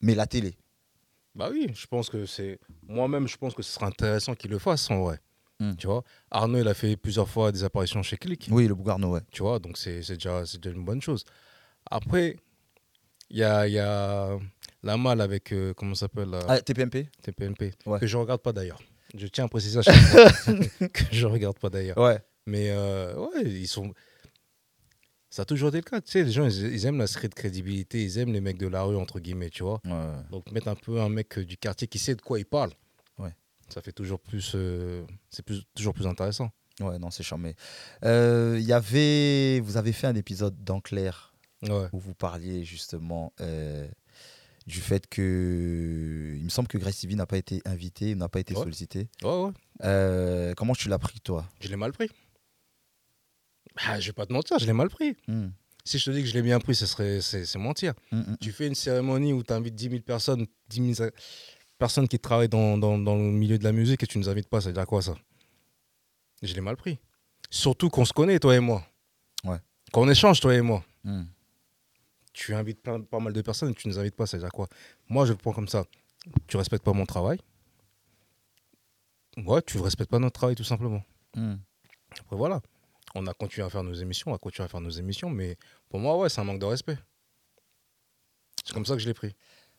Mais 0.00 0.14
la 0.14 0.26
télé. 0.26 0.56
Bah 1.34 1.48
oui, 1.50 1.68
je 1.74 1.86
pense 1.86 2.10
que 2.10 2.26
c'est. 2.26 2.58
Moi-même, 2.88 3.28
je 3.28 3.36
pense 3.36 3.54
que 3.54 3.62
ce 3.62 3.72
serait 3.72 3.86
intéressant 3.86 4.34
qu'ils 4.34 4.50
le 4.50 4.58
fassent 4.58 4.90
en 4.90 5.02
vrai. 5.02 5.20
Mm. 5.60 5.74
Tu 5.76 5.86
vois, 5.86 6.02
Arnaud, 6.30 6.58
il 6.58 6.68
a 6.68 6.74
fait 6.74 6.96
plusieurs 6.96 7.28
fois 7.28 7.52
des 7.52 7.62
apparitions 7.64 8.02
chez 8.02 8.16
Click. 8.16 8.48
Oui, 8.50 8.66
le 8.66 8.74
Bougarno, 8.74 9.12
ouais. 9.12 9.20
Tu 9.30 9.42
vois, 9.42 9.58
donc 9.58 9.76
c'est 9.78 10.00
déjà, 10.00 10.44
c'est 10.46 10.58
déjà 10.60 10.74
une 10.74 10.84
bonne 10.84 11.00
chose. 11.02 11.24
Après, 11.90 12.36
il 13.30 13.38
y 13.38 13.44
a, 13.44 13.68
y 13.68 13.78
a 13.78 14.38
la 14.82 14.96
malle 14.96 15.20
avec. 15.20 15.52
euh, 15.52 15.72
comment 15.74 15.94
ça 15.94 16.00
s'appelle 16.06 16.30
la 16.30 16.40
Ah, 16.48 16.60
TPMP 16.60 17.08
TPMP. 17.22 17.74
Ouais. 17.86 18.00
Que 18.00 18.06
je 18.06 18.16
regarde 18.16 18.40
pas 18.42 18.52
d'ailleurs. 18.52 18.80
Je 19.14 19.26
tiens 19.26 19.44
à 19.44 19.48
préciser 19.48 19.78
à 19.78 19.82
chaque 19.82 19.94
fois 19.96 20.30
que 20.88 21.04
je 21.12 21.26
regarde 21.26 21.58
pas 21.58 21.70
d'ailleurs. 21.70 21.98
Ouais. 21.98 22.18
Mais 22.46 22.70
euh, 22.70 23.14
ouais, 23.16 23.44
ils 23.44 23.68
sont. 23.68 23.92
Ça 25.30 25.42
a 25.42 25.44
toujours 25.44 25.68
été 25.68 25.78
le 25.78 25.82
cas. 25.84 26.00
Tu 26.00 26.10
sais, 26.10 26.24
les 26.24 26.32
gens, 26.32 26.44
ils, 26.46 26.72
ils 26.74 26.86
aiment 26.86 26.98
la 26.98 27.06
street 27.06 27.28
crédibilité, 27.28 28.02
ils 28.04 28.18
aiment 28.18 28.32
les 28.32 28.40
mecs 28.40 28.58
de 28.58 28.66
la 28.66 28.82
rue, 28.82 28.96
entre 28.96 29.20
guillemets, 29.20 29.50
tu 29.50 29.62
vois. 29.62 29.80
Ouais. 29.84 30.12
Donc 30.30 30.50
mettre 30.50 30.68
un 30.68 30.74
peu 30.74 31.00
un 31.00 31.08
mec 31.08 31.38
euh, 31.38 31.44
du 31.44 31.56
quartier 31.56 31.86
qui 31.86 31.98
sait 32.00 32.14
de 32.16 32.20
quoi 32.22 32.38
il 32.40 32.44
parle. 32.46 32.70
Ouais. 33.18 33.32
Ça 33.68 33.80
fait 33.80 33.92
toujours 33.92 34.18
plus. 34.20 34.52
euh, 34.56 35.04
c'est 35.30 35.44
plus, 35.44 35.62
toujours 35.74 35.94
plus 35.94 36.06
intéressant. 36.08 36.50
Ouais, 36.80 36.98
non, 36.98 37.10
c'est 37.10 37.22
charmé. 37.22 37.54
Euh, 38.04 38.56
Il 38.58 38.64
y 38.66 38.72
avait, 38.72 39.60
vous 39.60 39.76
avez 39.76 39.92
fait 39.92 40.06
un 40.08 40.14
épisode 40.16 40.56
Ouais. 41.62 41.88
où 41.92 41.98
vous 41.98 42.14
parliez 42.14 42.64
justement 42.64 43.34
euh, 43.42 43.86
du 44.66 44.80
fait 44.80 45.06
que, 45.06 46.34
il 46.38 46.42
me 46.44 46.48
semble 46.48 46.68
que 46.68 46.78
Grace 46.78 47.00
TV 47.00 47.14
n'a 47.16 47.26
pas 47.26 47.36
été 47.36 47.60
invité, 47.66 48.14
n'a 48.14 48.28
pas 48.30 48.40
été 48.40 48.54
sollicité. 48.54 49.08
Ouais, 49.22 49.28
ouais. 49.44 49.50
Euh, 49.84 50.54
comment 50.56 50.74
tu 50.74 50.88
l'as 50.88 50.98
pris, 50.98 51.20
toi? 51.20 51.46
Je 51.60 51.68
l'ai 51.68 51.76
mal 51.76 51.92
pris. 51.92 52.10
Ah, 53.86 53.98
je 54.00 54.06
vais 54.08 54.12
pas 54.12 54.26
te 54.26 54.32
mentir, 54.32 54.58
je 54.58 54.66
l'ai 54.66 54.72
mal 54.72 54.88
pris. 54.90 55.16
Hmm. 55.28 55.48
Si 55.84 55.98
je 55.98 56.04
te 56.04 56.10
dis 56.10 56.20
que 56.22 56.28
je 56.28 56.34
l'ai 56.34 56.42
bien 56.42 56.60
pris, 56.60 56.74
ce 56.74 56.86
serait, 56.86 57.20
c'est, 57.20 57.56
mentir. 57.56 57.94
Hmm, 58.12 58.20
hmm, 58.20 58.36
Tu 58.40 58.52
fais 58.52 58.66
une 58.66 58.74
cérémonie 58.74 59.32
où 59.32 59.42
tu 59.42 59.52
invites 59.52 59.74
10 59.74 59.88
000 59.90 60.02
personnes, 60.02 60.46
10 60.68 60.94
000 60.94 61.10
personnes 61.78 62.06
qui 62.06 62.18
travaillent 62.18 62.48
dans, 62.50 62.76
dans, 62.76 62.98
dans 62.98 63.16
le 63.16 63.22
milieu 63.22 63.58
de 63.58 63.64
la 63.64 63.72
musique 63.72 64.02
et 64.02 64.06
tu 64.06 64.18
ne 64.18 64.24
nous 64.24 64.28
invites 64.28 64.48
pas, 64.48 64.60
ça 64.60 64.68
veut 64.68 64.74
dire 64.74 64.86
quoi 64.86 65.00
ça? 65.00 65.14
Je 66.42 66.52
l'ai 66.54 66.60
mal 66.60 66.76
pris. 66.76 66.98
Surtout 67.48 67.88
qu'on 67.88 68.04
se 68.04 68.12
connaît, 68.12 68.38
toi 68.38 68.54
et 68.54 68.60
moi. 68.60 68.84
Ouais. 69.44 69.58
Qu'on 69.92 70.08
échange, 70.10 70.40
toi 70.40 70.54
et 70.54 70.60
moi. 70.60 70.84
Tu 72.32 72.54
invites 72.54 72.80
plein- 72.82 73.00
pas 73.00 73.18
mal 73.18 73.32
de 73.32 73.42
personnes 73.42 73.70
et 73.70 73.74
tu 73.74 73.88
ne 73.88 73.92
nous 73.94 73.98
invites 73.98 74.14
pas, 74.14 74.26
ça 74.26 74.36
veut 74.36 74.42
dire 74.42 74.52
quoi? 74.52 74.68
Moi, 75.08 75.24
je 75.26 75.32
le 75.32 75.38
prends 75.38 75.52
comme 75.52 75.68
ça. 75.68 75.84
Tu 76.46 76.56
respectes 76.58 76.84
pas 76.84 76.92
mon 76.92 77.06
travail. 77.06 77.38
Ouais, 79.38 79.62
tu 79.62 79.78
respectes 79.78 80.10
pas 80.10 80.18
notre 80.18 80.34
travail, 80.38 80.54
tout 80.54 80.64
simplement. 80.64 81.02
Après, 82.20 82.36
voilà. 82.36 82.60
On 83.14 83.26
a 83.26 83.34
continué 83.34 83.66
à 83.66 83.70
faire 83.70 83.82
nos 83.82 83.94
émissions, 83.94 84.30
on 84.30 84.34
a 84.34 84.38
continué 84.38 84.64
à 84.64 84.68
faire 84.68 84.80
nos 84.80 84.90
émissions, 84.90 85.30
mais 85.30 85.56
pour 85.88 85.98
moi, 86.00 86.16
ouais, 86.18 86.28
c'est 86.28 86.40
un 86.40 86.44
manque 86.44 86.60
de 86.60 86.66
respect. 86.66 86.96
C'est 88.64 88.72
comme 88.74 88.86
ça 88.86 88.94
que 88.94 89.00
je 89.00 89.06
l'ai 89.06 89.14
pris. 89.14 89.34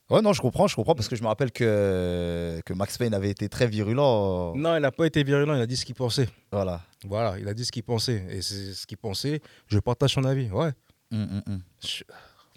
Ouais, 0.09 0.21
non, 0.21 0.33
je 0.33 0.41
comprends, 0.41 0.67
je 0.67 0.75
comprends, 0.75 0.95
parce 0.95 1.07
que 1.07 1.15
je 1.15 1.21
me 1.23 1.27
rappelle 1.27 1.51
que, 1.53 2.59
que 2.65 2.73
Max 2.73 2.97
Payne 2.97 3.13
avait 3.13 3.29
été 3.29 3.47
très 3.47 3.67
virulent. 3.67 4.53
Non, 4.55 4.75
il 4.75 4.81
n'a 4.81 4.91
pas 4.91 5.05
été 5.05 5.23
virulent, 5.23 5.55
il 5.55 5.61
a 5.61 5.65
dit 5.65 5.77
ce 5.77 5.85
qu'il 5.85 5.95
pensait. 5.95 6.27
Voilà. 6.51 6.81
Voilà, 7.05 7.39
il 7.39 7.47
a 7.47 7.53
dit 7.53 7.63
ce 7.63 7.71
qu'il 7.71 7.83
pensait. 7.83 8.25
Et 8.29 8.41
c'est 8.41 8.73
ce 8.73 8.85
qu'il 8.85 8.97
pensait. 8.97 9.39
Je 9.67 9.79
partage 9.79 10.13
son 10.13 10.25
avis. 10.25 10.49
Ouais. 10.49 10.71
Hmm, 11.11 11.39
hmm. 11.45 11.59
Je- 11.85 12.03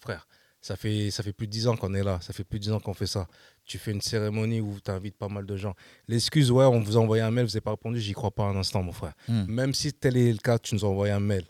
Frère, 0.02 0.26
ça 0.64 0.77
fait, 0.77 1.11
ça 1.11 1.22
fait 1.22 1.35
plus 1.35 1.46
de 1.46 1.53
10 1.53 1.68
ans 1.68 1.77
qu'on 1.77 1.92
est 1.92 2.03
là. 2.03 2.18
Ça 2.22 2.33
fait 2.33 2.42
plus 2.42 2.59
de 2.59 2.64
10 2.64 2.72
ans 2.72 2.81
qu'on 2.81 2.94
fait 2.94 3.07
ça. 3.07 3.27
Tu 3.66 3.77
fais 3.79 3.90
une 3.92 4.00
cérémonie 4.00 4.62
où 4.62 4.79
tu 4.83 4.90
invites 4.90 5.16
pas 5.18 5.29
mal 5.29 5.44
de 5.44 5.57
gens. 5.57 5.74
L'excuse, 6.09 6.50
ouais, 6.50 6.64
on 6.64 6.81
vous 6.81 6.96
a 6.96 7.00
envoyé 7.00 7.22
un 7.22 7.31
mail, 7.31 7.44
vous 7.44 7.50
n'avez 7.50 7.61
pas 7.61 7.72
répondu, 7.72 8.00
j'y 8.00 8.14
crois 8.14 8.31
pas 8.31 8.44
un 8.44 8.57
instant, 8.57 8.83
mon 8.83 8.92
frère. 8.92 9.12
Hmm. 9.29 9.44
Même 9.46 9.74
si 9.74 9.92
tel 9.92 10.16
est 10.16 10.33
le 10.33 10.38
cas, 10.38 10.59
tu 10.59 10.74
nous 10.74 10.83
as 10.85 10.88
envoyé 10.88 11.12
un 11.12 11.20
mail 11.20 11.44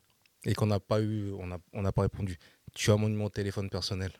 et 0.45 0.53
qu'on 0.55 0.67
n'a 0.67 0.81
pas 0.81 1.01
eu, 1.01 1.31
on 1.39 1.47
n'a 1.47 1.59
on 1.73 1.83
n'a 1.83 1.93
pas 1.93 2.03
répondu. 2.03 2.39
Tu 2.75 2.91
as 2.91 2.97
mon 2.97 3.09
numéro 3.09 3.29
de 3.29 3.35
téléphone 3.35 3.71
personnel. 3.71 4.11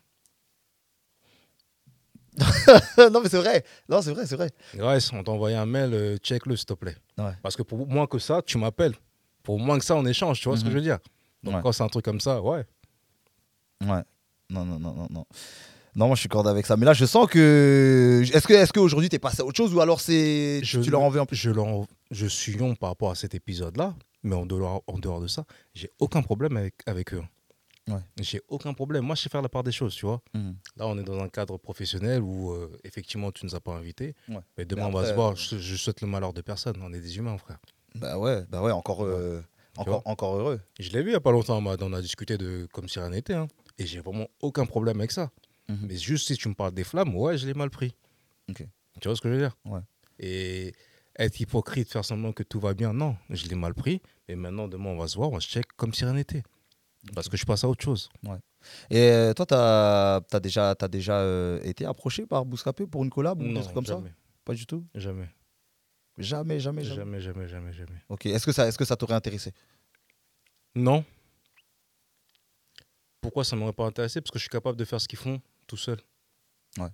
non, 3.11 3.21
mais 3.21 3.29
c'est 3.29 3.37
vrai. 3.37 3.63
Non, 3.89 4.01
c'est 4.01 4.11
vrai, 4.11 4.25
c'est 4.25 4.35
vrai. 4.35 4.49
Grèce, 4.75 5.11
on 5.13 5.23
t'a 5.23 5.31
envoyé 5.31 5.55
un 5.57 5.65
mail, 5.65 5.93
euh, 5.93 6.17
check-le, 6.17 6.55
s'il 6.55 6.65
te 6.65 6.73
plaît. 6.73 6.95
Ouais. 7.17 7.31
Parce 7.41 7.55
que 7.55 7.63
pour 7.63 7.85
moins 7.87 8.07
que 8.07 8.19
ça, 8.19 8.41
tu 8.41 8.57
m'appelles. 8.57 8.95
Pour 9.43 9.59
moins 9.59 9.77
que 9.77 9.85
ça, 9.85 9.95
on 9.95 10.05
échange, 10.05 10.39
tu 10.39 10.47
vois 10.49 10.57
ce 10.57 10.61
que 10.63 10.67
Mhm. 10.67 10.71
je 10.71 10.77
veux 10.77 10.83
dire? 10.83 10.99
Donc 11.43 11.55
Ouais. 11.55 11.61
quand 11.61 11.71
c'est 11.71 11.83
un 11.83 11.87
truc 11.89 12.03
comme 12.05 12.19
ça, 12.19 12.41
ouais. 12.41 12.65
Ouais. 13.85 14.01
Non, 14.49 14.65
non, 14.65 14.79
non, 14.79 14.93
non, 14.93 15.07
non. 15.09 15.25
Non, 15.95 16.07
moi 16.07 16.15
je 16.15 16.19
suis 16.19 16.29
cordé 16.29 16.49
avec 16.49 16.65
ça. 16.65 16.75
Mais 16.75 16.85
là, 16.85 16.93
je 16.93 17.05
sens 17.05 17.25
que. 17.27 18.21
Est-ce 18.33 18.47
que, 18.47 18.53
est 18.53 18.71
qu'aujourd'hui 18.71 19.07
t'es 19.09 19.19
passé 19.19 19.41
à 19.41 19.45
autre 19.45 19.55
chose 19.57 19.73
ou 19.73 19.79
alors 19.81 20.01
c'est. 20.01 20.61
Je- 20.63 20.81
Tu 20.81 20.89
leur 20.89 21.01
en 21.01 21.09
veux 21.09 21.21
un 21.21 21.25
peu 21.25 21.35
Je, 21.35 21.49
leur- 21.51 21.85
je 22.11 22.25
suis 22.27 22.57
non 22.57 22.75
par 22.75 22.89
rapport 22.89 23.11
à 23.11 23.15
cet 23.15 23.33
épisode-là, 23.33 23.95
mais 24.23 24.35
en 24.35 24.45
dehors, 24.45 24.83
en 24.87 24.97
dehors 24.99 25.21
de 25.21 25.27
ça, 25.27 25.45
j'ai 25.73 25.89
aucun 25.99 26.21
problème 26.21 26.57
avec, 26.57 26.75
avec 26.85 27.13
eux. 27.13 27.23
Ouais. 27.87 27.99
J'ai 28.19 28.41
aucun 28.49 28.73
problème. 28.73 29.05
Moi, 29.05 29.15
je 29.15 29.21
sais 29.21 29.29
faire 29.29 29.43
la 29.43 29.47
part 29.49 29.63
des 29.63 29.71
choses, 29.71 29.93
tu 29.95 30.05
vois. 30.07 30.19
Mhm. 30.33 30.55
Là, 30.77 30.87
on 30.87 30.97
est 30.97 31.03
dans 31.03 31.19
un 31.19 31.29
cadre 31.29 31.57
professionnel 31.59 32.21
où, 32.23 32.51
euh, 32.51 32.69
effectivement, 32.83 33.31
tu 33.31 33.45
nous 33.45 33.53
as 33.55 33.59
pas 33.61 33.73
invités. 33.73 34.15
Ouais. 34.27 34.37
Mais 34.57 34.65
demain, 34.65 34.89
Mais 34.89 34.95
on 34.95 34.99
va 34.99 35.07
se 35.07 35.13
voir. 35.13 35.31
euh, 35.31 35.35
Je, 35.35 35.57
je 35.59 35.75
souhaite 35.75 36.01
le 36.01 36.07
malheur 36.07 36.33
de 36.33 36.41
personne. 36.41 36.75
On 36.81 36.91
est 36.93 36.99
des 36.99 37.17
humains, 37.17 37.37
frère. 37.37 37.59
Bah 37.93 38.17
ouais, 38.17 38.43
bah 38.49 38.61
ouais, 38.63 38.71
encore, 38.71 39.05
euh, 39.05 39.41
encore, 39.77 40.01
encore 40.05 40.35
heureux. 40.35 40.59
Je 40.79 40.89
l'ai 40.89 41.03
vu 41.03 41.11
il 41.11 41.13
y 41.13 41.15
a 41.15 41.19
pas 41.21 41.31
longtemps. 41.31 41.63
On 41.63 41.93
a 41.93 42.01
discuté 42.01 42.37
de 42.39 42.67
comme 42.73 42.89
si 42.89 42.99
rien 42.99 43.11
n'était. 43.11 43.35
hein. 43.35 43.47
Et 43.77 43.85
j'ai 43.85 43.99
vraiment 43.99 44.27
aucun 44.41 44.65
problème 44.65 44.99
avec 44.99 45.11
ça. 45.11 45.31
Mhm. 45.67 45.87
Mais 45.89 45.97
juste 45.97 46.27
si 46.27 46.35
tu 46.37 46.47
me 46.47 46.53
parles 46.53 46.73
des 46.73 46.83
flammes, 46.83 47.15
ouais, 47.15 47.37
je 47.37 47.45
l'ai 47.45 47.53
mal 47.53 47.69
pris. 47.69 47.95
Tu 48.53 49.07
vois 49.09 49.15
ce 49.15 49.21
que 49.21 49.29
je 49.29 49.33
veux 49.33 49.39
dire? 49.39 49.57
Ouais. 49.65 49.81
Et 50.19 50.73
être 51.17 51.39
hypocrite, 51.39 51.91
faire 51.91 52.05
semblant 52.05 52.31
que 52.31 52.43
tout 52.43 52.59
va 52.59 52.73
bien, 52.73 52.93
non, 52.93 53.17
je 53.29 53.45
l'ai 53.47 53.55
mal 53.55 53.73
pris. 53.73 54.01
Et 54.27 54.35
maintenant, 54.35 54.67
demain, 54.67 54.89
on 54.91 54.97
va 54.97 55.07
se 55.07 55.17
voir, 55.17 55.31
on 55.31 55.39
se 55.39 55.47
check 55.49 55.65
comme 55.75 55.93
si 55.93 56.05
rien 56.05 56.13
n'était. 56.13 56.43
Parce 57.13 57.27
que 57.29 57.37
je 57.37 57.45
passe 57.45 57.63
à 57.63 57.69
autre 57.69 57.83
chose. 57.83 58.09
Et 58.89 58.97
euh, 59.11 59.33
toi, 59.33 59.45
t'as 59.45 60.15
as 60.31 60.39
déjà, 60.39 60.75
as 60.79 60.87
déjà 60.87 61.19
euh, 61.19 61.59
été 61.63 61.85
approché 61.85 62.25
par 62.25 62.45
Bouscapé 62.45 62.87
pour 62.87 63.03
une 63.03 63.09
collab 63.09 63.41
ou 63.41 63.47
des 63.53 63.61
trucs 63.61 63.73
comme 63.73 63.85
ça? 63.85 63.93
jamais, 63.95 64.13
Pas 64.43 64.53
du 64.53 64.65
tout? 64.65 64.83
Jamais, 64.95 65.29
Jamais, 66.17 66.59
jamais, 66.59 66.83
jamais. 66.83 66.95
jamais, 66.95 67.19
jamais, 67.19 67.47
jamais, 67.47 67.73
jamais. 67.73 68.01
Ok. 68.09 68.25
Est-ce 68.27 68.45
que 68.45 68.51
ça, 68.53 68.67
est-ce 68.67 68.77
que 68.77 68.85
ça 68.85 68.95
t'aurait 68.95 69.15
intéressé? 69.15 69.51
Non. 70.73 71.03
Pourquoi 73.25 73.43
ça 73.43 73.55
m'aurait 73.55 73.73
pas 73.73 73.85
intéressé? 73.85 74.21
Parce 74.21 74.29
que 74.31 74.37
je 74.37 74.43
suis 74.43 74.49
capable 74.49 74.77
de 74.77 74.85
faire 74.85 75.01
ce 75.01 75.07
qu'ils 75.07 75.17
font 75.17 75.41
tout 75.65 75.77
seul. 75.77 75.97
Ouais. 76.77 76.89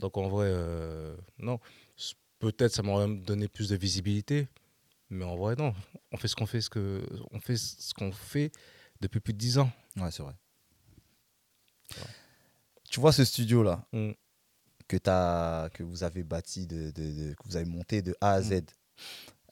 Donc 0.00 0.16
en 0.16 0.28
vrai, 0.28 0.46
euh, 0.48 1.16
non. 1.38 1.60
Peut-être 2.40 2.72
ça 2.72 2.82
m'aurait 2.82 3.06
donné 3.06 3.46
plus 3.48 3.68
de 3.68 3.76
visibilité, 3.76 4.48
mais 5.08 5.24
en 5.24 5.36
vrai 5.36 5.54
non. 5.56 5.72
On 6.10 6.16
fait 6.16 6.26
ce 6.26 6.34
qu'on 6.34 6.46
fait, 6.46 6.60
ce 6.60 6.68
que 6.70 7.06
on 7.30 7.38
fait 7.38 7.56
ce 7.56 7.94
qu'on 7.94 8.10
fait 8.10 8.50
depuis 9.00 9.20
plus 9.20 9.32
de 9.34 9.38
10 9.38 9.58
ans. 9.58 9.70
Ouais, 9.96 10.10
c'est 10.10 10.22
vrai. 10.22 10.34
Tu 12.90 12.98
vois 12.98 13.12
ce 13.12 13.24
studio 13.24 13.62
là 13.62 13.86
Mm. 13.92 14.12
que, 14.88 14.96
t'as- 14.96 15.68
que 15.74 15.82
vous 15.84 16.02
avez 16.02 16.24
bâti, 16.24 16.66
de, 16.66 16.90
de- 16.90 17.12
de- 17.28 17.34
que 17.34 17.42
vous 17.44 17.56
avez 17.56 17.66
monté 17.66 18.02
de 18.02 18.16
A 18.20 18.32
à 18.32 18.40
Mm. 18.40 18.44
Z? 18.44 18.62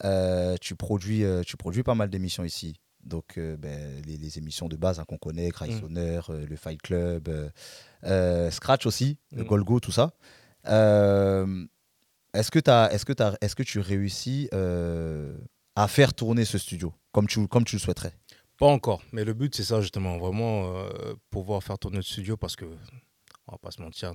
Euh, 0.04 0.56
tu, 0.60 0.74
produis, 0.74 1.24
euh, 1.24 1.42
tu 1.42 1.56
produis 1.56 1.82
pas 1.82 1.94
mal 1.94 2.10
d'émissions 2.10 2.44
ici. 2.44 2.74
Donc, 3.04 3.38
euh, 3.38 3.56
ben, 3.56 4.02
les, 4.06 4.16
les 4.16 4.38
émissions 4.38 4.68
de 4.68 4.76
base 4.76 4.98
hein, 5.00 5.04
qu'on 5.06 5.18
connaît, 5.18 5.50
Cry 5.50 5.70
Mm. 5.70 5.80
Sonner, 5.80 6.20
euh, 6.30 6.46
le 6.46 6.56
Fight 6.56 6.80
Club, 6.82 7.28
euh, 8.04 8.50
Scratch 8.50 8.86
aussi, 8.86 9.18
le 9.32 9.44
Mm. 9.44 9.46
Golgo, 9.46 9.80
tout 9.80 9.92
ça. 9.92 10.12
Est-ce, 12.34 12.50
que 12.50 13.62
tu 13.62 13.80
réussis 13.80 14.48
à 15.74 15.88
faire 15.88 16.12
tourner 16.14 16.44
ce 16.44 16.58
studio 16.58 16.92
comme 17.12 17.26
tu, 17.26 17.46
comme 17.48 17.64
tu 17.64 17.76
le 17.76 17.80
souhaiterais? 17.80 18.12
Pas 18.58 18.66
encore, 18.66 19.02
mais 19.12 19.24
le 19.24 19.34
but 19.34 19.54
c'est 19.54 19.62
ça 19.62 19.80
justement, 19.80 20.18
vraiment 20.18 20.74
pouvoir 21.30 21.62
faire 21.62 21.78
tourner 21.78 21.98
le 21.98 22.02
studio 22.02 22.36
parce 22.36 22.56
que 22.56 22.64
on 23.46 23.52
va 23.52 23.58
pas 23.58 23.70
se 23.70 23.80
mentir, 23.80 24.12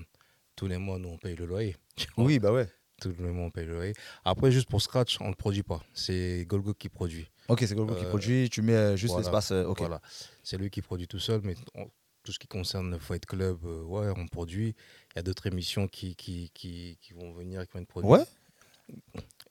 tous 0.55 0.67
les 0.67 0.77
mois 0.77 0.99
nous 0.99 1.09
on 1.09 1.17
paye 1.17 1.35
le 1.35 1.45
loyer. 1.45 1.77
Oui, 2.17 2.39
bah 2.39 2.51
ouais. 2.51 2.67
Tous 3.01 3.13
les 3.17 3.31
mois 3.31 3.45
on 3.45 3.51
paye 3.51 3.65
le 3.65 3.73
loyer. 3.75 3.93
Après 4.25 4.51
juste 4.51 4.69
pour 4.69 4.81
Scratch, 4.81 5.17
on 5.21 5.29
ne 5.29 5.33
produit 5.33 5.63
pas, 5.63 5.81
c'est 5.93 6.45
Golgo 6.47 6.73
qui 6.73 6.89
produit. 6.89 7.29
Ok, 7.49 7.63
c'est 7.67 7.75
Golgo 7.75 7.93
qui 7.95 8.05
Euh, 8.05 8.09
produit, 8.09 8.49
tu 8.49 8.61
mets 8.61 8.73
euh, 8.73 8.95
juste 8.95 9.13
voilà, 9.13 9.27
l'espace. 9.27 9.51
euh, 9.51 9.65
ok. 9.65 9.79
Voilà, 9.79 10.01
c'est 10.43 10.57
lui 10.57 10.69
qui 10.69 10.81
produit 10.81 11.07
tout 11.07 11.19
seul, 11.19 11.41
mais 11.43 11.55
on- 11.75 11.89
tout 12.23 12.31
ce 12.31 12.39
qui 12.39 12.47
concerne 12.47 12.89
le 12.91 12.99
Fight 12.99 13.25
Club, 13.25 13.63
ouais, 13.65 14.11
on 14.15 14.27
produit. 14.27 14.75
Il 15.13 15.17
y 15.17 15.19
a 15.19 15.23
d'autres 15.23 15.45
émissions 15.47 15.87
qui, 15.89 16.15
qui, 16.15 16.49
qui, 16.53 16.97
qui 17.01 17.13
vont 17.13 17.33
venir, 17.33 17.67
qui 17.67 17.73
vont 17.73 17.81
être 17.81 17.87
produites. 17.87 18.09
Ouais 18.11 18.23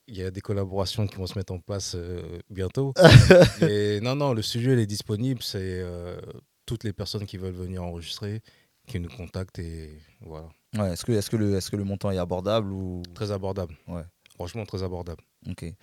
Il 0.09 0.17
y 0.17 0.23
a 0.23 0.31
des 0.31 0.41
collaborations 0.41 1.07
qui 1.07 1.17
vont 1.17 1.27
se 1.27 1.39
mettre 1.39 1.53
en 1.53 1.59
place 1.61 1.93
euh, 1.97 2.39
bientôt. 2.51 2.95
Non, 4.03 4.17
non, 4.17 4.33
le 4.33 4.43
studio 4.43 4.73
il 4.73 4.79
est 4.79 4.87
disponible. 4.87 5.43
C'est 5.43 5.81
euh, 5.81 6.19
toutes 6.67 6.85
les 6.85 6.93
personnes 6.95 7.27
qui 7.27 7.37
veulent 7.37 7.53
venir 7.55 7.83
enregistrer 7.85 8.41
qui 8.87 8.99
nous 8.99 9.09
contactent 9.11 9.59
et 9.59 9.91
voilà. 10.21 10.49
Ouais, 10.77 10.93
est-ce 10.95 11.05
que, 11.05 11.13
est 11.13 11.29
que, 11.29 11.37
le, 11.37 11.55
est 11.57 11.71
que 11.71 11.77
le 11.77 11.85
montant 11.85 12.11
est 12.11 12.19
abordable 12.19 12.73
ou... 12.73 13.03
Très 13.15 13.31
abordable. 13.31 13.77
Ouais. 13.87 14.03
Franchement 14.43 14.67
très 14.67 14.83
abordable. 14.83 15.23
Ok. 15.49 15.63
Il 15.63 15.77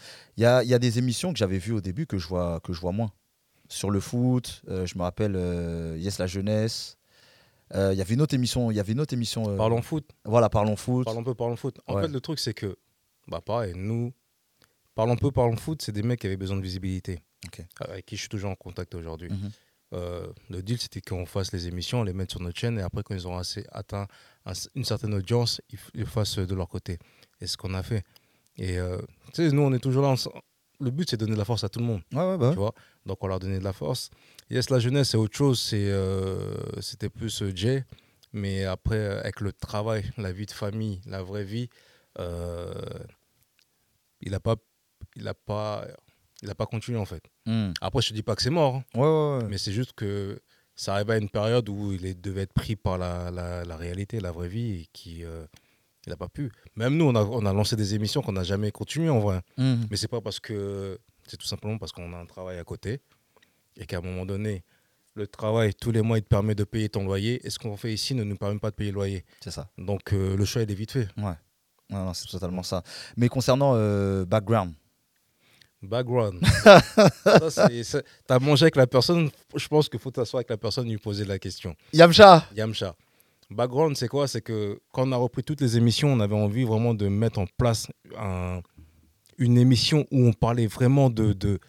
y 0.43 0.45
a, 0.45 0.63
y 0.63 0.73
a 0.73 0.79
des 0.79 0.97
émissions 0.99 1.31
que 1.31 1.39
j'avais 1.39 1.57
vues 1.59 1.71
au 1.73 1.79
début 1.81 2.05
que 2.05 2.17
je 2.17 2.27
vois, 2.27 2.59
que 2.59 2.73
je 2.73 2.81
vois 2.81 2.91
moins. 2.91 3.11
Sur 3.69 3.89
le 3.89 3.99
foot, 4.01 4.61
euh, 4.67 4.85
je 4.85 4.97
me 4.97 5.03
rappelle 5.03 5.35
euh, 5.35 5.95
Yes 5.97 6.17
la 6.19 6.27
jeunesse. 6.27 6.97
Euh, 7.75 7.93
Il 7.93 7.97
y 7.99 8.01
avait 8.01 8.15
une 8.15 8.21
autre 8.21 8.33
émission. 8.35 8.69
Il 8.71 8.75
y 8.75 8.79
avait 8.81 8.91
une 8.93 8.99
autre 8.99 9.13
émission. 9.13 9.55
Parlons 9.55 9.81
foot. 9.81 10.09
Voilà, 10.25 10.49
parlons 10.49 10.75
foot. 10.75 11.05
Parlons 11.05 11.23
peu, 11.23 11.35
parlons 11.35 11.55
foot. 11.55 11.79
En 11.87 11.95
Ouais. 11.95 12.01
fait, 12.01 12.07
le 12.09 12.19
truc, 12.19 12.39
c'est 12.39 12.53
que, 12.53 12.77
bah 13.27 13.39
pareil, 13.41 13.73
nous, 13.75 14.11
parlons 14.95 15.15
peu, 15.15 15.31
parlons 15.31 15.55
foot, 15.55 15.81
c'est 15.81 15.91
des 15.93 16.03
mecs 16.03 16.19
qui 16.19 16.27
avaient 16.27 16.35
besoin 16.37 16.57
de 16.57 16.61
visibilité. 16.63 17.19
Avec 17.79 18.05
qui 18.07 18.15
je 18.17 18.21
suis 18.21 18.29
toujours 18.29 18.51
en 18.51 18.55
contact 18.55 18.93
aujourd'hui. 18.95 19.29
Mhm. 19.29 19.51
Le 20.49 20.61
deal, 20.61 20.79
c'était 20.79 21.01
qu'on 21.01 21.25
fasse 21.25 21.51
les 21.53 21.67
émissions, 21.67 22.01
on 22.01 22.03
les 22.03 22.13
mette 22.13 22.31
sur 22.31 22.41
notre 22.41 22.59
chaîne, 22.59 22.77
et 22.77 22.81
après, 22.81 23.01
quand 23.03 23.15
ils 23.15 23.25
auront 23.25 23.37
assez 23.39 23.65
atteint 23.71 24.07
un- 24.45 24.53
une 24.75 24.83
certaine 24.83 25.13
audience, 25.13 25.61
ils, 25.93 26.05
fassent 26.05 26.37
de 26.39 26.53
leur 26.55 26.67
côté. 26.67 26.93
Et 26.93 26.97
c'est 27.41 27.47
ce 27.47 27.57
qu'on 27.57 27.73
a 27.73 27.81
fait. 27.83 28.03
Et 28.59 28.77
euh, 28.77 28.99
tu 29.33 29.47
sais, 29.47 29.51
nous, 29.51 29.61
on 29.63 29.73
est 29.73 29.79
toujours 29.79 30.03
là. 30.03 30.09
on- 30.13 30.41
le 30.81 30.91
but, 30.91 31.09
c'est 31.09 31.17
de 31.17 31.21
donner 31.25 31.33
de 31.33 31.39
la 31.39 31.45
force 31.45 31.63
à 31.65 31.69
tout 31.69 31.79
le 31.79 31.85
monde. 31.85 32.01
Ouais, 32.13 32.23
ouais, 32.23 32.37
bah. 32.37 32.51
Tu 32.51 32.57
vois? 32.57 32.73
Donc, 33.05 33.17
on 33.23 33.27
leur 33.27 33.39
donné 33.39 33.59
de 33.59 33.63
la 33.63 33.73
force. 33.73 34.09
Yes, 34.49 34.69
la 34.69 34.79
jeunesse, 34.79 35.09
c'est 35.09 35.17
autre 35.17 35.35
chose. 35.35 35.69
Euh, 35.73 36.55
c'était 36.81 37.09
plus 37.09 37.41
euh, 37.41 37.51
Jay. 37.53 37.83
Mais 38.31 38.63
après, 38.63 38.97
avec 39.19 39.41
le 39.41 39.51
travail, 39.51 40.09
la 40.17 40.31
vie 40.31 40.45
de 40.45 40.51
famille, 40.51 41.01
la 41.05 41.21
vraie 41.23 41.43
vie, 41.43 41.67
euh, 42.19 42.71
il 44.21 44.31
n'a 44.31 44.39
pas, 44.39 44.55
il 45.15 45.27
a 45.27 45.33
pas, 45.33 45.85
il 46.41 46.49
a 46.49 46.55
pas 46.55 46.65
continué 46.65 46.97
en 46.99 47.05
fait. 47.05 47.23
Mhm. 47.45 47.73
Après, 47.81 48.01
je 48.01 48.09
te 48.09 48.13
dis 48.13 48.23
pas 48.23 48.35
que 48.35 48.41
c'est 48.41 48.49
mort, 48.49 48.75
hein, 48.75 48.83
Ouais, 48.95 49.01
ouais, 49.01 49.37
ouais. 49.43 49.49
mais 49.49 49.57
c'est 49.57 49.71
juste 49.71 49.93
que 49.93 50.39
ça 50.75 50.93
arrive 50.95 51.09
à 51.11 51.17
une 51.17 51.29
période 51.29 51.67
où 51.69 51.91
il 51.91 52.05
est- 52.05 52.13
devait 52.19 52.41
être 52.43 52.53
pris 52.53 52.75
par 52.75 52.97
la, 52.97 53.31
la, 53.31 53.65
la 53.65 53.75
réalité, 53.75 54.19
la 54.19 54.31
vraie 54.31 54.47
vie, 54.47 54.81
et 54.81 54.87
qui, 54.93 55.23
euh, 55.25 55.45
il 56.09 56.11
n'a 56.11 56.17
pas 56.17 56.27
pu. 56.27 56.51
Même 56.75 56.97
nous, 56.97 57.05
on 57.05 57.15
a, 57.15 57.23
on 57.23 57.45
a 57.45 57.53
lancé 57.53 57.75
des 57.75 57.93
émissions 57.93 58.21
qu'on 58.21 58.31
n'a 58.31 58.43
jamais 58.43 58.71
continuées 58.71 59.09
en 59.09 59.19
vrai. 59.19 59.41
Mhm. 59.57 59.87
Mais 59.89 59.97
c'est 59.97 60.07
pas 60.07 60.21
parce 60.21 60.39
que. 60.39 60.99
C'est 61.27 61.37
tout 61.37 61.45
simplement 61.45 61.77
parce 61.77 61.91
qu'on 61.91 62.11
a 62.13 62.17
un 62.17 62.25
travail 62.25 62.57
à 62.57 62.63
côté 62.63 63.01
et 63.77 63.85
qu'à 63.85 63.97
un 63.97 64.01
moment 64.01 64.25
donné, 64.25 64.63
le 65.13 65.27
travail, 65.27 65.75
tous 65.75 65.91
les 65.91 66.01
mois, 66.01 66.17
il 66.17 66.23
te 66.23 66.27
permet 66.27 66.55
de 66.55 66.63
payer 66.63 66.89
ton 66.89 67.05
loyer. 67.05 67.45
Et 67.45 67.51
ce 67.51 67.59
qu'on 67.59 67.77
fait 67.77 67.93
ici 67.93 68.15
ne 68.15 68.23
nous 68.23 68.35
permet 68.35 68.57
pas 68.57 68.71
de 68.71 68.75
payer 68.75 68.89
le 68.89 68.95
loyer. 68.95 69.25
C'est 69.39 69.51
ça. 69.51 69.69
Donc 69.77 70.11
euh, 70.11 70.35
le 70.35 70.45
choix, 70.45 70.63
il 70.63 70.71
est 70.71 70.73
vite 70.73 70.91
fait. 70.91 71.07
Non, 71.91 72.13
c'est 72.15 72.27
totalement 72.27 72.63
ça. 72.63 72.81
Mais 73.15 73.29
concernant 73.29 73.73
euh, 73.75 74.25
background, 74.25 74.73
Background. 75.81 76.41
T'as 78.27 78.39
mangé 78.39 78.63
avec 78.63 78.75
la 78.75 78.85
personne, 78.85 79.29
je 79.55 79.67
pense 79.67 79.87
qu'il 79.87 79.99
faut 79.99 80.11
t'asseoir 80.11 80.39
avec 80.39 80.49
la 80.49 80.57
personne 80.57 80.87
et 80.87 80.91
lui 80.91 80.97
poser 80.97 81.23
la 81.25 81.39
question. 81.39 81.75
Yamcha 81.93 82.45
Yamcha. 82.55 82.95
Background, 83.51 83.95
c'est 83.97 84.07
quoi? 84.07 84.27
C'est 84.27 84.41
que 84.41 84.79
quand 84.91 85.07
on 85.07 85.11
a 85.11 85.15
repris 85.17 85.43
toutes 85.43 85.61
les 85.61 85.75
émissions, 85.77 86.11
on 86.13 86.19
avait 86.19 86.35
envie 86.35 86.63
vraiment 86.63 86.93
de 86.93 87.07
mettre 87.07 87.39
en 87.39 87.45
place 87.57 87.87
un- 88.17 88.61
une 89.37 89.57
émission 89.57 90.05
où 90.11 90.25
on 90.27 90.33
parlait 90.33 90.67
vraiment 90.67 91.09
de. 91.09 91.33
de 91.33 91.59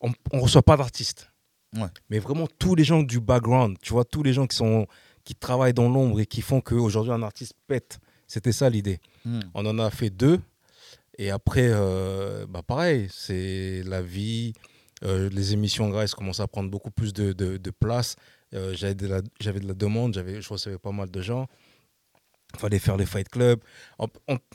on 0.00 0.08
ne 0.36 0.40
reçoit 0.40 0.62
pas 0.62 0.76
d'artistes. 0.76 1.30
Ouais. 1.76 1.86
Mais 2.08 2.18
vraiment 2.18 2.48
tous 2.58 2.74
les 2.74 2.82
gens 2.84 3.02
du 3.02 3.20
background, 3.20 3.76
tu 3.80 3.92
vois, 3.92 4.04
tous 4.04 4.22
les 4.24 4.32
gens 4.32 4.46
qui, 4.46 4.56
sont, 4.56 4.86
qui 5.24 5.34
travaillent 5.36 5.74
dans 5.74 5.88
l'ombre 5.88 6.18
et 6.20 6.26
qui 6.26 6.40
font 6.42 6.60
qu'aujourd'hui 6.60 7.12
un 7.12 7.22
artiste 7.22 7.52
pète. 7.68 7.98
C'était 8.26 8.52
ça 8.52 8.68
l'idée. 8.70 8.98
Mhm. 9.24 9.42
On 9.54 9.66
en 9.66 9.78
a 9.78 9.90
fait 9.90 10.10
deux. 10.10 10.40
Et 11.18 11.30
après, 11.30 11.68
euh, 11.70 12.46
bah 12.48 12.62
pareil, 12.66 13.08
c'est 13.12 13.82
la 13.84 14.02
vie. 14.02 14.52
euh, 15.04 15.30
les 15.30 15.52
émissions 15.54 15.86
en 15.86 15.88
Grèce 15.90 16.14
commencent 16.14 16.40
à 16.40 16.46
prendre 16.46 16.68
beaucoup 16.70 16.90
plus 16.90 17.12
de, 17.14 17.32
de- 17.32 17.56
de 17.56 17.70
place. 17.70 18.16
Euh, 18.54 18.74
j'avais, 18.74 18.94
de 18.94 19.06
de 19.06 19.66
la 19.68 19.74
demande, 19.74 20.14
je 20.40 20.48
recevais 20.48 20.78
pas 20.78 20.90
mal 20.92 21.10
de 21.10 21.22
gens. 21.22 21.46
Il 22.54 22.58
fallait 22.58 22.80
faire 22.80 22.96
les 22.96 23.06
fight 23.06 23.28
en- 23.98 24.08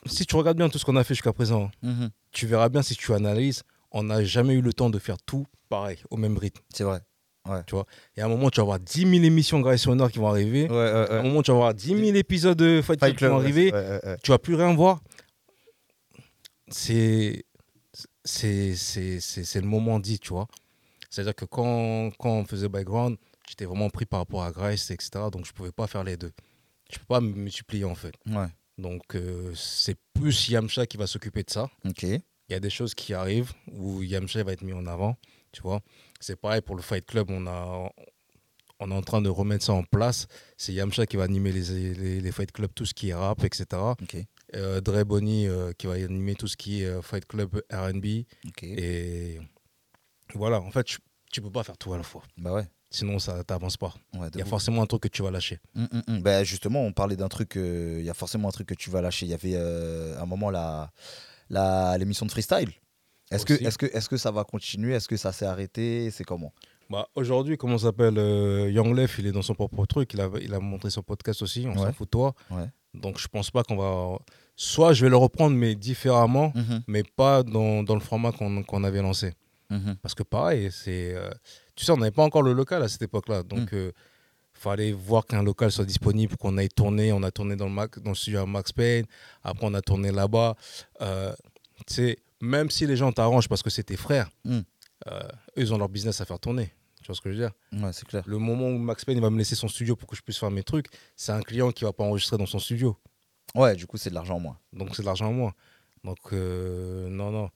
si 0.06 0.26
tu 0.26 0.36
regardes 0.36 0.58
bien 0.58 0.68
tout 0.68 0.78
ce 0.78 0.84
qu'on 0.86 0.98
a 0.98 1.04
fait 1.06 1.14
jusqu'à 1.14 1.32
présent, 1.32 1.72
Mhm. 1.82 2.10
tu 2.32 2.46
verras 2.46 2.68
bien 2.68 2.82
si 2.82 2.96
tu 2.96 3.14
analyses, 3.14 3.64
on 3.92 4.04
n'a 4.04 4.24
jamais 4.26 4.54
eu 4.56 4.62
le 4.62 4.74
temps 4.74 4.90
de 4.90 5.00
faire 5.00 5.16
tout 5.26 5.46
pareil, 5.70 5.98
au 6.12 6.18
même 6.18 6.38
rythme. 6.38 6.62
C'est 6.74 6.84
vrai. 6.84 7.00
Et 8.18 8.22
à 8.22 8.26
un 8.26 8.28
moment, 8.28 8.50
tu 8.50 8.58
vas 8.58 8.64
avoir 8.64 8.80
10 8.80 9.02
000 9.08 9.24
émissions 9.24 9.60
Grèce 9.62 9.86
Honor 9.88 10.12
qui 10.12 10.18
vont 10.18 10.28
arriver. 10.28 10.64
Ouais, 10.64 10.76
ouais, 10.76 10.78
À 10.84 11.14
un 11.14 11.18
ouais. 11.18 11.24
moment, 11.24 11.42
tu 11.44 11.52
vas 11.52 11.58
avoir 11.58 11.74
10 11.76 11.96
000 11.96 12.16
épisodes 12.18 12.58
de 12.58 12.82
Fight, 12.82 13.00
Fight 13.00 13.16
Club 13.16 13.18
qui 13.18 13.24
vont 13.36 13.40
Club, 13.40 13.44
arriver. 13.44 13.72
ouais, 13.72 13.80
ouais, 14.04 14.06
ouais. 14.10 14.18
Tu 14.24 14.32
vas 14.32 14.40
plus 14.40 14.56
rien 14.56 14.74
voir. 14.74 15.00
C'est 16.70 17.46
c'est 18.24 18.76
c'est 18.76 19.20
c'est 19.20 19.44
c'est 19.44 19.62
le 19.62 19.68
moment 19.68 20.00
dit, 20.00 20.20
tu 20.20 20.30
vois? 20.30 20.48
C'est-à-dire 21.12 21.36
que 21.36 21.46
quand, 21.46 22.10
quand 22.18 22.32
on 22.32 22.46
faisait 22.46 22.68
background, 22.68 23.18
j'étais 23.48 23.66
vraiment 23.66 23.90
pris 23.90 24.06
par 24.06 24.20
rapport 24.20 24.44
à 24.44 24.52
Grace, 24.52 24.92
etc. 24.92 25.26
Donc 25.32 25.46
je 25.46 25.54
pouvais 25.54 25.72
pas 25.72 25.88
faire 25.88 26.04
les 26.04 26.18
deux. 26.18 26.32
Je 26.92 27.00
peux 27.00 27.06
pas 27.06 27.22
me 27.22 27.34
multiplier 27.34 27.86
en 27.86 27.96
fait. 27.96 28.14
Ouais. 28.28 28.48
Donc 28.78 29.16
euh, 29.16 29.54
c'est 29.56 29.98
plus 30.14 30.50
Yamcha 30.50 30.86
qui 30.86 30.98
va 30.98 31.08
s'occuper 31.08 31.44
de 31.44 31.50
ça. 31.50 31.70
Ok. 31.86 32.04
Il 32.04 32.52
y 32.52 32.56
a 32.56 32.60
des 32.60 32.70
choses 32.70 32.94
qui 32.94 33.14
arrivent 33.14 33.54
où 33.72 34.04
Yamcha 34.04 34.44
va 34.44 34.52
être 34.54 34.62
mis 34.62 34.74
en 34.74 34.86
avant, 34.86 35.18
tu 35.52 35.62
vois. 35.62 35.82
C'est 36.20 36.36
pareil 36.36 36.62
pour 36.62 36.76
le 36.76 36.82
Fight 36.82 37.06
Club, 37.06 37.32
on 37.32 37.48
a 37.48 37.90
on 38.80 38.92
est 38.92 38.94
en 38.94 39.02
train 39.02 39.22
de 39.22 39.30
remettre 39.30 39.64
ça 39.64 39.74
en 39.74 39.84
place. 39.84 40.28
C'est 40.58 40.74
Yamcha 40.74 41.06
qui 41.06 41.16
va 41.16 41.24
animer 41.24 41.52
les, 41.52 41.94
les, 41.94 42.22
les 42.22 42.32
Fight 42.32 42.52
Club, 42.52 42.72
tout 42.76 42.86
ce 42.86 42.94
qui 42.94 43.10
est 43.10 43.14
rap, 43.14 43.44
etc. 43.44 43.66
Euh, 44.54 44.82
Dre 44.82 45.04
Bonny 45.06 45.48
euh, 45.48 45.72
qui 45.72 45.88
va 45.88 45.94
animer 45.94 46.36
tout 46.36 46.48
ce 46.48 46.58
qui 46.58 46.84
est 46.84 47.02
Fight 47.02 47.26
Club 47.26 47.62
R&B. 47.72 48.26
Et 48.62 49.40
voilà, 50.34 50.60
en 50.62 50.72
fait, 50.72 50.84
tu, 50.84 51.00
tu 51.32 51.42
peux 51.42 51.52
pas 51.52 51.64
faire 51.64 51.78
tout 51.78 51.94
à 51.94 51.98
la 51.98 52.04
fois. 52.04 52.24
Bah 52.38 52.54
ouais. 52.54 52.68
Sinon, 52.96 53.20
ça 53.20 53.44
t'avance 53.44 53.78
pas. 53.78 53.94
ouais 54.18 54.28
Il 54.34 54.40
y 54.40 54.42
a 54.42 54.46
ouf. 54.46 54.50
forcément 54.50 54.82
un 54.82 54.86
truc 54.86 55.04
que 55.04 55.08
tu 55.08 55.22
vas 55.22 55.32
lâcher. 55.32 55.60
Mm, 55.76 55.84
mm, 55.92 56.02
mm. 56.08 56.22
Ben, 56.22 56.44
justement, 56.44 56.82
on 56.84 56.94
parlait 56.94 57.16
d'un 57.16 57.28
truc, 57.28 57.58
euh, 57.58 57.98
il 58.00 58.06
y 58.06 58.10
a 58.10 58.14
forcément 58.14 58.48
un 58.48 58.52
truc 58.52 58.68
que 58.68 58.74
tu 58.76 58.90
vas 58.90 59.02
lâcher. 59.02 59.26
Il 59.26 59.30
y 59.30 59.34
avait 59.34 59.54
euh, 59.56 60.20
un 60.22 60.26
moment 60.26 60.50
la, 60.50 60.92
la, 61.50 61.98
l'émission 61.98 62.26
de 62.26 62.32
freestyle. 62.32 62.72
Est-ce 63.32 63.46
que, 63.46 63.54
est 63.54 63.78
que, 63.78 63.86
est 63.88 64.08
que 64.08 64.18
ça 64.18 64.32
va 64.32 64.44
continuer? 64.44 64.94
Est-ce 64.94 65.08
que 65.08 65.18
ça 65.18 65.32
s'est 65.32 65.46
arrêté? 65.48 66.12
C'est 66.12 66.24
comment? 66.24 66.54
Bah, 66.90 67.08
Aujourd'hui, 67.16 67.58
comment 67.58 67.78
s'appelle 67.80 68.18
euh, 68.20 68.70
Young 68.72 68.96
Lef, 68.96 69.18
il 69.20 69.26
est 69.28 69.32
dans 69.32 69.42
son 69.42 69.56
propre 69.56 69.86
truc. 69.88 70.14
Il 70.14 70.22
a, 70.22 70.30
il 70.42 70.54
a 70.54 70.60
montré 70.60 70.90
son 70.92 71.02
podcast 71.02 71.42
aussi. 71.42 71.66
On 71.68 71.72
Ouais. 71.72 71.78
s'en 71.88 71.92
fout 71.94 72.08
de 72.08 72.12
toi. 72.12 72.36
Ouais. 72.52 72.68
Donc, 72.94 73.18
je 73.20 73.28
pense 73.28 73.50
pas 73.52 73.64
qu'on 73.64 73.76
va. 73.78 74.20
Soit 74.56 74.94
je 74.94 75.04
vais 75.04 75.10
le 75.10 75.18
reprendre, 75.18 75.56
mais 75.58 75.76
différemment, 75.76 76.54
mais 76.88 77.04
pas 77.04 77.44
dans, 77.44 77.84
dans 77.84 77.96
le 77.96 78.00
format 78.00 78.32
qu'on 78.32 78.64
qu'on 78.64 78.84
avait 78.86 79.02
lancé. 79.02 79.34
Mhm. 79.72 79.96
Parce 80.02 80.14
que 80.14 80.24
pareil, 80.24 80.70
c'est. 80.72 81.14
euh, 81.16 81.30
tu 81.76 81.86
sais, 81.86 81.92
on 81.92 81.98
n'avait 81.98 82.12
pas 82.12 82.24
encore 82.24 82.42
le 82.44 82.54
local 82.54 82.82
à 82.84 82.88
cette 82.88 83.02
époque-là. 83.02 83.44
Donc, 83.44 83.70
il 83.74 83.92
fallait 84.54 84.92
voir 84.94 85.26
qu'un 85.26 85.44
local 85.44 85.72
soit 85.72 85.86
disponible, 85.86 86.38
qu'on 86.38 86.58
aille 86.58 86.70
tourner. 86.70 87.12
On 87.12 87.24
a 87.24 87.32
tourné 87.32 87.56
dans 87.56 87.66
le, 87.66 87.72
Mac, 87.74 88.00
dans 88.00 88.12
le 88.12 88.16
studio 88.16 88.40
à 88.42 88.46
Max 88.46 88.72
Payne. 88.72 89.06
Après, 89.44 89.66
on 89.66 89.74
a 89.74 89.82
tourné 89.82 90.12
là-bas. 90.12 90.56
Euh, 91.02 91.34
tu 91.88 91.94
sais, 91.94 92.18
même 92.42 92.70
si 92.70 92.88
les 92.88 92.96
gens 92.96 93.12
t'arrangent 93.12 93.50
parce 93.50 93.62
que 93.64 93.70
c'est 93.70 93.84
tes 93.84 93.98
frères, 93.98 94.30
Mm. 94.46 94.60
euh, 95.08 95.20
eux, 95.58 95.62
ils 95.62 95.74
ont 95.74 95.78
leur 95.78 95.90
business 95.90 96.22
à 96.22 96.26
faire 96.26 96.40
tourner. 96.40 96.72
Tu 97.02 97.08
vois 97.08 97.16
ce 97.16 97.22
que 97.22 97.30
je 97.32 97.36
veux 97.38 97.42
dire? 97.42 97.52
Ouais, 97.84 97.92
c'est 97.94 98.08
clair. 98.08 98.24
Le 98.26 98.38
moment 98.40 98.68
où 98.70 98.78
Max 98.78 99.04
Payne 99.06 99.18
il 99.18 99.22
va 99.22 99.30
me 99.30 99.38
laisser 99.38 99.56
son 99.56 99.68
studio 99.68 99.96
pour 99.96 100.08
que 100.10 100.16
je 100.16 100.22
puisse 100.22 100.38
faire 100.40 100.50
mes 100.52 100.64
trucs, 100.64 100.88
c'est 101.16 101.34
un 101.34 101.42
client 101.42 101.72
qui 101.72 101.84
va 101.84 101.94
pas 101.94 102.04
enregistrer 102.04 102.38
dans 102.38 102.46
son 102.48 102.58
studio. 102.60 102.98
Ouais, 103.54 103.76
du 103.76 103.86
coup, 103.86 103.98
c'est 103.98 104.10
de 104.10 104.16
l'argent 104.16 104.38
en 104.38 104.40
moins. 104.40 104.58
Donc 104.74 104.96
c'est 104.96 105.02
de 105.04 105.06
l'argent 105.08 105.28
en 105.28 105.34
moins. 105.34 105.54
Donc 106.04 106.18
euh, 106.34 107.08
non, 107.10 107.30
non. 107.32 107.50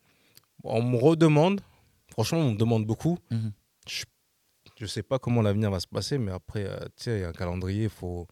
On 0.64 0.84
me 0.84 0.98
redemande, 0.98 1.62
franchement, 2.12 2.40
on 2.40 2.52
me 2.52 2.58
demande 2.58 2.86
beaucoup. 2.86 3.18
Mhm. 3.32 3.52
Je, 3.90 4.04
je 4.78 4.86
sais 4.86 5.04
pas 5.04 5.20
comment 5.20 5.42
l'avenir 5.42 5.72
va 5.72 5.80
se 5.80 5.88
passer, 5.88 6.18
mais 6.18 6.32
après, 6.32 6.66
euh, 6.66 6.80
tu 6.96 7.10
il 7.10 7.20
y 7.20 7.24
a 7.24 7.30
un 7.30 7.34
calendrier, 7.34 7.84
il 7.84 7.90
faut, 7.90 8.28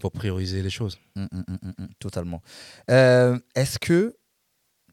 faut 0.00 0.10
prioriser 0.10 0.62
les 0.62 0.70
choses. 0.70 0.98
Mm, 1.16 1.26
mm, 1.32 1.72
mm, 1.78 1.86
totalement. 1.98 2.42
Euh, 2.90 3.38
est-ce 3.54 3.78
que, 3.78 4.16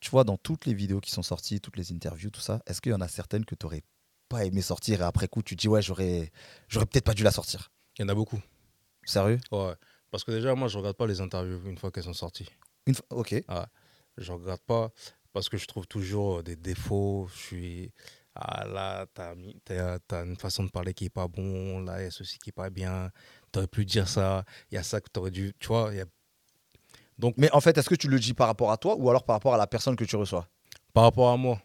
tu 0.02 0.10
vois, 0.10 0.24
dans 0.24 0.38
toutes 0.38 0.66
les 0.66 0.74
vidéos 0.74 1.00
qui 1.02 1.12
sont 1.12 1.24
sorties, 1.24 1.60
toutes 1.62 1.78
les 1.78 1.92
interviews, 1.92 2.30
tout 2.32 2.42
ça, 2.42 2.62
est-ce 2.66 2.82
qu'il 2.82 2.92
y 2.92 2.96
en 2.96 3.02
a 3.02 3.08
certaines 3.08 3.46
que 3.46 3.56
tu 3.56 3.66
n'aurais 3.66 3.84
pas 4.30 4.46
aimé 4.46 4.62
sortir 4.62 5.02
et 5.02 5.04
après 5.04 5.28
coup, 5.28 5.44
tu 5.44 5.56
te 5.56 5.62
dis, 5.62 5.68
ouais, 5.68 5.82
j'aurais, 5.82 6.32
j'aurais 6.68 6.86
peut-être 6.86 7.06
pas 7.06 7.14
dû 7.14 7.24
la 7.24 7.32
sortir? 7.32 7.72
Il 7.98 8.04
y 8.04 8.06
en 8.06 8.10
a 8.10 8.16
beaucoup. 8.16 8.42
Sérieux? 9.06 9.40
Ouais. 9.52 9.74
Parce 10.12 10.24
que 10.24 10.32
déjà, 10.32 10.56
moi, 10.56 10.68
je 10.68 10.78
regarde 10.78 10.96
pas 10.96 11.08
les 11.08 11.22
interviews 11.22 11.62
une 11.68 11.78
fois 11.78 11.92
qu'elles 11.92 12.04
sont 12.04 12.14
sorties. 12.14 12.50
Une 12.88 12.96
fois- 12.96 13.06
Ok. 13.12 13.36
Je 14.18 14.32
regarde 14.32 14.62
pas 14.62 14.92
parce 15.34 15.50
que 15.50 15.58
je 15.58 15.66
trouve 15.66 15.88
toujours 15.88 16.44
des 16.44 16.56
défauts. 16.56 17.28
Je 17.34 17.38
suis. 17.40 17.92
Ah 18.36 18.66
là, 18.66 19.06
t'as 19.14 19.36
t'as- 19.64 20.00
t'as 20.00 20.26
une 20.26 20.36
façon 20.38 20.64
de 20.64 20.70
parler 20.72 20.94
qui 20.94 21.06
est 21.06 21.10
pas 21.10 21.28
bon. 21.28 21.82
Là, 21.82 22.02
il 22.02 22.06
y 22.06 22.08
a 22.08 22.12
ceci 22.12 22.40
qui 22.40 22.50
est 22.50 22.54
pas 22.54 22.70
bien. 22.70 23.12
T'aurais 23.52 23.68
pu 23.68 23.86
dire 23.86 24.08
ça. 24.10 24.44
Il 24.72 24.76
y 24.76 24.78
a 24.78 24.84
ça 24.84 25.02
que 25.02 25.10
t'aurais 25.12 25.30
dû. 25.32 25.54
Tu 25.60 25.68
vois, 25.68 25.94
y 25.94 26.02
a- 26.02 26.06
Mais 27.38 27.50
en 27.52 27.62
fait, 27.62 27.78
est-ce 27.78 27.90
que 27.90 27.96
tu 27.96 28.08
le 28.08 28.20
dis 28.20 28.34
par 28.34 28.48
rapport 28.48 28.72
à 28.72 28.78
toi 28.78 28.96
ou 28.98 29.10
alors 29.10 29.24
par 29.24 29.36
rapport 29.36 29.54
à 29.54 29.58
la 29.58 29.68
personne 29.68 29.96
que 29.96 30.04
tu 30.04 30.16
reçois? 30.16 30.48
Par 30.94 31.04
rapport 31.04 31.30
à 31.30 31.38
moi, 31.38 31.62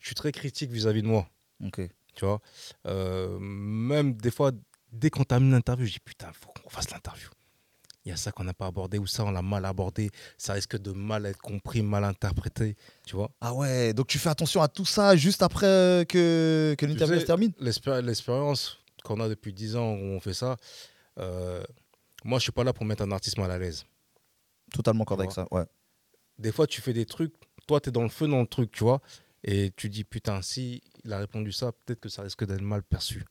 je 0.00 0.06
suis 0.06 0.14
très 0.14 0.32
critique 0.32 0.70
vis-à-vis 0.70 1.02
de 1.02 1.08
moi. 1.08 1.28
Ok. 1.64 1.80
Tu 2.14 2.24
vois, 2.24 2.40
Euh, 2.86 3.38
même 3.40 4.14
des 4.14 4.30
fois, 4.30 4.52
dès 4.92 5.10
qu'on 5.10 5.24
termine 5.24 5.50
l'interview, 5.50 5.84
je 5.86 5.94
dis 5.94 6.00
putain, 6.00 6.30
faut 6.32 6.52
qu'on 6.52 6.70
fasse 6.70 6.90
l'interview. 6.90 7.28
Il 8.06 8.10
y 8.10 8.12
a 8.12 8.16
ça 8.16 8.32
qu'on 8.32 8.44
n'a 8.44 8.52
pas 8.52 8.66
abordé 8.66 8.98
ou 8.98 9.06
ça, 9.06 9.24
on 9.24 9.30
l'a 9.30 9.40
mal 9.40 9.64
abordé. 9.64 10.10
Ça 10.36 10.52
risque 10.52 10.76
de 10.76 10.92
mal 10.92 11.24
être 11.24 11.38
compris, 11.40 11.80
mal 11.82 12.04
interprété. 12.04 12.76
Tu 13.06 13.16
vois, 13.16 13.30
Ah 13.40 13.54
ouais, 13.54 13.94
donc 13.94 14.08
tu 14.08 14.18
fais 14.18 14.28
attention 14.28 14.60
à 14.60 14.68
tout 14.68 14.84
ça 14.84 15.16
juste 15.16 15.42
après 15.42 15.66
euh, 15.66 16.04
que, 16.04 16.74
que 16.78 16.84
l'interview 16.84 17.18
se 17.20 17.24
termine? 17.24 17.52
L'expéri- 17.60 18.02
l'expérience 18.04 18.78
qu'on 19.04 19.20
a 19.20 19.28
depuis 19.28 19.52
10 19.54 19.76
ans 19.76 19.92
où 19.94 20.02
on 20.04 20.20
fait 20.20 20.34
ça, 20.34 20.56
euh, 21.18 21.64
moi, 22.24 22.38
je 22.38 22.42
suis 22.44 22.52
pas 22.52 22.64
là 22.64 22.72
pour 22.74 22.84
mettre 22.84 23.02
un 23.02 23.10
artiste 23.12 23.38
mal 23.38 23.50
à 23.50 23.58
l'aise. 23.58 23.84
Totalement 24.72 25.04
Tu 25.04 25.14
ça, 25.30 25.46
ouais. 25.50 25.64
Des 26.38 26.52
fois, 26.52 26.66
tu 26.66 26.80
fais 26.82 26.92
des 26.92 27.06
trucs, 27.06 27.32
toi, 27.66 27.80
tu 27.80 27.88
es 27.88 27.92
dans 27.92 28.02
le 28.02 28.08
feu 28.08 28.26
dans 28.28 28.40
le 28.40 28.46
truc, 28.46 28.70
tu 28.72 28.84
vois. 28.84 29.00
Et 29.44 29.72
tu 29.76 29.88
dis, 29.88 30.04
putain, 30.04 30.42
si 30.42 30.82
il 31.04 31.12
a 31.12 31.18
répondu 31.18 31.52
ça, 31.52 31.72
peut-être 31.72 32.00
que 32.00 32.08
ça 32.08 32.22
risque 32.22 32.44
d'être 32.44 32.62
mal 32.62 32.82
perçu. 32.82 33.24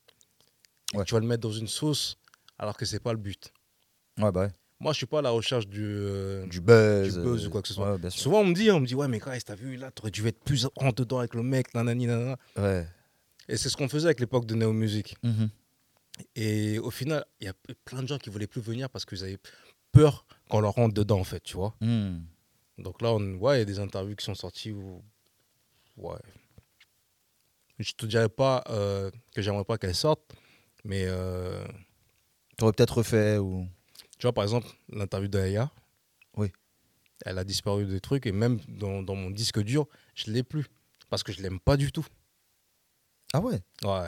Ouais. 0.93 1.03
Tu 1.05 1.13
vas 1.13 1.19
le 1.19 1.27
mettre 1.27 1.41
dans 1.41 1.51
une 1.51 1.67
sauce 1.67 2.17
alors 2.59 2.77
que 2.77 2.85
c'est 2.85 2.99
pas 2.99 3.13
le 3.13 3.17
but. 3.19 3.51
Ouais, 4.19 4.31
bah 4.31 4.41
ouais. 4.41 4.51
Moi, 4.83 4.91
je 4.91 4.97
suis 4.97 5.05
pas 5.05 5.19
à 5.19 5.21
la 5.21 5.29
recherche 5.29 5.65
du. 5.65 5.81
euh, 5.81 6.45
Du 6.47 6.59
buzz. 6.59 7.15
Du 7.17 7.23
buzz 7.23 7.45
euh, 7.45 7.47
ou 7.47 7.51
quoi 7.51 7.61
que 7.61 7.69
ce 7.69 7.73
soit. 7.73 7.95
Ouais. 7.95 8.09
Souvent, 8.09 8.41
on 8.41 8.45
me 8.45 8.53
dit, 8.53 8.69
on 8.69 8.81
me 8.81 8.85
dit, 8.85 8.95
ouais, 8.95 9.07
mais 9.07 9.19
Grace, 9.19 9.45
t'as 9.45 9.55
vu, 9.55 9.77
là, 9.77 9.91
t'aurais 9.91 10.11
dû 10.11 10.27
être 10.27 10.43
plus 10.43 10.67
rentre 10.75 11.03
dedans 11.03 11.19
avec 11.19 11.33
le 11.35 11.41
mec, 11.41 11.73
nanani, 11.73 12.05
nanana. 12.05 12.37
Ouais. 12.57 12.85
Et 13.47 13.55
c'est 13.55 13.69
ce 13.69 13.77
qu'on 13.77 13.87
faisait 13.87 14.07
avec 14.07 14.19
l'époque 14.19 14.45
de 14.45 14.55
Neo 14.55 14.73
Music. 14.73 15.15
Mhm. 15.23 15.49
Et 16.35 16.79
au 16.79 16.91
final, 16.91 17.25
il 17.39 17.45
y 17.45 17.49
a 17.49 17.53
plein 17.85 18.03
de 18.03 18.07
gens 18.09 18.17
qui 18.17 18.29
voulaient 18.29 18.45
plus 18.45 18.61
venir 18.61 18.89
parce 18.89 19.05
qu'ils 19.05 19.23
avaient 19.23 19.39
peur 19.93 20.25
qu'on 20.49 20.59
leur 20.59 20.73
rentre 20.73 20.93
dedans, 20.93 21.19
en 21.19 21.23
fait, 21.23 21.41
tu 21.41 21.55
vois. 21.55 21.73
Hmm. 21.79 22.19
Donc 22.77 23.01
là, 23.01 23.13
on, 23.13 23.35
ouais, 23.35 23.55
il 23.55 23.59
y 23.59 23.61
a 23.61 23.65
des 23.65 23.79
interviews 23.79 24.15
qui 24.17 24.25
sont 24.25 24.35
sorties 24.35 24.71
où. 24.71 25.01
Ouais. 25.95 26.17
Je 27.79 27.93
te 27.93 28.05
dirais 28.05 28.29
pas 28.29 28.63
euh, 28.69 29.09
que 29.33 29.41
j'aimerais 29.41 29.63
pas 29.63 29.77
qu'elles 29.77 29.95
sortent, 29.95 30.33
mais 30.83 31.05
euh, 31.07 31.65
T'aurais 32.57 32.73
peut-être 32.73 32.97
refait 32.97 33.37
ou. 33.37 33.67
Tu 34.23 34.27
vois, 34.27 34.33
par 34.33 34.45
exemple, 34.45 34.69
l'interview 34.87 35.27
d'Aya. 35.27 35.69
Oui. 36.37 36.49
Elle 37.25 37.37
a 37.37 37.43
disparu 37.43 37.85
des 37.85 37.99
trucs 37.99 38.25
et 38.25 38.31
même 38.31 38.57
dans, 38.69 39.03
dans 39.03 39.15
mon 39.15 39.29
disque 39.29 39.59
dur, 39.59 39.85
je 40.15 40.31
l'ai 40.31 40.43
plus. 40.43 40.65
Parce 41.09 41.23
que 41.23 41.33
je 41.33 41.41
l'aime 41.41 41.59
pas 41.59 41.75
du 41.75 41.91
tout. 41.91 42.05
Ah 43.33 43.41
ouais? 43.41 43.59
Ouais. 43.83 44.07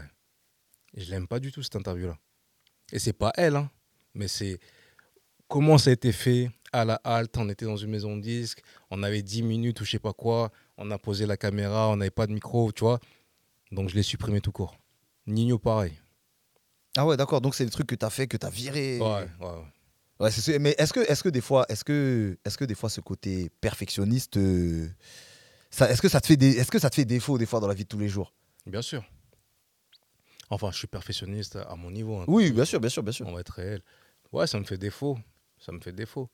Je 0.96 1.12
l'aime 1.12 1.28
pas 1.28 1.42
du 1.42 1.52
tout, 1.52 1.64
cette 1.64 1.76
interview-là. 1.76 2.18
Et 2.94 3.00
c'est 3.00 3.12
pas 3.12 3.34
elle, 3.36 3.58
hein, 3.58 3.70
mais 4.14 4.30
c'est 4.30 4.58
comment 5.50 5.78
ça 5.78 5.90
a 5.90 5.94
été 5.94 6.14
fait 6.14 6.50
à 6.72 6.86
la 6.86 6.96
halte. 7.04 7.36
On 7.38 7.50
était 7.50 7.66
dans 7.66 7.76
une 7.76 7.92
maison 7.92 8.16
de 8.16 8.22
disque, 8.22 8.62
on 8.92 9.04
avait 9.04 9.22
10 9.22 9.44
minutes 9.44 9.82
ou 9.82 9.84
je 9.84 9.92
sais 9.92 10.00
pas 10.00 10.14
quoi. 10.14 10.50
On 10.78 10.92
a 10.92 10.98
posé 10.98 11.26
la 11.26 11.36
caméra, 11.36 11.90
on 11.90 11.98
n'avait 11.98 12.10
pas 12.10 12.26
de 12.26 12.32
micro, 12.32 12.72
tu 12.72 12.86
vois. 12.86 13.02
Donc 13.74 13.90
je 13.90 13.96
l'ai 13.96 14.04
supprimé 14.04 14.40
tout 14.40 14.54
court. 14.54 14.78
Nino, 15.28 15.60
pareil. 15.60 15.92
Ah 16.96 17.06
ouais, 17.06 17.18
d'accord. 17.18 17.42
Donc 17.42 17.54
c'est 17.54 17.66
des 17.66 17.72
trucs 17.72 17.88
que 17.88 17.96
t'as 17.96 18.10
fait, 18.10 18.28
que 18.28 18.38
t'as 18.38 18.50
viré. 18.50 18.98
Ouais, 19.02 19.28
ouais, 19.42 19.48
ouais. 19.48 19.75
Ouais, 20.20 20.32
c'est 20.32 20.42
sûr. 20.42 20.58
Mais 20.60 20.76
est-ce 20.78 20.94
que, 20.94 21.00
est 21.02 21.22
que 21.22 21.30
des 21.30 21.42
fois, 21.42 21.66
est-ce 21.70 21.84
que, 21.84 22.38
est 22.46 22.58
que 22.58 22.66
des 22.66 22.76
fois 22.76 22.90
ce 22.90 23.02
côté 23.02 23.50
perfectionniste, 23.62 24.38
euh, 24.38 24.88
ça, 25.70 25.90
est-ce 25.92 26.02
que 26.02 26.08
ça 26.10 26.22
te 26.22 26.28
fait, 26.28 26.38
des, 26.38 26.52
est-ce 26.58 26.72
que 26.72 26.80
ça 26.80 26.90
te 26.90 26.96
fait 26.96 27.06
défaut 27.06 27.38
des 27.38 27.46
fois 27.46 27.60
dans 27.60 27.68
la 27.68 27.74
vie 27.74 27.84
de 27.84 27.90
tous 27.90 28.00
les 28.00 28.08
jours? 28.10 28.34
Bien 28.66 28.82
sûr. 28.82 29.04
Enfin, 30.50 30.70
je 30.72 30.78
suis 30.78 30.88
perfectionniste 30.88 31.56
à 31.58 31.76
mon 31.76 31.92
niveau. 31.92 32.18
hein. 32.20 32.26
Oui, 32.28 32.52
bien 32.52 32.66
sûr, 32.66 32.80
bien 32.80 32.90
sûr, 32.90 33.04
bien 33.04 33.12
sûr. 33.12 33.28
On 33.28 33.34
va 33.34 33.42
être 33.42 33.50
réel. 33.54 33.82
Ouais, 34.32 34.48
ça 34.48 34.60
me 34.60 34.64
fait 34.64 34.78
défaut. 34.78 35.18
Ça 35.60 35.72
me 35.72 35.80
fait 35.80 35.92
défaut. 35.92 36.30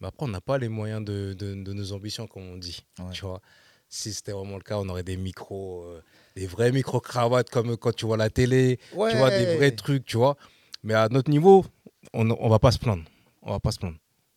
Mais 0.00 0.06
après, 0.08 0.24
on 0.24 0.28
n'a 0.28 0.40
pas 0.40 0.56
les 0.58 0.68
moyens 0.68 1.04
de, 1.04 1.34
de- 1.34 1.54
de 1.54 1.72
nos 1.72 1.92
ambitions, 1.92 2.26
comme 2.26 2.42
on 2.48 2.56
dit. 2.56 2.84
Ouais. 2.98 3.10
Tu 3.12 3.22
vois 3.24 3.40
si 3.88 4.12
c'était 4.12 4.32
vraiment 4.32 4.56
le 4.56 4.62
cas, 4.64 4.78
on 4.78 4.88
aurait 4.88 5.04
des 5.04 5.16
micros, 5.16 5.84
euh, 5.84 6.02
des 6.34 6.48
vrais 6.48 6.72
micro-cravates 6.72 7.50
comme 7.50 7.76
quand 7.76 7.94
tu 7.94 8.04
vois 8.04 8.16
la 8.16 8.28
télé, 8.30 8.80
tu 9.10 9.16
vois, 9.16 9.30
des 9.30 9.46
vrais 9.46 9.70
trucs, 9.70 10.04
tu 10.04 10.16
vois. 10.16 10.36
Mais 10.82 10.94
à 10.94 11.08
notre 11.08 11.30
niveau, 11.30 11.64
on 12.12 12.28
on 12.30 12.48
va 12.48 12.58
pas 12.58 12.72
se 12.72 12.78
plaindre. 12.78 13.04
On 13.46 13.52
va 13.52 13.60
pas 13.60 13.72
se 13.72 13.78
plaindre. 13.78 13.96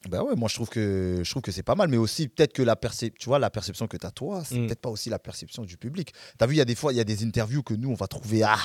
Bah 0.10 0.24
ouais, 0.24 0.36
moi 0.38 0.48
je 0.48 0.56
trouve 0.56 0.70
que 0.70 1.20
je 1.26 1.30
trouve 1.30 1.42
que 1.42 1.52
c'est 1.52 1.62
pas 1.64 1.76
mal, 1.76 1.90
mais 1.90 1.98
aussi 1.98 2.30
peut-être 2.30 2.54
que 2.54 2.62
la 2.64 2.76
percep- 2.78 3.14
tu 3.20 3.26
vois 3.26 3.38
la 3.38 3.50
perception 3.50 3.86
que 3.88 3.98
tu 3.98 4.06
as 4.08 4.12
toi, 4.12 4.44
c'est 4.46 4.56
Mm. 4.58 4.68
peut-être 4.68 4.80
pas 4.80 4.90
aussi 4.90 5.10
la 5.10 5.20
perception 5.20 5.64
du 5.66 5.76
public. 5.76 6.14
Tu 6.14 6.44
as 6.44 6.48
vu 6.48 6.56
il 6.56 6.58
y 6.58 6.62
a 6.62 6.66
des 6.66 6.76
fois 6.76 6.94
il 6.94 6.96
y 6.96 7.02
a 7.02 7.04
des 7.04 7.26
interviews 7.26 7.64
que 7.64 7.74
nous 7.74 7.90
on 7.90 7.96
va 7.96 8.08
trouver 8.08 8.44
ah, 8.44 8.58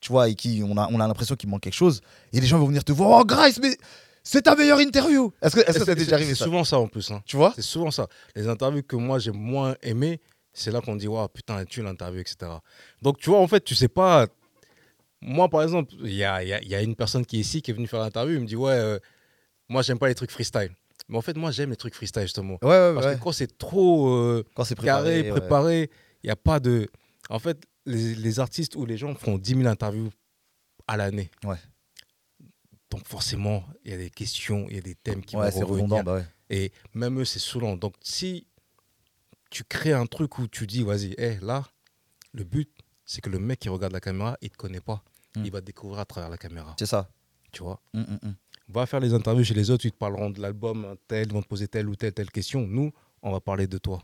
tu 0.00 0.10
vois 0.10 0.30
et 0.30 0.34
qui 0.34 0.62
on 0.66 0.74
a 0.78 0.88
on 0.90 0.98
a 0.98 1.06
l'impression 1.06 1.36
qu'il 1.36 1.50
manque 1.50 1.60
quelque 1.62 1.74
chose 1.74 2.00
et 2.32 2.40
les 2.40 2.46
gens 2.46 2.58
vont 2.58 2.66
venir 2.66 2.82
te 2.82 2.92
voir 2.92 3.20
"Oh 3.20 3.24
Grace, 3.26 3.58
mais 3.60 3.76
c'est 4.22 4.40
ta 4.42 4.54
meilleure 4.56 4.80
interview." 4.80 5.30
Est-ce 5.42 5.56
que 5.56 5.60
est-ce 5.60 5.78
que 5.80 5.84
ça 5.84 5.94
t'est 5.94 5.96
déjà 6.04 6.14
arrivé 6.14 6.34
C'est 6.34 6.44
souvent 6.44 6.64
ça 6.64 6.78
en 6.78 6.88
plus. 6.88 7.10
hein. 7.10 7.20
Tu 7.26 7.36
vois? 7.36 7.52
C'est 7.54 7.60
souvent 7.62 7.90
ça. 7.90 8.06
Les 8.34 8.48
interviews 8.48 8.82
que 8.82 8.96
moi 8.96 9.18
j'ai 9.18 9.32
moins 9.32 9.74
aimées, 9.82 10.18
c'est 10.54 10.70
là 10.70 10.80
qu'on 10.80 10.96
dit, 10.96 11.06
waouh, 11.08 11.28
putain, 11.28 11.62
tu 11.66 11.82
l'interview, 11.82 12.20
etc. 12.20 12.50
Donc, 13.02 13.18
tu 13.18 13.30
vois, 13.30 13.38
en 13.40 13.46
fait, 13.46 13.62
tu 13.62 13.74
sais 13.76 13.86
pas. 13.88 14.26
Moi, 15.20 15.48
par 15.48 15.62
exemple, 15.62 15.94
il 16.02 16.12
y 16.14 16.24
a, 16.24 16.42
il 16.42 16.48
y 16.48 16.52
a- 16.54 16.62
y 16.62 16.74
a 16.74 16.80
une 16.82 16.96
personne 16.96 17.24
qui 17.26 17.36
est 17.36 17.40
ici 17.40 17.60
qui 17.62 17.70
est 17.70 17.74
venue 17.74 17.86
faire 17.86 18.00
l'interview. 18.00 18.34
Il 18.36 18.40
me 18.40 18.46
dit, 18.46 18.56
ouais, 18.56 18.72
euh, 18.72 18.98
moi, 19.70 19.82
j'aime 19.82 19.98
pas 19.98 20.08
les 20.08 20.14
trucs 20.14 20.30
freestyle. 20.32 20.74
Mais 21.08 21.16
en 21.16 21.22
fait, 21.22 21.36
moi, 21.36 21.50
j'aime 21.50 21.70
les 21.70 21.76
trucs 21.76 21.94
freestyle, 21.94 22.22
justement. 22.24 22.58
Ouais 22.62 22.68
ouais, 22.68 22.94
Parce 22.94 23.06
ouais. 23.06 23.16
que 23.16 23.22
quand 23.22 23.32
c'est 23.32 23.56
trop 23.56 24.08
euh, 24.14 24.44
Quand 24.54 24.64
préparé, 24.64 24.84
carré, 24.86 25.22
ouais. 25.22 25.40
préparé, 25.40 25.90
il 26.22 26.26
n'y 26.26 26.30
a 26.30 26.36
pas 26.36 26.60
de. 26.60 26.88
En 27.30 27.38
fait, 27.38 27.64
les, 27.86 28.14
les 28.14 28.40
artistes 28.40 28.74
ou 28.76 28.84
les 28.84 28.96
gens 28.96 29.14
font 29.14 29.38
10 29.38 29.54
000 29.56 29.66
interviews 29.66 30.10
à 30.86 30.96
l'année. 30.96 31.30
Ouais. 31.44 31.56
Donc, 32.90 33.06
forcément, 33.06 33.64
il 33.84 33.92
y 33.92 33.94
a 33.94 33.96
des 33.96 34.10
questions, 34.10 34.66
il 34.68 34.74
y 34.74 34.78
a 34.78 34.82
des 34.82 34.96
thèmes 34.96 35.24
qui 35.24 35.36
vont 35.36 35.42
revenir. 35.42 36.02
bah. 36.04 36.22
Et 36.50 36.72
même 36.94 37.20
eux, 37.20 37.24
c'est 37.24 37.38
saoulant. 37.38 37.76
Donc, 37.76 37.94
si 38.02 38.48
tu 39.50 39.62
crées 39.62 39.92
un 39.92 40.06
truc 40.06 40.38
où 40.38 40.48
tu 40.48 40.66
dis, 40.66 40.82
vas-y, 40.82 41.14
hé, 41.16 41.38
là, 41.40 41.64
le 42.32 42.42
but, 42.42 42.68
c'est 43.04 43.20
que 43.20 43.30
le 43.30 43.38
mec 43.38 43.60
qui 43.60 43.68
regarde 43.68 43.92
la 43.92 44.00
caméra, 44.00 44.36
il 44.42 44.50
te 44.50 44.56
connaît 44.56 44.80
pas. 44.80 45.02
Mm. 45.36 45.44
Il 45.44 45.50
va 45.52 45.60
te 45.60 45.66
découvrir 45.66 46.00
à 46.00 46.04
travers 46.04 46.28
la 46.28 46.36
caméra. 46.38 46.74
C'est 46.78 46.86
ça. 46.86 47.08
Tu 47.52 47.62
vois? 47.62 47.80
Mm, 47.94 48.00
mm, 48.00 48.18
mm. 48.22 48.34
Va 48.72 48.86
faire 48.86 49.00
les 49.00 49.14
interviews 49.14 49.44
chez 49.44 49.54
les 49.54 49.70
autres, 49.70 49.84
ils 49.86 49.92
te 49.92 49.96
parleront 49.96 50.30
de 50.30 50.40
l'album, 50.40 50.94
tel, 51.08 51.26
ils 51.26 51.32
vont 51.32 51.42
te 51.42 51.48
poser 51.48 51.66
telle 51.66 51.88
ou 51.88 51.96
telle, 51.96 52.12
telle 52.12 52.30
question. 52.30 52.66
Nous, 52.66 52.92
on 53.22 53.32
va 53.32 53.40
parler 53.40 53.66
de 53.66 53.78
toi. 53.78 54.02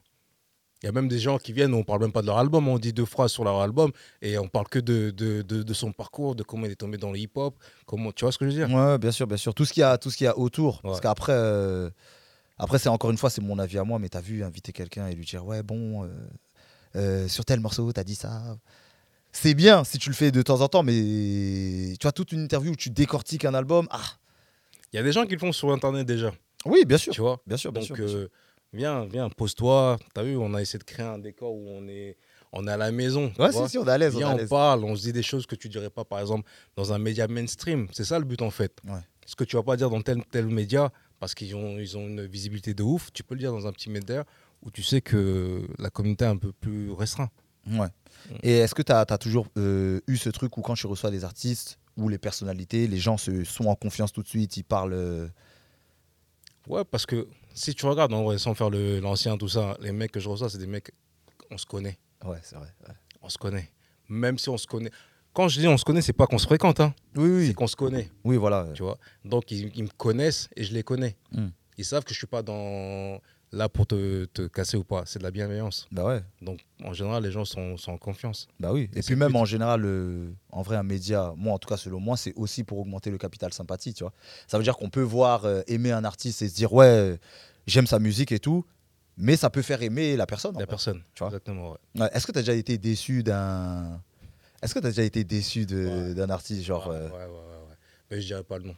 Il 0.83 0.87
y 0.87 0.89
a 0.89 0.93
même 0.93 1.09
des 1.09 1.19
gens 1.19 1.39
qui 1.39 1.53
viennent, 1.53 1.73
on 1.73 1.85
parle 1.85 2.01
même 2.03 2.13
pas 2.13 2.21
de 2.21 2.27
leur 2.27 2.37
album, 2.37 2.69
on 2.69 2.79
dit 2.79 2.93
deux 2.93 3.07
phrases 3.07 3.33
sur 3.33 3.45
leur 3.45 3.61
album 3.61 3.93
et 4.21 4.37
on 4.39 4.47
parle 4.47 4.69
que 4.69 4.79
de, 4.79 5.11
de, 5.11 5.43
de, 5.43 5.63
de 5.63 5.73
son 5.73 5.93
parcours, 5.93 6.35
de 6.35 6.43
comment 6.43 6.67
il 6.67 6.73
est 6.73 6.77
tombé 6.77 6.99
dans 6.99 7.11
le 7.13 7.19
hip-hop. 7.19 7.57
Comment, 7.87 8.13
tu 8.13 8.25
vois 8.25 8.33
ce 8.33 8.39
que 8.39 8.45
je 8.45 8.51
veux 8.51 8.67
dire? 8.67 8.77
Ouais, 8.77 8.99
bien 8.99 9.11
sûr, 9.11 9.27
bien 9.27 9.39
sûr. 9.39 9.55
Tout 9.55 9.65
ce 9.65 9.73
qu'il 9.73 9.81
y 9.81 9.85
a, 9.85 9.97
tout 9.97 10.11
ce 10.11 10.17
qu'il 10.19 10.27
y 10.27 10.29
a 10.29 10.37
autour. 10.37 10.83
Parce 10.83 11.01
qu'après, 11.01 11.33
euh, 11.33 11.89
après, 12.59 12.79
c'est 12.79 12.91
encore 12.91 13.11
une 13.11 13.17
fois, 13.17 13.31
c'est 13.31 13.41
mon 13.41 13.59
avis 13.59 13.79
à 13.79 13.85
moi, 13.85 13.99
mais 13.99 14.09
t'as 14.09 14.21
vu 14.21 14.45
inviter 14.45 14.73
quelqu'un 14.73 15.07
et 15.09 15.15
lui 15.15 15.25
dire, 15.25 15.47
ouais, 15.47 15.63
bon, 15.63 16.05
euh, 16.05 16.09
euh, 16.97 17.29
sur 17.29 17.45
tel 17.45 17.61
morceau, 17.61 17.91
t'as 17.93 18.05
dit 18.05 18.15
ça. 18.15 18.43
C'est 19.33 19.55
bien 19.55 19.83
si 19.83 19.99
tu 19.99 20.11
le 20.11 20.15
fais 20.15 20.31
de 20.31 20.43
temps 20.43 20.61
en 20.61 20.69
temps, 20.69 20.83
mais 20.83 21.95
tu 21.99 22.07
as 22.07 22.13
toute 22.13 22.33
une 22.33 22.41
interview 22.45 22.73
où 22.73 22.77
tu 22.77 22.91
décortiques 22.91 23.47
un 23.47 23.55
album. 23.55 23.87
Ah, 23.91 24.05
Il 24.97 25.01
y 25.01 25.01
a 25.01 25.03
des 25.03 25.13
gens 25.13 25.27
qui 25.27 25.35
le 25.35 25.39
font 25.39 25.53
sur 25.53 25.71
Internet 25.73 26.07
déjà, 26.07 26.33
oui, 26.65 26.87
bien 26.87 26.97
sûr, 26.97 27.13
tu 27.13 27.21
vois 27.21 27.39
bien 27.47 27.59
sûr, 27.59 27.71
bien 27.71 27.81
Donc, 27.83 27.87
sûr. 27.87 27.97
bien 27.97 28.09
sûr. 28.09 28.17
euh, 28.17 28.31
viens, 28.73 29.05
viens, 29.05 29.29
pose-toi. 29.29 29.99
T'as 30.15 30.23
vu, 30.23 30.39
on 30.39 30.55
a 30.55 30.63
essayé 30.63 30.79
de 30.79 30.85
créer 30.85 31.05
un 31.05 31.19
décor 31.19 31.53
où 31.53 31.69
on 31.69 31.87
est, 31.87 32.17
on 32.51 32.67
est 32.67 32.71
à 32.71 32.79
la 32.79 32.91
maison. 32.91 33.31
Ouais, 33.39 33.53
si, 33.53 33.69
si, 33.69 33.77
on 33.77 33.87
est 33.87 33.91
à 33.91 33.99
l'aise, 33.99 34.17
on 34.17 34.25
on 34.25 34.47
parle, 34.47 34.85
on 34.85 34.97
se 34.97 35.03
dit 35.03 35.13
des 35.13 35.23
choses 35.23 35.45
que 35.45 35.55
tu 35.55 35.69
dirais 35.69 35.91
pas, 35.91 36.07
par 36.07 36.19
exemple, 36.21 36.49
dans 36.77 36.95
un 36.95 36.99
média 36.99 37.29
mainstream. 37.29 37.89
C'est 37.93 38.05
ça 38.05 38.19
le 38.19 38.25
but, 38.25 38.41
en 38.41 38.49
fait. 38.49 38.73
Ouais. 38.89 39.01
Ce 39.27 39.37
que 39.37 39.45
tu 39.45 39.57
vas 39.57 39.63
pas 39.63 39.77
dire 39.77 39.91
dans 39.91 40.01
tel 40.01 40.25
tel 40.31 40.47
média, 40.47 40.91
parce 41.21 41.35
qu'ils 41.35 41.55
ont, 41.55 41.79
ils 41.79 41.99
ont 41.99 42.07
une 42.07 42.25
visibilité 42.25 42.73
de 42.73 42.83
ouf, 42.83 43.13
tu 43.13 43.23
peux 43.23 43.35
le 43.35 43.41
dire 43.41 43.53
dans 43.53 43.67
un 43.67 43.73
petit 43.73 43.91
média 43.91 44.25
où 44.63 44.71
tu 44.71 44.83
sais 44.83 45.03
que 45.03 45.61
la 45.79 45.91
communauté 45.91 46.25
est 46.25 46.29
un 46.29 46.39
peu 46.39 46.53
plus 46.53 46.91
restreinte. 46.91 47.33
Ouais. 47.71 47.89
Et 48.43 48.61
est-ce 48.61 48.75
que 48.75 48.81
tu 48.81 48.93
as, 48.93 49.05
toujours 49.19 49.47
euh, 49.59 50.01
eu 50.07 50.17
ce 50.17 50.31
truc 50.31 50.57
où 50.57 50.63
quand 50.63 50.73
tu 50.73 50.87
reçois 50.87 51.11
des 51.11 51.23
artistes 51.23 51.79
ou 51.97 52.09
les 52.09 52.19
personnalités, 52.19 52.87
les 52.87 52.99
gens 52.99 53.17
se 53.17 53.45
sont 53.45 53.67
en 53.67 53.75
confiance 53.75 54.13
tout 54.13 54.23
de 54.23 54.29
suite, 54.29 54.57
ils 54.57 54.65
parlent. 54.65 54.93
euh, 54.93 55.29
Ouais, 56.69 56.85
parce 56.85 57.07
que 57.07 57.29
si 57.55 57.75
tu 57.75 57.87
regardes, 57.87 58.13
en 58.13 58.25
vrai, 58.25 58.39
sans 58.39 58.55
faire 58.55 58.71
l'ancien, 58.71 59.37
tout 59.39 59.49
ça, 59.49 59.77
les 59.81 59.93
mecs 59.93 60.11
que 60.13 60.21
je 60.21 60.29
reçois, 60.29 60.51
c'est 60.51 60.59
des 60.59 60.67
mecs, 60.67 60.91
on 61.51 61.57
se 61.59 61.65
connaît. 61.67 61.99
Ouais, 62.25 62.39
c'est 62.43 62.57
vrai. 62.57 62.69
ouais. 62.89 62.95
On 63.23 63.29
se 63.29 63.39
connaît. 63.39 63.71
Même 64.09 64.37
si 64.39 64.49
on 64.49 64.59
se 64.59 64.67
connaît. 64.67 64.91
Quand 65.33 65.49
je 65.49 65.61
dis 65.61 65.69
on 65.69 65.77
se 65.77 65.85
connaît, 65.85 66.03
c'est 66.03 66.13
pas 66.13 66.27
qu'on 66.27 66.39
se 66.39 66.47
fréquente, 66.47 66.81
hein. 66.81 66.95
Oui, 67.15 67.29
oui, 67.29 67.47
c'est 67.49 67.55
qu'on 67.55 67.67
se 67.67 67.77
connaît. 67.77 68.11
oui, 68.25 68.37
voilà. 68.37 68.67
tu 68.75 68.83
vois? 68.83 68.99
Donc, 69.25 69.51
ils, 69.53 69.71
ils 69.77 69.85
me 69.85 69.89
connaissent 69.97 70.49
et 70.57 70.65
je 70.65 70.73
les 70.75 70.83
connais. 70.83 71.17
Mm. 71.33 71.49
Ils 71.79 71.85
savent 71.85 72.05
que 72.05 72.13
je 72.15 72.19
suis 72.19 72.27
pas 72.27 72.43
dans 72.43 73.21
là 73.53 73.69
pour 73.69 73.87
te, 73.87 74.25
te 74.27 74.47
casser 74.47 74.77
ou 74.77 74.85
pas. 74.85 75.05
C'est 75.07 75.19
de 75.19 75.25
la 75.25 75.31
bienveillance. 75.31 75.87
Bah 75.93 76.05
ouais. 76.05 76.23
Donc, 76.43 76.65
en 76.85 76.93
général, 76.93 77.23
les 77.23 77.31
gens 77.33 77.45
sont, 77.45 77.77
sont 77.77 77.93
en 77.93 77.99
confiance. 77.99 78.49
Bah 78.61 78.73
oui. 78.73 78.91
Et 78.95 79.03
puis 79.03 79.17
même 79.17 79.35
en 79.37 79.45
général, 79.45 79.83
euh, 79.85 80.31
en 80.51 80.63
vrai, 80.63 80.77
un 80.77 80.83
média, 80.83 81.33
moi 81.37 81.55
en 81.55 81.59
tout 81.59 81.69
cas 81.69 81.77
selon 81.77 82.01
moi, 82.01 82.17
c'est 82.17 82.35
aussi 82.35 82.65
pour 82.65 82.79
augmenter 82.79 83.11
le 83.11 83.19
capital 83.19 83.53
sympathie, 83.53 83.95
tu 83.95 84.05
vois. 84.05 84.13
Ça 84.47 84.59
veut 84.59 84.65
dire 84.65 84.77
qu'on 84.77 84.91
peut 84.91 85.01
voir 85.03 85.45
euh, 85.45 85.63
aimer 85.69 85.93
un 85.93 86.05
artiste 86.05 86.43
et 86.43 86.49
se 86.49 86.55
dire 86.55 86.73
ouais, 86.73 86.87
euh, 86.87 87.17
j'aime 87.67 87.87
sa 87.87 87.99
musique 87.99 88.33
et 88.33 88.39
tout, 88.41 88.65
mais 89.17 89.37
ça 89.37 89.49
peut 89.49 89.63
faire 89.63 89.81
aimer 89.83 90.17
la 90.17 90.27
personne. 90.27 90.57
en 90.57 90.61
La 90.61 90.67
personne. 90.67 91.03
tu 91.15 91.21
vois. 91.21 91.29
Exactement. 91.29 91.71
ouais. 91.73 92.01
Ouais. 92.03 92.11
Est-ce 92.13 92.27
que 92.27 92.33
tu 92.33 92.39
as 92.39 92.43
déjà 92.43 92.55
été 92.55 92.77
déçu 92.79 93.23
d'un 93.23 94.01
Est-ce 94.63 94.75
que 94.75 94.81
tu 94.81 94.87
as 94.87 94.91
déjà 94.91 95.03
été 95.05 95.25
déçu 95.25 95.65
de- 95.67 96.09
Ouais. 96.09 96.15
d'un 96.15 96.31
artiste 96.31 96.63
genre 96.65 96.89
ouais, 96.89 96.95
ouais, 96.97 97.03
ouais, 97.05 97.11
ouais, 97.11 97.17
ouais. 97.21 97.77
Mais 98.11 98.21
je 98.21 98.27
dirais 98.27 98.43
pas 98.45 98.59
le 98.59 98.65
nom. 98.65 98.75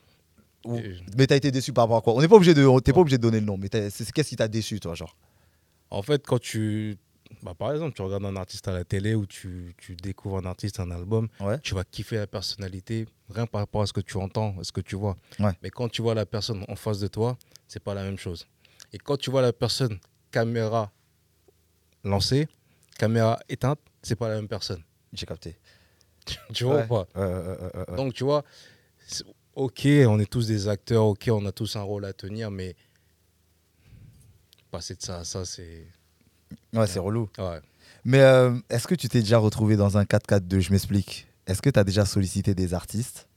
Ou- 0.74 0.80
Mais 1.16 1.26
t'as 1.26 1.36
été 1.36 1.50
déçu 1.50 1.72
par 1.72 1.84
rapport 1.84 1.96
à 1.98 2.00
quoi 2.02 2.14
On 2.14 2.20
n'est 2.20 2.28
pas 2.28 2.36
obligé 2.36 2.54
de, 2.54 2.80
t'es 2.80 2.92
pas 2.92 3.00
obligé 3.00 3.16
de 3.18 3.22
donner 3.22 3.40
le 3.40 3.46
nom, 3.46 3.56
mais 3.56 3.68
qu'est-ce 3.68 4.22
qui 4.28 4.36
t'a 4.36 4.48
déçu, 4.48 4.80
toi, 4.80 4.94
genre? 4.94 5.16
En 5.90 6.02
fait, 6.02 6.26
quand 6.26 6.38
tu. 6.40 6.96
Bah, 7.42 7.52
par 7.56 7.72
exemple, 7.72 7.94
tu 7.94 8.00
regardes 8.02 8.24
un 8.24 8.36
artiste 8.36 8.66
à 8.68 8.72
la 8.72 8.84
télé 8.84 9.14
ou 9.14 9.26
tu, 9.26 9.74
tu 9.76 9.94
découvres 9.96 10.38
un 10.38 10.46
artiste, 10.46 10.80
un 10.80 10.90
album, 10.90 11.28
Ouais. 11.40 11.58
tu 11.60 11.74
vas 11.74 11.84
kiffer 11.84 12.16
la 12.16 12.26
personnalité, 12.26 13.06
rien 13.28 13.46
par 13.46 13.60
rapport 13.60 13.82
à 13.82 13.86
ce 13.86 13.92
que 13.92 14.00
tu 14.00 14.16
entends, 14.16 14.56
à 14.58 14.64
ce 14.64 14.72
que 14.72 14.80
tu 14.80 14.96
vois. 14.96 15.14
Ouais. 15.38 15.52
Mais 15.62 15.68
quand 15.70 15.88
tu 15.90 16.00
vois 16.00 16.14
la 16.14 16.24
personne 16.24 16.64
en 16.68 16.74
face 16.74 16.98
de 17.00 17.06
toi, 17.06 17.36
c'est 17.68 17.82
pas 17.82 17.92
la 17.94 18.02
même 18.02 18.16
chose. 18.18 18.46
Et 18.94 18.98
quand 18.98 19.18
tu 19.18 19.30
vois 19.30 19.42
la 19.42 19.52
personne 19.52 19.98
caméra 20.30 20.90
lancée, 22.02 22.48
caméra 22.98 23.38
éteinte, 23.48 23.78
c'est 24.02 24.16
pas 24.16 24.28
la 24.30 24.36
même 24.36 24.48
personne. 24.48 24.82
J'ai 25.12 25.26
capté. 25.26 25.56
tu 26.54 26.64
vois 26.64 26.76
Ouais. 26.76 26.84
ou 26.84 27.04
pas. 27.04 27.96
Donc, 27.96 28.14
tu 28.14 28.24
vois, 28.24 28.42
ok, 29.58 29.88
on 30.06 30.20
est 30.20 30.30
tous 30.30 30.46
des 30.46 30.68
acteurs, 30.68 31.04
ok, 31.04 31.28
on 31.32 31.44
a 31.44 31.52
tous 31.52 31.74
un 31.76 31.82
rôle 31.82 32.04
à 32.04 32.12
tenir, 32.12 32.50
mais 32.50 32.76
passer 34.70 34.94
de 34.94 35.02
ça 35.02 35.18
à 35.18 35.24
ça, 35.24 35.44
c'est. 35.44 35.86
Ouais, 36.72 36.86
c'est 36.86 37.00
relou. 37.00 37.28
Ouais. 37.38 37.60
Mais 38.04 38.20
euh, 38.20 38.56
est-ce 38.70 38.86
que 38.86 38.94
tu 38.94 39.08
t'es 39.08 39.20
déjà 39.20 39.38
retrouvé 39.38 39.76
dans 39.76 39.98
un 39.98 40.04
4-4-2 40.04 40.60
Je 40.60 40.70
m'explique. 40.70 41.26
Est-ce 41.46 41.60
que 41.60 41.70
tu 41.70 41.78
as 41.78 41.84
déjà 41.84 42.04
sollicité 42.04 42.54
des 42.54 42.72
artistes? 42.72 43.28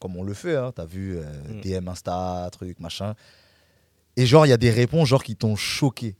Comme 0.00 0.16
on 0.16 0.24
le 0.24 0.34
fait, 0.34 0.56
hein, 0.56 0.72
tu 0.74 0.80
as 0.80 0.86
vu 0.86 1.16
euh, 1.16 1.22
Mm. 1.48 1.60
DM 1.60 1.88
Insta, 1.88 2.48
truc, 2.50 2.80
machin. 2.80 3.14
Et 4.16 4.26
genre, 4.26 4.46
il 4.46 4.48
y 4.48 4.52
a 4.52 4.56
des 4.56 4.70
réponses 4.70 5.08
genre 5.08 5.22
qui 5.22 5.36
t'ont 5.36 5.56
choqué? 5.56 6.16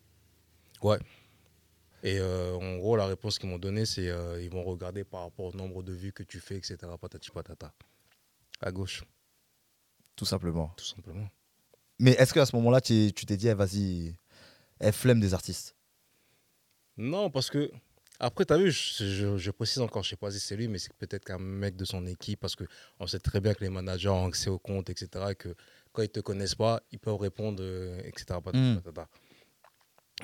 Et 2.02 2.18
euh, 2.18 2.54
en 2.54 2.76
gros, 2.76 2.96
la 2.96 3.06
réponse 3.06 3.38
qu'ils 3.38 3.48
m'ont 3.48 3.58
donnée, 3.58 3.86
c'est 3.86 4.10
ils 4.40 4.50
vont 4.50 4.62
regarder 4.62 5.04
par 5.04 5.22
rapport 5.22 5.46
au 5.46 5.56
nombre 5.56 5.82
de 5.82 5.92
vues 5.92 6.12
que 6.12 6.22
tu 6.22 6.38
fais, 6.38 6.56
etc. 6.56 6.76
Patati 7.00 7.30
patata. 7.30 7.72
À 8.60 8.70
gauche, 8.70 9.02
Tout 10.16 10.24
simplement. 10.24 10.72
tout 10.76 10.84
simplement. 10.84 11.28
Mais 11.98 12.12
est-ce 12.12 12.32
qu'à 12.34 12.46
ce 12.46 12.54
moment-là, 12.56 12.80
tu 12.80 13.12
t'es 13.12 13.36
dit, 13.36 13.48
eh, 13.48 13.54
vas-y, 13.54 14.14
elle 14.80 14.92
flemme 14.92 15.20
des 15.20 15.34
artistes? 15.34 15.74
Non, 16.96 17.30
parce 17.30 17.50
que. 17.50 17.70
Après, 18.20 18.44
tu 18.44 18.52
as 18.52 18.56
vu, 18.58 18.70
je, 18.70 19.04
je- 19.04 19.36
je 19.38 19.50
précise 19.50 19.80
encore, 19.80 20.04
je 20.04 20.10
sais 20.10 20.16
pas 20.16 20.30
si 20.30 20.38
c'est 20.38 20.54
lui, 20.56 20.68
mais 20.68 20.78
c'est 20.78 20.92
peut-être 20.94 21.24
qu'un 21.24 21.38
mec 21.38 21.74
de 21.74 21.84
son 21.84 22.06
équipe, 22.06 22.38
parce 22.38 22.54
qu'on 22.54 23.06
sait 23.08 23.18
très 23.18 23.40
bien 23.40 23.54
que 23.54 23.64
les 23.64 23.70
managers 23.70 24.08
ont 24.08 24.26
accès 24.26 24.48
au 24.50 24.58
compte, 24.60 24.88
etc. 24.88 25.08
Et 25.32 25.34
que 25.34 25.54
quand 25.92 26.02
ils 26.02 26.08
te 26.08 26.20
connaissent 26.20 26.54
pas, 26.54 26.80
ils 26.92 27.00
peuvent 27.00 27.16
répondre, 27.16 27.58
euh, 27.60 28.00
etc. 28.04 28.38
Mm. 28.52 28.76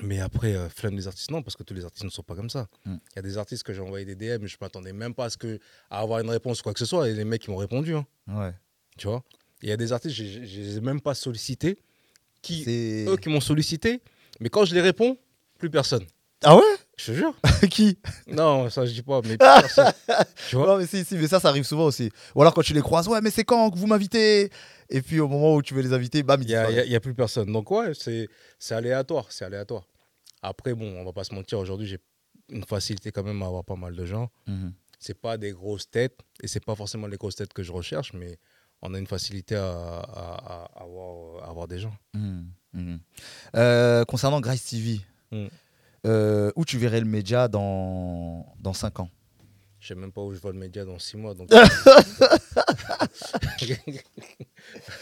Mais 0.03 0.21
après, 0.21 0.55
euh, 0.55 0.69
flemme 0.69 0.95
des 0.95 1.05
artistes, 1.07 1.29
non, 1.31 1.43
parce 1.43 1.57
que 1.57 1.63
tous 1.63 1.73
les 1.73 1.83
artistes 1.83 2.05
ne 2.05 2.09
sont 2.09 2.23
pas 2.23 2.33
comme 2.35 2.49
ça. 2.49 2.69
Il 2.85 2.91
Mm. 2.93 2.99
y 3.17 3.19
a 3.19 3.21
des 3.21 3.37
artistes 3.37 3.63
que 3.63 3.73
j'ai 3.73 3.81
envoyé 3.81 4.05
des 4.05 4.15
DM, 4.15 4.45
je 4.45 4.55
m'attendais 4.61 4.93
même 4.93 5.13
pas 5.13 5.25
à, 5.25 5.29
ce 5.29 5.37
que, 5.37 5.59
à 5.89 5.99
avoir 5.99 6.19
une 6.21 6.29
réponse 6.29 6.61
ou 6.61 6.63
quoi 6.63 6.73
que 6.73 6.79
ce 6.79 6.85
soit, 6.85 7.09
et 7.09 7.13
les 7.13 7.25
mecs, 7.25 7.45
ils 7.45 7.51
m'ont 7.51 7.57
répondu. 7.57 7.93
hein. 7.93 8.05
Ouais. 8.27 8.53
Tu 8.97 9.07
vois? 9.07 9.21
Il 9.61 9.69
y 9.69 9.71
a 9.71 9.77
des 9.77 9.93
artistes, 9.93 10.15
je 10.15 10.23
ne 10.23 10.45
les 10.45 10.77
ai 10.77 10.81
même 10.81 11.01
pas 11.01 11.13
sollicités, 11.13 11.77
qui, 12.41 12.65
eux 13.07 13.17
qui 13.17 13.29
m'ont 13.29 13.41
sollicité, 13.41 14.01
mais 14.39 14.49
quand 14.49 14.65
je 14.65 14.73
les 14.73 14.81
réponds, 14.81 15.17
plus 15.57 15.69
personne. 15.69 16.05
Ah 16.43 16.55
ouais? 16.55 16.63
Je 16.97 17.05
te 17.05 17.11
jure. 17.13 17.35
Qui? 17.69 17.97
Non, 18.27 18.69
ça 18.69 18.85
je 18.85 18.93
dis 18.93 19.03
pas, 19.03 19.21
mais 19.23 19.37
plus 19.37 19.37
personne. 19.37 19.93
Tu 20.49 20.55
vois? 20.55 20.67
Non, 20.67 20.77
mais 20.77 20.87
si, 20.87 21.05
si, 21.05 21.15
mais 21.15 21.27
ça, 21.27 21.39
ça 21.39 21.49
arrive 21.49 21.63
souvent 21.63 21.85
aussi. 21.85 22.11
Ou 22.33 22.41
alors 22.41 22.53
quand 22.53 22.63
tu 22.63 22.73
les 22.73 22.81
croises, 22.81 23.07
ouais, 23.07 23.21
mais 23.21 23.29
c'est 23.29 23.43
quand 23.43 23.69
que 23.69 23.77
vous 23.77 23.87
m'invitez? 23.87 24.49
Et 24.89 25.01
puis 25.01 25.19
au 25.19 25.27
moment 25.27 25.55
où 25.55 25.61
tu 25.61 25.73
veux 25.73 25.81
les 25.81 25.93
inviter, 25.93 26.23
bam, 26.23 26.41
Il 26.41 26.47
n'y 26.47 26.95
a, 26.95 26.99
plus 26.99 27.13
personne. 27.13 27.51
Donc 27.51 27.69
ouais, 27.71 27.91
c'est 27.95 28.75
aléatoire, 28.75 29.31
c'est 29.31 29.45
aléatoire. 29.45 29.83
Après, 30.41 30.73
bon, 30.73 30.99
on 30.99 31.05
va 31.05 31.13
pas 31.13 31.23
se 31.23 31.33
mentir, 31.35 31.59
aujourd'hui, 31.59 31.87
j'ai 31.87 31.99
une 32.49 32.63
facilité 32.63 33.11
quand 33.11 33.23
même 33.23 33.41
à 33.43 33.45
avoir 33.45 33.63
pas 33.63 33.75
mal 33.75 33.95
de 33.95 34.05
gens. 34.05 34.29
Mhm. 34.47 34.73
C'est 34.99 35.19
pas 35.19 35.37
des 35.37 35.51
grosses 35.51 35.89
têtes, 35.89 36.19
et 36.41 36.47
c'est 36.47 36.63
pas 36.63 36.75
forcément 36.75 37.07
les 37.07 37.17
grosses 37.17 37.35
têtes 37.35 37.53
que 37.53 37.63
je 37.63 37.71
recherche, 37.71 38.13
mais 38.13 38.37
on 38.81 38.93
a 38.93 38.99
une 38.99 39.07
facilité 39.07 39.55
à, 39.55 39.67
à- 39.69 40.69
à 40.75 40.83
avoir, 40.83 41.43
à 41.43 41.49
avoir 41.49 41.67
des 41.67 41.79
gens. 41.79 41.93
Mhm. 42.13 42.45
Mhm. 42.73 42.99
Euh, 43.55 44.05
concernant 44.05 44.39
Grace 44.41 44.63
TV, 44.65 45.01
euh, 46.05 46.51
où 46.55 46.65
tu 46.65 46.77
verrais 46.77 46.99
le 46.99 47.05
média 47.05 47.47
dans, 47.47 48.45
dans 48.59 48.73
5 48.73 48.99
ans? 49.01 49.09
Je 49.79 49.87
sais 49.89 49.95
même 49.95 50.11
pas 50.11 50.21
où 50.21 50.33
je 50.33 50.39
vois 50.39 50.51
le 50.51 50.59
média 50.59 50.85
dans 50.85 50.99
six 50.99 51.17
mois. 51.17 51.33
Donc... 51.33 51.49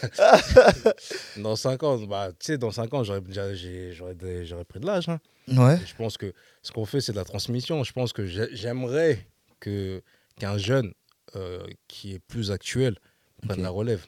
dans 1.36 1.56
cinq 1.56 1.82
ans, 1.82 1.98
bah, 2.06 2.30
tu 2.38 2.46
sais, 2.46 2.58
dans 2.58 2.70
cinq 2.70 2.92
ans, 2.94 3.04
j'aurais 3.04 3.20
déjà- 3.20 3.54
j'ai- 3.54 3.92
j'aurais 3.92 4.14
des- 4.14 4.46
j'aurais 4.46 4.64
pris 4.64 4.80
de 4.80 4.86
l'âge. 4.86 5.08
hein. 5.08 5.20
Ouais. 5.48 5.78
Je 5.84 5.94
pense 5.94 6.16
que 6.16 6.32
ce 6.62 6.72
qu'on 6.72 6.84
fait, 6.86 7.00
c'est 7.00 7.12
de 7.12 7.18
la 7.18 7.24
transmission. 7.24 7.82
Je 7.84 7.92
pense 7.92 8.12
que 8.12 8.24
j'ai- 8.26 8.54
j'aimerais 8.54 9.26
que 9.58 10.02
qu'un 10.38 10.56
jeune 10.58 10.92
euh, 11.36 11.62
qui 11.86 12.14
est 12.14 12.18
plus 12.18 12.50
actuel 12.50 12.96
prenne 13.40 13.58
Ok. 13.58 13.62
la 13.64 13.70
relève. 13.70 14.06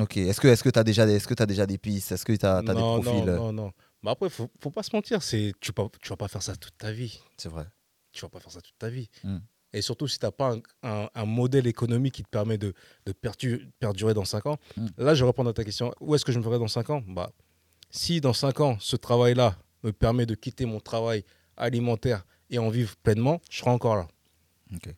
Ok. 0.00 0.16
Est-ce 0.16 0.40
que 0.40 0.70
tu 0.70 0.78
as, 0.78 0.84
déjà 0.84 1.06
des- 1.06 1.20
que 1.20 1.34
t'as 1.34 1.46
déjà 1.46 1.66
des 1.66 1.78
pistes? 1.78 2.12
Est-ce 2.12 2.24
que 2.24 2.32
tu 2.32 2.44
as, 2.46 2.62
des 2.62 2.72
non, 2.74 3.00
profils? 3.02 3.24
non, 3.24 3.36
non, 3.36 3.52
non. 3.52 3.72
Mais 4.02 4.10
après, 4.10 4.28
faut, 4.30 4.50
faut 4.60 4.70
pas 4.70 4.82
se 4.82 4.94
mentir. 4.94 5.20
Tu 5.22 5.36
ne 5.68 5.72
vas 6.08 6.16
pas 6.16 6.28
faire 6.28 6.42
ça 6.42 6.56
toute 6.56 6.76
ta 6.78 6.90
vie. 6.92 7.20
C'est 7.36 7.48
vrai. 7.48 7.66
Tu 8.12 8.22
vas 8.22 8.28
pas 8.28 8.40
faire 8.40 8.52
ça 8.52 8.60
toute 8.60 8.76
ta 8.78 8.88
vie. 8.88 9.08
Mm. 9.24 9.38
Et 9.74 9.80
surtout, 9.80 10.06
si 10.08 10.18
tu 10.18 10.24
n'as 10.26 10.32
pas 10.32 10.52
un, 10.54 10.60
un- 10.82 11.08
un 11.14 11.24
modèle 11.24 11.66
économique 11.66 12.14
qui 12.14 12.22
te 12.22 12.28
permet 12.28 12.58
de, 12.58 12.74
de 13.06 13.12
perdu- 13.12 13.70
perdurer 13.78 14.12
dans 14.12 14.24
5 14.24 14.44
ans. 14.46 14.58
Mm. 14.76 14.86
Là, 14.98 15.14
je 15.14 15.24
réponds 15.24 15.46
à 15.46 15.52
ta 15.52 15.64
question. 15.64 15.94
Où 16.00 16.14
est-ce 16.14 16.24
que 16.24 16.32
je 16.32 16.38
me 16.38 16.44
verrai 16.44 16.58
dans 16.58 16.68
5 16.68 16.90
ans? 16.90 17.02
Bah, 17.06 17.30
Si 17.90 18.20
dans 18.20 18.32
5 18.34 18.60
ans, 18.60 18.76
ce 18.80 18.96
travail-là 18.96 19.56
me 19.82 19.92
permet 19.92 20.26
de 20.26 20.34
quitter 20.34 20.64
mon 20.66 20.80
travail 20.80 21.24
alimentaire 21.56 22.24
et 22.50 22.58
en 22.58 22.70
vivre 22.70 22.96
pleinement, 22.96 23.40
je 23.50 23.58
serai 23.58 23.70
encore 23.70 23.96
là. 23.96 24.08
Ok. 24.74 24.94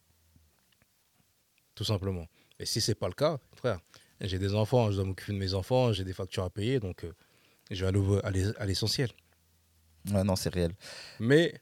Tout 1.75 1.85
simplement. 1.85 2.27
Et 2.59 2.67
si 2.67 2.81
c'est 2.81 2.95
pas 2.95 3.09
le 3.09 3.15
cas, 3.15 3.39
frère, 3.57 3.81
j'ai 4.21 4.39
des 4.39 4.55
enfants, 4.55 4.91
je 4.91 4.97
dois 4.97 5.05
m'occuper 5.05 5.33
de 5.33 5.39
mes 5.39 5.55
enfants, 5.55 5.93
j'ai 5.93 6.05
des 6.05 6.13
factures 6.13 6.45
à 6.45 6.51
payer, 6.51 6.79
donc 6.81 7.05
euh, 7.05 7.13
je 7.71 7.85
vais 7.85 7.89
aller 7.89 8.21
à 8.23 8.31
l'es- 8.31 8.57
à 8.59 8.67
l'essentiel. 8.67 9.11
Ouais, 10.13 10.23
non, 10.23 10.37
c'est 10.37 10.53
réel. 10.53 10.73
Mais, 11.19 11.61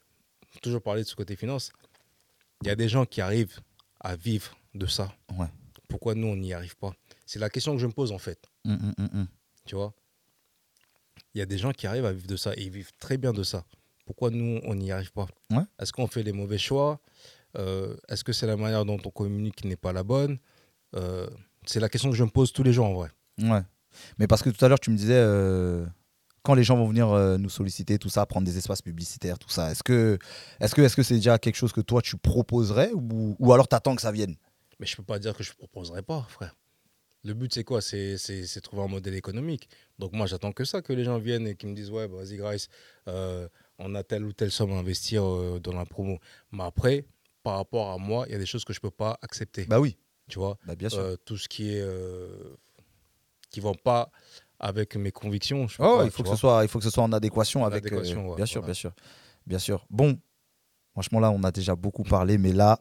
toujours 0.61 0.81
parler 0.81 1.03
de 1.03 1.07
ce 1.07 1.15
côté 1.15 1.35
finance, 1.35 1.71
il 2.61 2.67
y 2.67 2.71
a 2.71 2.75
des 2.75 2.87
gens 2.89 3.05
qui 3.05 3.21
arrivent 3.21 3.59
à 3.99 4.15
vivre 4.15 4.55
de 4.75 4.85
ça. 4.85 5.13
Ouais. 5.37 5.47
Pourquoi 5.87 6.13
nous, 6.15 6.27
on 6.27 6.35
n'y 6.35 6.53
arrive 6.53 6.75
pas? 6.77 6.93
C'est 7.25 7.39
la 7.39 7.49
question 7.49 7.73
que 7.73 7.79
je 7.79 7.87
me 7.87 7.91
pose 7.91 8.11
en 8.11 8.17
fait. 8.19 8.39
Mm, 8.65 8.73
mm, 8.73 8.93
mm, 8.97 9.19
mm. 9.21 9.27
Tu 9.65 9.75
vois? 9.75 9.93
Il 11.33 11.39
y 11.39 11.41
a 11.41 11.45
des 11.45 11.57
gens 11.57 11.71
qui 11.71 11.87
arrivent 11.87 12.05
à 12.05 12.13
vivre 12.13 12.27
de 12.27 12.35
ça 12.35 12.53
et 12.55 12.63
ils 12.63 12.69
vivent 12.71 12.91
très 12.99 13.17
bien 13.17 13.33
de 13.33 13.43
ça. 13.43 13.65
Pourquoi 14.05 14.29
nous, 14.29 14.59
on 14.65 14.75
n'y 14.75 14.91
arrive 14.91 15.11
pas? 15.13 15.27
Ouais. 15.51 15.63
Est-ce 15.79 15.91
qu'on 15.93 16.07
fait 16.07 16.23
les 16.23 16.33
mauvais 16.33 16.57
choix? 16.57 16.99
Euh, 17.57 17.95
Est-ce 18.09 18.23
que 18.23 18.33
c'est 18.33 18.47
la 18.47 18.57
manière 18.57 18.85
dont 18.85 18.99
on 19.03 19.09
communique 19.09 19.55
qui 19.55 19.67
n'est 19.67 19.75
pas 19.77 19.93
la 19.93 20.03
bonne? 20.03 20.37
Euh, 20.95 21.27
C'est 21.65 21.79
la 21.79 21.89
question 21.89 22.09
que 22.09 22.15
je 22.15 22.23
me 22.23 22.29
pose 22.29 22.51
tous 22.51 22.63
les 22.63 22.73
jours 22.73 22.85
en 22.85 22.93
vrai. 22.93 23.09
Ouais. 23.41 23.61
Mais 24.17 24.27
parce 24.27 24.41
que 24.41 24.49
tout 24.49 24.63
à 24.63 24.67
l'heure, 24.67 24.79
tu 24.79 24.89
me 24.89 24.97
disais, 24.97 25.15
euh, 25.15 25.85
quand 26.41 26.55
les 26.55 26.63
gens 26.63 26.75
vont 26.75 26.87
venir 26.87 27.11
euh, 27.11 27.37
nous 27.37 27.49
solliciter, 27.49 27.97
tout 27.97 28.09
ça, 28.09 28.25
prendre 28.25 28.45
des 28.45 28.57
espaces 28.57 28.81
publicitaires, 28.81 29.39
tout 29.39 29.49
ça, 29.49 29.71
est-ce 29.71 29.83
que 29.83 30.17
est-ce 30.59 30.75
que 30.75 30.81
est-ce 30.81 30.95
que 30.95 31.03
c'est 31.03 31.15
déjà 31.15 31.37
quelque 31.39 31.55
chose 31.55 31.71
que 31.71 31.81
toi 31.81 32.01
tu 32.01 32.17
proposerais 32.17 32.91
ou, 32.93 33.35
ou 33.39 33.53
alors 33.53 33.67
t'attends 33.67 33.95
que 33.95 34.01
ça 34.01 34.11
vienne? 34.11 34.35
Mais 34.79 34.85
je 34.85 34.95
peux 34.95 35.03
pas 35.03 35.19
dire 35.19 35.35
que 35.35 35.43
je 35.43 35.51
ne 35.51 35.55
proposerai 35.55 36.01
pas, 36.01 36.25
frère. 36.29 36.55
Le 37.23 37.33
but, 37.33 37.53
c'est 37.53 37.63
quoi? 37.63 37.79
C'est 37.81 38.61
trouver 38.61 38.83
un 38.83 38.87
modèle 38.89 39.13
économique. 39.15 39.69
Donc 39.97 40.11
moi, 40.11 40.25
j'attends 40.25 40.51
que 40.51 40.65
ça, 40.65 40.81
que 40.81 40.91
les 40.91 41.05
gens 41.05 41.19
viennent 41.19 41.47
et 41.47 41.55
qu'ils 41.55 41.69
me 41.69 41.75
disent, 41.75 41.89
ouais, 41.89 42.09
bah, 42.09 42.17
vas-y, 42.17 42.35
Grace, 42.35 42.67
euh, 43.07 43.47
on 43.79 43.95
a 43.95 44.03
telle 44.03 44.25
ou 44.25 44.33
telle 44.33 44.51
somme 44.51 44.73
à 44.73 44.75
investir 44.75 45.23
dans 45.61 45.71
la 45.73 45.85
promo. 45.85 46.19
Mais 46.51 46.63
après, 46.63 47.05
par 47.41 47.55
rapport 47.55 47.91
à 47.91 47.97
moi, 47.97 48.25
il 48.27 48.33
y 48.33 48.35
a 48.35 48.39
des 48.39 48.45
choses 48.45 48.65
que 48.65 48.73
je 48.73 48.81
peux 48.81 48.91
pas 48.91 49.17
accepter. 49.21 49.65
Bah 49.65 49.79
oui, 49.79 49.97
tu 50.27 50.39
vois 50.39 50.57
bah 50.65 50.75
bien 50.75 50.89
sûr. 50.89 50.99
Euh, 50.99 51.15
Tout 51.25 51.37
ce 51.37 51.47
qui 51.47 51.73
est... 51.75 51.81
euh, 51.81 52.55
qui 53.49 53.59
vont 53.59 53.75
pas 53.75 54.09
avec 54.59 54.95
mes 54.95 55.11
convictions. 55.11 55.67
je 55.67 55.75
Oh, 55.79 55.97
pas, 55.99 56.05
il 56.05 56.11
faut 56.11 56.23
que 56.23 56.27
vois. 56.29 56.35
ce 56.37 56.39
soit, 56.39 56.63
il 56.63 56.67
faut 56.69 56.79
que 56.79 56.85
ce 56.85 56.89
soit 56.91 57.03
en 57.03 57.11
adéquation 57.11 57.63
En 57.63 57.65
avec. 57.67 57.83
euh, 57.85 57.87
adéquation, 57.87 58.29
ouais, 58.29 58.35
bien 58.35 58.45
sûr, 58.45 58.61
voilà. 58.61 58.67
bien 58.67 58.73
sûr, 58.73 58.93
bien 59.45 59.59
sûr. 59.59 59.85
Bon, 59.89 60.19
franchement 60.93 61.19
là, 61.19 61.29
on 61.31 61.43
a 61.43 61.51
déjà 61.51 61.75
beaucoup 61.75 62.03
parlé, 62.03 62.37
mais 62.37 62.51
là, 62.53 62.79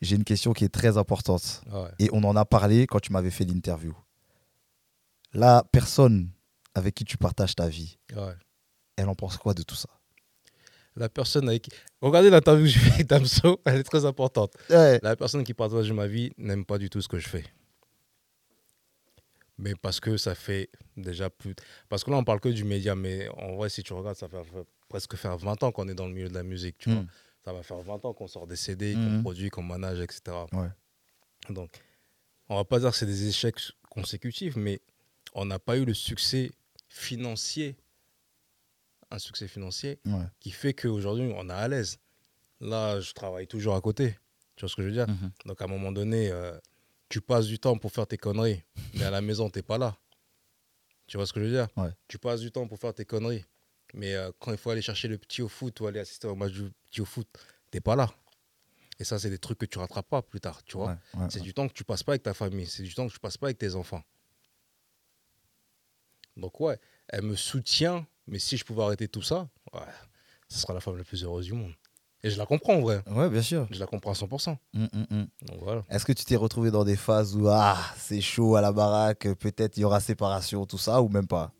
j'ai 0.00 0.16
une 0.16 0.24
question 0.24 0.52
qui 0.52 0.64
est 0.64 0.68
très 0.72 0.96
importante 0.96 1.62
Ouais. 1.72 1.90
et 1.98 2.08
on 2.12 2.22
en 2.24 2.36
a 2.36 2.44
parlé 2.44 2.86
quand 2.86 3.00
tu 3.00 3.12
m'avais 3.12 3.30
fait 3.30 3.44
l'interview. 3.44 3.94
La 5.32 5.64
personne 5.72 6.30
avec 6.74 6.94
qui 6.94 7.04
tu 7.04 7.18
partages 7.18 7.54
ta 7.54 7.68
vie, 7.68 7.98
Ouais. 8.16 8.34
elle 8.96 9.08
en 9.08 9.14
pense 9.14 9.36
quoi 9.36 9.52
de 9.54 9.62
tout 9.62 9.74
ça? 9.74 9.88
La 10.98 11.08
personne 11.08 11.48
avec 11.48 11.62
qui... 11.62 11.70
Regardez 12.00 12.28
l'interview 12.28 12.64
que 12.64 12.70
j'ai 12.70 12.80
fait 12.80 12.92
avec 12.92 13.06
Damso, 13.06 13.60
elle 13.64 13.76
est 13.76 13.84
très 13.84 14.04
importante. 14.04 14.52
Ouais. 14.68 14.98
La 15.02 15.14
personne 15.14 15.44
qui 15.44 15.54
partage 15.54 15.92
ma 15.92 16.06
vie 16.06 16.32
n'aime 16.36 16.64
pas 16.64 16.76
du 16.76 16.90
tout 16.90 17.00
ce 17.00 17.08
que 17.08 17.18
je 17.18 17.28
fais. 17.28 17.44
Mais 19.58 19.74
parce 19.74 20.00
que 20.00 20.16
ça 20.16 20.34
fait 20.34 20.70
déjà 20.96 21.30
plus. 21.30 21.54
Parce 21.88 22.04
que 22.04 22.10
là, 22.10 22.16
on 22.16 22.24
parle 22.24 22.40
que 22.40 22.48
du 22.48 22.64
média, 22.64 22.94
mais 22.94 23.28
en 23.28 23.54
vrai, 23.56 23.68
si 23.68 23.82
tu 23.82 23.92
regardes, 23.92 24.16
ça 24.16 24.28
fait 24.28 24.36
presque 24.88 25.16
faire 25.16 25.36
20 25.36 25.62
ans 25.62 25.72
qu'on 25.72 25.88
est 25.88 25.94
dans 25.94 26.06
le 26.06 26.14
milieu 26.14 26.28
de 26.28 26.34
la 26.34 26.42
musique. 26.42 26.78
Tu 26.78 26.90
vois. 26.90 27.02
Mm. 27.02 27.08
Ça 27.44 27.52
va 27.52 27.62
faire 27.62 27.78
20 27.78 28.04
ans 28.04 28.12
qu'on 28.12 28.26
sort 28.26 28.46
des 28.46 28.56
CD, 28.56 28.94
qu'on 28.94 29.22
produit, 29.22 29.50
qu'on 29.50 29.62
manage, 29.62 30.00
etc. 30.00 30.36
Ouais. 30.52 30.68
Donc, 31.50 31.70
on 32.48 32.56
va 32.56 32.64
pas 32.64 32.78
dire 32.78 32.90
que 32.90 32.96
c'est 32.96 33.06
des 33.06 33.28
échecs 33.28 33.60
consécutifs, 33.90 34.56
mais 34.56 34.80
on 35.34 35.44
n'a 35.44 35.58
pas 35.58 35.76
eu 35.76 35.84
le 35.84 35.94
succès 35.94 36.50
financier, 36.88 37.76
un 39.10 39.18
succès 39.18 39.48
financier 39.48 40.00
Ouais. 40.06 40.24
qui 40.40 40.50
fait 40.50 40.74
qu'aujourd'hui, 40.74 41.32
on 41.34 41.48
est 41.48 41.52
à 41.52 41.68
l'aise. 41.68 41.98
Là, 42.60 43.00
je 43.00 43.12
travaille 43.12 43.46
toujours 43.46 43.74
à 43.74 43.80
côté. 43.80 44.18
Tu 44.56 44.62
vois 44.62 44.68
ce 44.68 44.76
que 44.76 44.82
je 44.82 44.88
veux 44.88 44.92
dire? 44.94 45.08
Mhm. 45.08 45.30
Donc, 45.46 45.60
à 45.62 45.64
un 45.64 45.68
moment 45.68 45.92
donné, 45.92 46.30
euh, 46.30 46.58
tu 47.08 47.20
passes 47.20 47.46
du 47.46 47.58
temps 47.58 47.78
pour 47.78 47.92
faire 47.92 48.06
tes 48.06 48.18
conneries, 48.18 48.62
mais 48.94 49.04
à 49.04 49.10
la 49.10 49.20
maison, 49.20 49.48
tu 49.48 49.58
n'es 49.58 49.62
pas 49.62 49.78
là. 49.78 49.96
Tu 51.06 51.16
vois 51.16 51.26
ce 51.26 51.32
que 51.32 51.40
je 51.40 51.46
veux 51.46 51.52
dire? 51.52 51.68
Ouais. 51.76 51.90
Tu 52.08 52.18
passes 52.18 52.40
du 52.40 52.50
temps 52.52 52.66
pour 52.66 52.78
faire 52.78 52.92
tes 52.92 53.04
conneries, 53.04 53.44
mais 53.94 54.14
euh, 54.14 54.30
quand 54.40 54.52
il 54.52 54.58
faut 54.58 54.70
aller 54.70 54.82
chercher 54.82 55.08
le 55.08 55.16
petit 55.16 55.40
au 55.40 55.48
foot 55.48 55.80
ou 55.80 55.86
aller 55.86 56.00
assister 56.00 56.26
au 56.26 56.34
match 56.34 56.52
du 56.52 56.70
petit 56.90 57.00
au 57.00 57.06
foot, 57.06 57.26
tu 57.32 57.76
n'es 57.76 57.80
pas 57.80 57.96
là. 57.96 58.12
Et 58.98 59.04
ça, 59.04 59.18
c'est 59.18 59.30
des 59.30 59.38
trucs 59.38 59.58
que 59.58 59.64
tu 59.66 59.78
rattrapes 59.78 60.08
pas 60.08 60.20
plus 60.22 60.40
tard, 60.40 60.62
tu 60.64 60.76
vois? 60.76 60.98
Ouais, 61.14 61.28
c'est 61.30 61.40
du 61.40 61.54
temps 61.54 61.68
que 61.68 61.72
tu 61.72 61.84
passes 61.84 62.02
pas 62.02 62.12
avec 62.12 62.24
ta 62.24 62.34
famille, 62.34 62.66
c'est 62.66 62.82
du 62.82 62.92
temps 62.92 63.06
que 63.06 63.12
tu 63.12 63.20
passes 63.20 63.38
pas 63.38 63.46
avec 63.46 63.56
tes 63.58 63.74
enfants. 63.76 64.02
Donc 66.36 66.60
ouais, 66.60 66.78
elle 67.08 67.22
me 67.22 67.36
soutient, 67.36 68.06
mais 68.28 68.38
si 68.38 68.56
je 68.56 68.64
pouvais 68.64 68.82
arrêter 68.82 69.08
tout 69.08 69.22
ça, 69.22 69.48
ouais, 69.72 69.80
ce 70.48 70.58
sera 70.58 70.74
la 70.74 70.80
femme 70.80 70.96
la 70.96 71.04
plus 71.04 71.24
heureuse 71.24 71.46
du 71.46 71.52
monde. 71.54 71.72
Et 72.24 72.30
je 72.30 72.38
la 72.38 72.46
comprends 72.46 72.74
en 72.74 72.80
vrai, 72.80 73.00
Ouais, 73.08 73.30
bien 73.30 73.42
sûr. 73.42 73.68
je 73.70 73.78
la 73.78 73.86
comprends 73.86 74.10
à 74.10 74.14
100%. 74.14 74.56
Mm, 74.74 74.84
mm, 74.84 75.06
mm. 75.10 75.26
Donc 75.46 75.58
voilà. 75.62 75.84
Est-ce 75.88 76.04
que 76.04 76.12
tu 76.12 76.24
t'es 76.24 76.34
retrouvé 76.36 76.70
dans 76.72 76.84
des 76.84 76.96
phases 76.96 77.36
où 77.36 77.46
ah, 77.48 77.78
c'est 77.96 78.20
chaud 78.20 78.56
à 78.56 78.60
la 78.60 78.72
baraque, 78.72 79.28
peut-être 79.38 79.76
il 79.76 79.80
y 79.80 79.84
aura 79.84 80.00
séparation, 80.00 80.66
tout 80.66 80.78
ça, 80.78 81.00
ou 81.00 81.08
même 81.08 81.28
pas? 81.28 81.52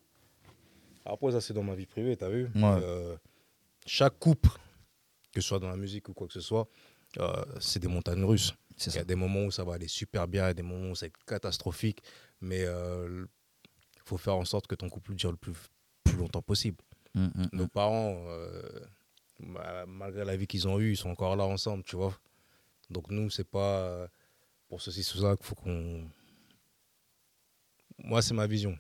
Après 1.05 1.33
ça 1.33 1.41
c'est 1.41 1.55
dans 1.55 1.63
ma 1.63 1.75
vie 1.75 1.87
privée, 1.87 2.17
t'as 2.17 2.29
vu? 2.29 2.51
Ouais. 2.55 2.63
Euh, 2.65 3.17
chaque 3.87 4.19
coupe, 4.19 4.47
que 5.33 5.41
ce 5.41 5.49
soit 5.49 5.59
dans 5.59 5.71
la 5.71 5.77
musique 5.77 6.09
ou 6.09 6.13
quoi 6.13 6.27
que 6.27 6.35
ce 6.35 6.41
soit, 6.41 6.69
euh, 7.19 7.45
c'est 7.61 7.79
des 7.81 7.89
montagnes 7.89 8.25
russes. 8.25 8.55
Il 8.87 8.95
y 8.95 8.99
a 8.99 9.05
des 9.05 9.15
moments 9.15 9.45
où 9.45 9.51
ça 9.51 9.65
va 9.65 9.75
aller 9.75 9.89
super 9.89 10.29
bien, 10.29 10.45
il 10.45 10.49
y 10.49 10.51
a 10.51 10.55
des 10.55 10.63
moments 10.63 10.91
où 10.91 10.95
c'est 10.95 11.13
catastrophique, 11.27 12.03
mais 12.41 12.63
il 12.65 13.27
faut 14.05 14.19
faire 14.19 14.37
en 14.37 14.45
sorte 14.45 14.67
que 14.67 14.75
ton 14.75 14.89
couple 14.89 15.15
dure 15.15 15.31
le 15.31 15.37
plus, 15.37 15.55
plus 16.19 16.25
longtemps 16.25 16.43
possible. 16.43 16.77
Mm, 17.15 17.25
mm, 17.27 17.31
mm. 17.37 17.49
Nos 17.53 17.69
parents, 17.69 18.17
euh, 18.29 18.63
ma- 19.41 19.87
malgré 19.87 20.25
la 20.25 20.37
vie 20.37 20.47
qu'ils 20.47 20.67
ont 20.69 20.79
eue, 20.79 20.93
ils 20.93 20.97
sont 20.97 21.11
encore 21.11 21.37
là 21.37 21.45
ensemble, 21.45 21.85
tu 21.85 21.97
vois. 21.97 22.15
Donc 22.91 23.11
nous, 23.11 23.31
c'est 23.31 23.45
pas 23.49 23.81
euh, 23.81 24.09
pour 24.69 24.81
ceci, 24.81 25.03
cela 25.03 25.37
qu'il 25.37 25.47
faut 25.47 25.55
qu'on... 25.55 26.09
Moi, 27.99 28.23
c'est 28.23 28.35
ma 28.35 28.47
vision, 28.47 28.77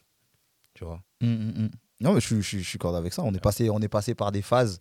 tu 0.74 0.84
vois. 0.84 1.00
Mm, 1.20 1.26
mm, 1.26 1.62
mm. 1.62 1.70
Non, 2.00 2.12
mais 2.14 2.20
je, 2.20 2.26
suis- 2.26 2.42
je, 2.42 2.58
je 2.58 2.68
suis 2.68 2.78
d'accord 2.78 2.94
avec 2.96 3.12
ça. 3.12 3.22
On 3.22 3.34
est 3.34 3.40
passé, 3.42 3.68
on 3.70 3.80
est 3.80 3.88
passé 3.88 4.14
par 4.14 4.30
des 4.30 4.42
phases. 4.42 4.78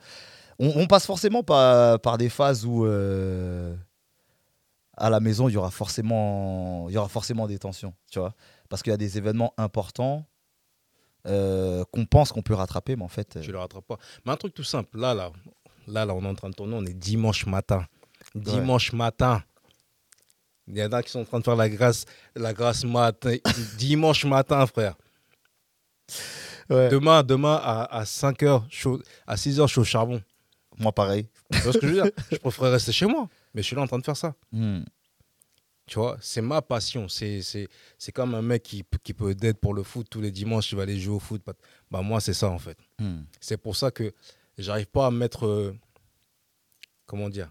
On, 0.60 0.72
on 0.76 0.88
passe 0.88 1.06
forcément 1.06 1.44
par, 1.44 2.00
par 2.00 2.18
des 2.18 2.30
phases 2.30 2.66
où 2.66 2.86
euh, 2.86 3.76
à 4.96 5.10
la 5.10 5.20
maison 5.20 5.50
il 5.50 5.54
y 5.54 5.58
aura 5.58 5.72
forcément, 5.72 6.88
il 6.90 6.94
y 6.94 6.98
aura 6.98 7.10
forcément 7.10 7.48
des 7.48 7.58
tensions, 7.60 7.94
tu 8.12 8.20
vois, 8.20 8.34
parce 8.70 8.82
qu'il 8.84 8.92
y 8.92 8.94
a 8.94 8.98
des 8.98 9.18
événements 9.18 9.54
importants 9.58 10.26
euh, 11.26 11.84
qu'on 11.92 12.06
pense 12.06 12.32
qu'on 12.32 12.42
peut 12.42 12.54
rattraper, 12.54 12.96
mais 12.96 13.04
en 13.04 13.08
fait, 13.10 13.36
euh, 13.38 13.42
Tu 13.42 13.52
le 13.52 13.58
rattrapes 13.60 13.86
pas. 13.88 13.98
Mais 14.26 14.32
un 14.32 14.38
truc 14.38 14.54
tout 14.54 14.64
simple, 14.64 14.98
là, 15.00 15.14
là, 15.14 15.32
là, 15.88 16.06
là, 16.06 16.14
on 16.14 16.24
est 16.24 16.28
en 16.28 16.36
train 16.36 16.50
de 16.50 16.56
tourner, 16.56 16.76
on 16.76 16.86
est 16.86 16.94
dimanche 16.94 17.46
matin. 17.46 17.86
Dimanche 18.36 18.94
matin. 18.94 19.44
Il 20.68 20.78
y 20.78 20.84
en 20.84 20.92
a 20.92 21.02
qui 21.02 21.10
sont 21.12 21.22
en 21.22 21.26
train 21.26 21.40
de 21.40 21.44
faire 21.46 21.56
la 21.56 21.70
grâce, 21.70 22.06
la 22.36 22.54
grâce 22.54 22.84
matin. 22.84 23.36
dimanche 23.78 24.26
matin, 24.26 24.66
frère. 24.68 24.96
ouais. 26.70 26.90
Demain, 26.90 27.24
demain 27.24 27.56
à, 27.62 27.84
à 28.00 28.06
5 28.06 28.44
heures, 28.44 28.66
chaud- 28.70 29.02
à 29.26 29.38
6 29.38 29.60
heures, 29.60 29.68
je 29.68 29.74
suis 29.74 29.82
au 29.82 29.86
charbon. 29.86 30.22
moi 30.78 30.92
pareil. 30.92 31.28
Tu 31.52 31.60
vois 31.60 31.74
ce 31.74 31.78
que 31.78 31.88
je 31.88 31.94
veux 31.94 32.02
dire? 32.04 32.12
Je 32.32 32.38
préfère 32.38 32.72
rester 32.72 32.92
chez 32.92 33.06
moi, 33.06 33.30
mais 33.54 33.62
je 33.62 33.68
suis 33.68 33.76
là 33.76 33.82
en 33.82 33.88
train 33.88 34.00
de 34.00 34.04
faire 34.06 34.18
ça. 34.18 34.34
Mm. 34.52 34.82
Tu 35.88 35.98
vois, 36.00 36.18
c'est 36.22 36.42
ma 36.42 36.62
passion. 36.62 37.08
C'est, 37.08 37.42
c'est, 37.42 37.70
c'est 37.98 38.12
comme 38.12 38.36
un 38.36 38.42
mec 38.42 38.62
qui, 38.64 38.84
qui 39.04 39.14
peut 39.14 39.34
d'être 39.34 39.60
pour 39.60 39.74
le 39.74 39.84
foot 39.84 40.08
tous 40.10 40.20
les 40.22 40.32
dimanches, 40.32 40.72
il 40.74 40.76
va 40.76 40.84
aller 40.84 41.00
jouer 41.00 41.16
au 41.16 41.20
foot. 41.20 41.42
Bah, 41.90 42.02
moi, 42.02 42.20
c'est 42.20 42.34
ça, 42.34 42.50
en 42.50 42.60
fait. 42.60 42.78
Mm. 43.00 43.22
C'est 43.40 43.58
pour 43.58 43.76
ça 43.78 43.90
que 43.90 44.14
j'arrive 44.58 44.88
pas 44.88 45.08
à 45.08 45.12
mettre. 45.12 45.46
euh, 45.46 45.74
comment 47.06 47.30
dire 47.30 47.50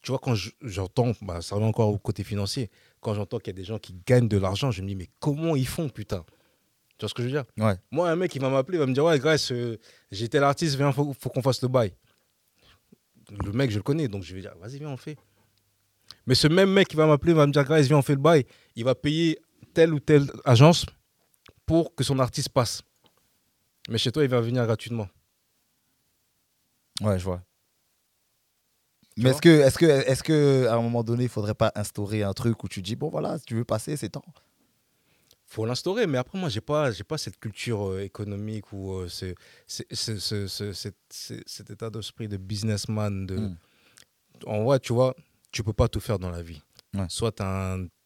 Tu 0.00 0.10
vois, 0.10 0.18
quand 0.18 0.34
je- 0.34 0.50
j'entends. 0.62 1.12
Bah, 1.20 1.42
ça 1.42 1.54
revient 1.54 1.66
encore 1.66 1.90
au 1.90 1.98
côté 1.98 2.24
financier. 2.24 2.70
Quand 3.00 3.12
j'entends 3.14 3.38
qu'il 3.38 3.48
y 3.48 3.56
a 3.56 3.60
des 3.60 3.64
gens 3.64 3.78
qui 3.78 3.94
gagnent 4.06 4.28
de 4.28 4.38
l'argent, 4.38 4.70
je 4.70 4.80
me 4.82 4.88
dis, 4.88 4.94
mais 4.96 5.08
comment 5.20 5.54
ils 5.54 5.66
font, 5.68 5.88
putain? 5.90 6.24
Tu 6.98 7.04
vois 7.04 7.08
ce 7.10 7.14
que 7.14 7.22
je 7.22 7.28
veux 7.28 7.32
dire? 7.32 7.44
Ouais. 7.58 7.74
Moi, 7.90 8.10
un 8.10 8.16
mec, 8.16 8.34
il 8.34 8.40
va 8.40 8.48
m'appeler, 8.48 8.78
il 8.78 8.80
va 8.80 8.86
me 8.86 8.94
dire, 8.94 9.04
ouais, 9.04 9.18
Grèce, 9.18 9.52
euh, 9.52 9.78
j'étais 10.10 10.40
l'artiste, 10.40 10.76
viens, 10.76 10.92
faut, 10.92 11.12
faut 11.18 11.28
qu'on 11.28 11.42
fasse 11.42 11.60
le 11.62 11.68
bail. 11.68 11.92
Le 13.44 13.52
mec, 13.52 13.70
je 13.70 13.76
le 13.76 13.82
connais, 13.82 14.08
donc 14.08 14.22
je 14.22 14.34
vais 14.34 14.40
dire, 14.40 14.54
vas-y, 14.58 14.78
viens, 14.78 14.90
on 14.90 14.96
fait. 14.96 15.16
Mais 16.26 16.34
ce 16.34 16.48
même 16.48 16.72
mec 16.72 16.88
qui 16.88 16.96
va 16.96 17.06
m'appeler, 17.06 17.32
va 17.32 17.46
me 17.46 17.52
dire, 17.52 17.64
Grèce, 17.64 17.86
viens, 17.86 17.98
on 17.98 18.02
fait 18.02 18.14
le 18.14 18.20
bail. 18.20 18.44
Il 18.76 18.84
va 18.84 18.94
payer 18.94 19.38
telle 19.74 19.92
ou 19.92 20.00
telle 20.00 20.30
agence 20.44 20.86
pour 21.66 21.94
que 21.94 22.04
son 22.04 22.18
artiste 22.18 22.50
passe. 22.50 22.82
Mais 23.88 23.98
chez 23.98 24.12
toi, 24.12 24.22
il 24.22 24.30
va 24.30 24.40
venir 24.40 24.64
gratuitement. 24.64 25.08
Ouais, 27.00 27.18
je 27.18 27.24
vois. 27.24 27.42
Tu 29.16 29.22
Mais 29.22 29.30
est-ce 29.30 29.42
que, 29.42 29.48
est-ce 29.48 29.78
que, 29.78 29.86
est-ce 29.86 30.22
que, 30.22 30.66
à 30.68 30.74
un 30.74 30.80
moment 30.80 31.02
donné, 31.02 31.24
il 31.24 31.28
faudrait 31.28 31.54
pas 31.54 31.72
instaurer 31.74 32.22
un 32.22 32.32
truc 32.32 32.62
où 32.64 32.68
tu 32.68 32.80
dis 32.80 32.96
bon 32.96 33.10
voilà, 33.10 33.38
si 33.38 33.44
tu 33.44 33.54
veux 33.54 33.64
passer, 33.64 33.96
c'est 33.96 34.10
temps? 34.10 34.24
faut 35.52 35.66
l'instaurer, 35.66 36.06
mais 36.06 36.16
après, 36.16 36.38
moi, 36.38 36.48
j'ai 36.48 36.62
pas, 36.62 36.90
j'ai 36.92 37.04
pas 37.04 37.18
cette 37.18 37.38
culture 37.38 37.90
euh, 37.90 38.02
économique 38.02 38.72
ou 38.72 38.94
euh, 38.94 39.08
c'est- 39.08 39.34
cet 39.66 41.70
état 41.70 41.90
d'esprit 41.90 42.26
de 42.26 42.38
businessman. 42.38 43.26
De... 43.26 43.36
Mm. 43.36 43.56
En 44.46 44.64
vrai, 44.64 44.80
tu 44.80 44.94
vois, 44.94 45.14
tu 45.52 45.62
peux 45.62 45.72
pas 45.72 45.88
tout 45.88 46.00
faire 46.00 46.18
dans 46.18 46.30
la 46.30 46.42
vie. 46.42 46.60
Ouais. 46.94 47.06
Soit 47.08 47.32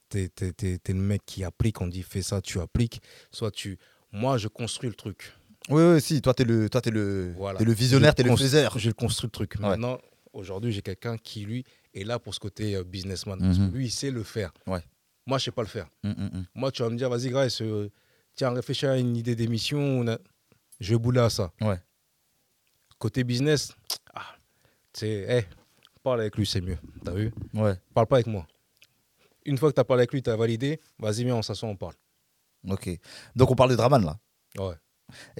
t'es- 0.09 0.29
t'es 0.29 0.93
le 0.93 1.01
mec 1.01 1.23
qui 1.27 1.43
applique, 1.45 1.81
on 1.81 1.87
dit 1.87 2.03
fais 2.03 2.23
ça, 2.23 2.41
tu 2.43 2.61
appliques. 2.61 3.01
Soit 3.33 3.51
tu. 3.51 3.79
Moi, 4.13 4.39
je 4.39 4.49
construis 4.49 4.89
le 4.89 4.95
truc. 4.95 5.33
Oui, 5.69 5.83
oui, 5.83 6.01
si. 6.01 6.23
Toi, 6.23 6.33
t'es 6.35 6.45
le, 6.45 6.69
toi, 6.71 6.81
le, 6.87 7.33
Voilà. 7.37 7.59
t'es 7.59 7.65
le 7.65 7.73
visionnaire, 7.73 8.15
t'es 8.15 8.23
le 8.23 8.37
faiseur. 8.37 8.79
Je 8.79 8.91
construis 8.91 9.27
le 9.27 9.33
truc. 9.33 9.55
Ouais. 9.57 9.69
Maintenant, 9.71 9.99
aujourd'hui, 10.33 10.71
j'ai 10.73 10.83
quelqu'un 10.83 11.17
qui, 11.19 11.45
lui, 11.45 11.65
est 11.93 12.05
là 12.05 12.19
pour 12.19 12.35
ce 12.35 12.41
côté 12.41 12.77
euh, 12.77 12.85
businessman. 12.85 13.39
Parce 13.41 13.59
Mhm. 13.59 13.71
que 13.71 13.77
lui, 13.77 13.87
il 13.87 13.91
sait 13.91 14.11
le 14.13 14.23
faire. 14.23 14.53
Ouais. 14.67 14.83
Moi, 15.27 15.39
je 15.39 15.45
sais 15.45 15.51
pas 15.51 15.63
le 15.63 15.69
faire. 15.69 15.89
Mm, 16.05 16.11
mm, 16.11 16.25
mm. 16.39 16.47
Moi, 16.55 16.71
tu 16.71 16.83
vas 16.83 16.89
me 16.91 16.97
dire, 16.97 17.11
vas-y, 17.11 17.31
Grace, 17.31 17.61
euh, 17.63 17.91
tiens, 18.37 18.51
réfléchis 18.51 18.87
à 18.87 18.97
une 18.97 19.17
idée 19.17 19.35
d'émission. 19.35 20.07
a- 20.07 20.19
Je 20.79 20.93
vais 20.95 20.99
bouler 21.01 21.21
à 21.21 21.31
ça. 21.31 21.53
Ouais. 21.61 21.81
Côté 22.99 23.25
business, 23.25 23.73
ah, 24.15 24.37
tu 24.93 25.01
sais, 25.01 25.47
parle 26.07 26.21
avec 26.21 26.37
lui, 26.37 26.47
c'est 26.47 26.61
mieux. 26.61 26.79
T'as 27.05 27.13
vu? 27.13 27.33
Ouais. 27.53 27.75
Parle 27.93 28.07
pas 28.07 28.17
avec 28.17 28.29
moi. 28.29 28.47
Une 29.45 29.59
fois 29.59 29.71
que 29.71 29.75
tu 29.75 29.81
as 29.81 29.85
parlé 29.85 30.03
avec 30.03 30.13
lui, 30.13 30.23
tu 30.23 30.31
as 30.31 30.37
validé, 30.37 30.81
vas-y, 31.01 31.25
viens, 31.25 31.35
on 31.35 31.43
s'assoit, 31.43 31.69
on 31.69 31.75
parle. 31.77 31.95
Ok. 32.69 32.89
Donc 33.35 33.51
on 33.51 33.57
parle 33.57 33.71
de 33.71 33.77
Draman 33.77 34.05
là? 34.05 34.17
Ouais. 34.57 34.75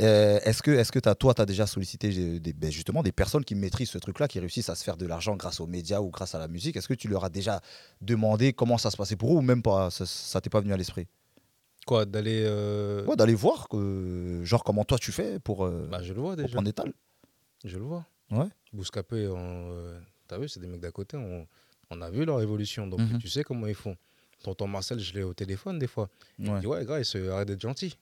Euh, 0.01 0.41
est-ce 0.45 0.63
que, 0.63 0.73
est-ce 0.73 0.91
que 0.91 0.99
t'as, 0.99 1.15
toi, 1.15 1.35
tu 1.35 1.43
as 1.43 1.47
déjà 1.47 1.67
sollicité 1.69 2.41
des- 2.41 2.53
ben, 2.53 2.71
justement 2.73 3.03
des 3.05 3.13
personnes 3.13 3.45
qui 3.45 3.55
maîtrisent 3.55 3.91
ce 3.91 3.99
truc-là, 3.99 4.27
qui 4.27 4.41
réussissent 4.41 4.69
à 4.69 4.75
se 4.75 4.83
faire 4.83 4.97
de 4.97 5.07
l'argent 5.07 5.37
grâce 5.37 5.61
aux 5.61 5.67
médias 5.69 6.01
ou 6.01 6.11
grâce 6.11 6.35
à 6.35 6.39
la 6.41 6.49
musique? 6.49 6.75
Est-ce 6.77 6.89
que 6.89 6.95
tu 6.95 7.07
leur 7.09 7.25
as 7.25 7.31
déjà 7.31 7.61
demandé 8.01 8.53
comment 8.53 8.79
ça 8.79 8.91
se 8.91 8.97
passait 8.97 9.17
pour 9.17 9.33
eux 9.35 9.37
ou 9.37 9.43
même 9.43 9.63
pas? 9.63 9.91
Ça, 9.91 10.05
ça 10.07 10.41
t'est 10.41 10.51
pas 10.51 10.61
venu 10.61 10.73
à 10.73 10.77
l'esprit? 10.77 11.07
Quoi, 11.87 12.07
d'aller. 12.07 12.43
euh, 12.45 13.05
Ouais, 13.07 13.15
d'aller 13.17 13.35
voir, 13.37 13.69
que, 13.69 14.41
genre 14.45 14.65
comment 14.65 14.85
toi 14.85 14.99
tu 14.99 15.13
fais 15.13 15.39
pour, 15.39 15.65
euh, 15.65 15.87
bah, 15.91 16.03
je 16.03 16.13
le 16.13 16.21
vois 16.21 16.35
pour 16.35 16.45
déjà. 16.45 16.55
prendre 16.61 16.73
des. 16.73 16.93
Je 17.65 17.79
le 17.79 17.85
vois. 17.85 18.05
Ouais. 18.33 18.49
Bouscapé, 18.73 19.29
on, 19.29 20.01
t'as 20.27 20.39
vu, 20.39 20.49
c'est 20.49 20.61
des 20.61 20.67
mecs 20.67 20.81
d'à 20.81 20.91
côté. 20.91 21.17
On, 21.17 21.47
on 21.91 22.01
a 22.03 22.11
vu 22.11 22.25
leur 22.25 22.41
évolution. 22.41 22.87
Donc, 22.87 23.01
Mhm. 23.01 23.19
tu 23.19 23.29
sais 23.29 23.43
comment 23.45 23.67
ils 23.67 23.75
font. 23.75 23.97
Tonton 24.43 24.67
Marcel, 24.67 24.99
je 24.99 25.13
l'ai 25.15 25.23
au 25.23 25.35
téléphone 25.35 25.79
des 25.79 25.87
fois. 25.87 26.09
Il 26.39 26.47
me 26.47 26.55
Ouais. 26.55 26.61
dit, 26.61 26.67
ouais, 26.67 26.85
Grace, 26.85 27.17
euh, 27.17 27.31
arrête 27.33 27.49
d'être 27.49 27.61
gentil. 27.61 27.97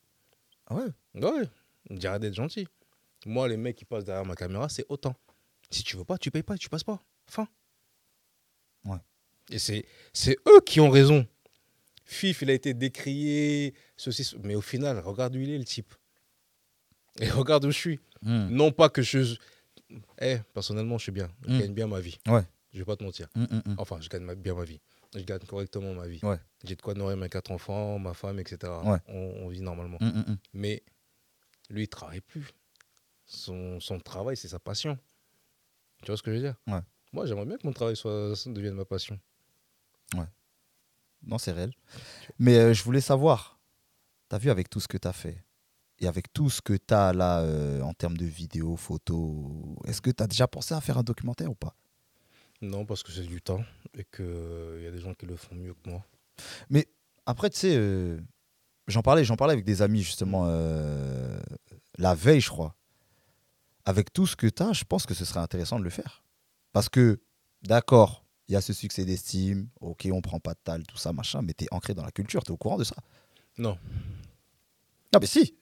Ah 0.66 0.74
ouais? 0.74 0.86
Ouais, 1.14 1.48
il 1.90 1.94
me 1.94 1.98
dit 2.00 2.06
arrête 2.06 2.22
d'être 2.22 2.34
gentil. 2.34 2.66
Moi, 3.26 3.48
les 3.48 3.56
mecs 3.56 3.76
qui 3.76 3.84
passent 3.84 4.04
derrière 4.04 4.24
ma 4.26 4.34
caméra, 4.34 4.68
c'est 4.68 4.84
autant. 4.88 5.14
Si 5.70 5.82
tu 5.82 5.96
veux 5.96 6.04
pas, 6.04 6.18
tu 6.18 6.30
payes 6.30 6.42
pas, 6.42 6.58
tu 6.58 6.68
passes 6.68 6.84
pas. 6.84 7.02
Fin. 7.26 7.48
Ouais. 8.84 8.98
Et 9.50 9.58
c'est, 9.58 9.86
c'est 10.12 10.36
eux 10.48 10.60
qui 10.66 10.80
ont 10.80 10.90
raison. 10.90 11.26
Fif, 12.04 12.42
il 12.42 12.50
a 12.50 12.52
été 12.52 12.74
décrié, 12.74 13.72
ceci, 13.96 14.24
ce- 14.24 14.36
mais 14.42 14.54
au 14.54 14.60
final, 14.60 14.98
regarde 14.98 15.34
où 15.36 15.40
il 15.40 15.50
est, 15.50 15.58
le 15.58 15.64
type. 15.64 15.94
Et 17.20 17.30
regarde 17.30 17.64
où 17.64 17.70
je 17.70 17.78
suis. 17.78 18.00
Mm. 18.22 18.48
Non 18.50 18.72
pas 18.72 18.88
que 18.90 19.00
je. 19.02 19.36
Eh, 20.20 20.38
personnellement, 20.52 20.98
je 20.98 21.04
suis 21.04 21.12
bien. 21.12 21.30
Je 21.46 21.52
Mm. 21.52 21.58
gagne 21.60 21.74
bien 21.74 21.86
ma 21.86 22.00
vie. 22.00 22.18
Ouais. 22.26 22.44
Je 22.72 22.78
vais 22.78 22.84
pas 22.84 22.96
te 22.96 23.04
mentir. 23.04 23.28
Mm, 23.34 23.42
mm. 23.44 23.74
Enfin, 23.78 24.00
je 24.00 24.08
gagne 24.08 24.22
ma- 24.24 24.34
bien 24.34 24.54
ma 24.54 24.64
vie. 24.64 24.80
Je 25.14 25.20
gagne 25.20 25.38
correctement 25.40 25.94
ma 25.94 26.06
vie. 26.08 26.18
Ouais. 26.22 26.38
J'ai 26.64 26.74
de 26.74 26.82
quoi 26.82 26.94
nourrir 26.94 27.16
mes 27.16 27.28
quatre 27.28 27.50
enfants, 27.52 27.98
ma 27.98 28.14
femme, 28.14 28.38
etc. 28.40 28.72
Ouais. 28.84 28.98
On, 29.08 29.44
on 29.44 29.48
vit 29.48 29.60
normalement. 29.60 29.98
Mais 30.52 30.82
lui, 31.70 31.84
il 31.84 31.88
travaille 31.88 32.20
plus. 32.20 32.46
Son, 33.26 33.78
son 33.80 34.00
travail, 34.00 34.36
c'est 34.36 34.48
sa 34.48 34.58
passion. 34.58 34.98
Tu 36.02 36.06
vois 36.06 36.16
ce 36.16 36.22
que 36.22 36.30
je 36.32 36.36
veux 36.36 36.42
dire? 36.42 36.56
Ouais. 36.66 36.80
Moi, 37.12 37.26
j'aimerais 37.26 37.46
bien 37.46 37.56
que 37.56 37.66
mon 37.66 37.72
travail 37.72 37.96
soit, 37.96 38.34
devienne 38.46 38.74
ma 38.74 38.84
passion. 38.84 39.18
Non, 41.26 41.38
c'est 41.38 41.52
réel. 41.52 41.72
Mais 42.38 42.56
euh, 42.58 42.74
je 42.74 42.82
voulais 42.82 43.00
savoir, 43.00 43.58
tu 44.28 44.36
as 44.36 44.38
vu 44.38 44.50
avec 44.50 44.68
tout 44.68 44.78
ce 44.80 44.88
que 44.88 44.98
tu 44.98 45.08
as 45.08 45.12
fait 45.14 45.42
et 46.04 46.06
avec 46.06 46.32
tout 46.32 46.50
ce 46.50 46.60
que 46.60 46.74
tu 46.74 46.94
as 46.94 47.12
là 47.12 47.40
euh, 47.40 47.80
en 47.80 47.94
termes 47.94 48.16
de 48.16 48.26
vidéos, 48.26 48.76
photos, 48.76 49.34
est-ce 49.86 50.00
que 50.00 50.10
tu 50.10 50.22
as 50.22 50.26
déjà 50.26 50.46
pensé 50.46 50.74
à 50.74 50.80
faire 50.80 50.98
un 50.98 51.02
documentaire 51.02 51.50
ou 51.50 51.54
pas? 51.54 51.74
Non, 52.60 52.84
parce 52.84 53.02
que 53.02 53.10
c'est 53.10 53.26
du 53.26 53.40
temps 53.42 53.64
et 53.96 54.04
qu'il 54.04 54.82
y 54.82 54.86
a 54.86 54.90
des 54.90 55.00
gens 55.00 55.14
qui 55.14 55.26
le 55.26 55.36
font 55.36 55.54
mieux 55.54 55.74
que 55.74 55.90
moi. 55.90 56.04
Après, 57.26 57.48
tu 57.48 57.58
sais, 57.58 57.74
euh, 57.76 58.20
j'en 58.86 59.02
parlais, 59.02 59.24
j'en 59.24 59.36
parlais 59.36 59.54
avec 59.54 59.64
des 59.64 59.80
amis 59.80 60.02
justement 60.02 60.44
euh, 60.46 61.40
la 61.96 62.14
veille, 62.14 62.40
je 62.40 62.50
crois. 62.50 62.74
Avec 63.86 64.12
tout 64.12 64.26
ce 64.26 64.36
que 64.36 64.46
tu 64.46 64.62
as, 64.62 64.72
je 64.72 64.84
pense 64.84 65.06
que 65.06 65.14
ce 65.14 65.24
serait 65.24 65.40
intéressant 65.40 65.78
de 65.78 65.84
le 65.84 65.90
faire. 65.90 66.22
Parce 66.72 66.88
que, 66.88 67.20
d'accord, 67.62 68.24
il 68.48 68.52
y 68.52 68.56
a 68.56 68.60
ce 68.60 68.72
succès 68.72 69.04
d'estime, 69.04 69.68
ok, 69.80 70.08
on 70.12 70.20
prend 70.20 70.40
pas 70.40 70.52
de 70.52 70.60
tal, 70.62 70.86
tout 70.86 70.98
ça, 70.98 71.12
machin, 71.12 71.40
mais 71.42 71.54
tu 71.54 71.64
es 71.64 71.68
ancré 71.70 71.94
dans 71.94 72.04
la 72.04 72.12
culture, 72.12 72.42
tu 72.42 72.50
es 72.50 72.52
au 72.52 72.58
courant 72.58 72.76
de 72.76 72.84
ça? 72.84 72.96
Non. 73.56 73.78
Non, 75.12 75.20
mais 75.20 75.26
si 75.26 75.54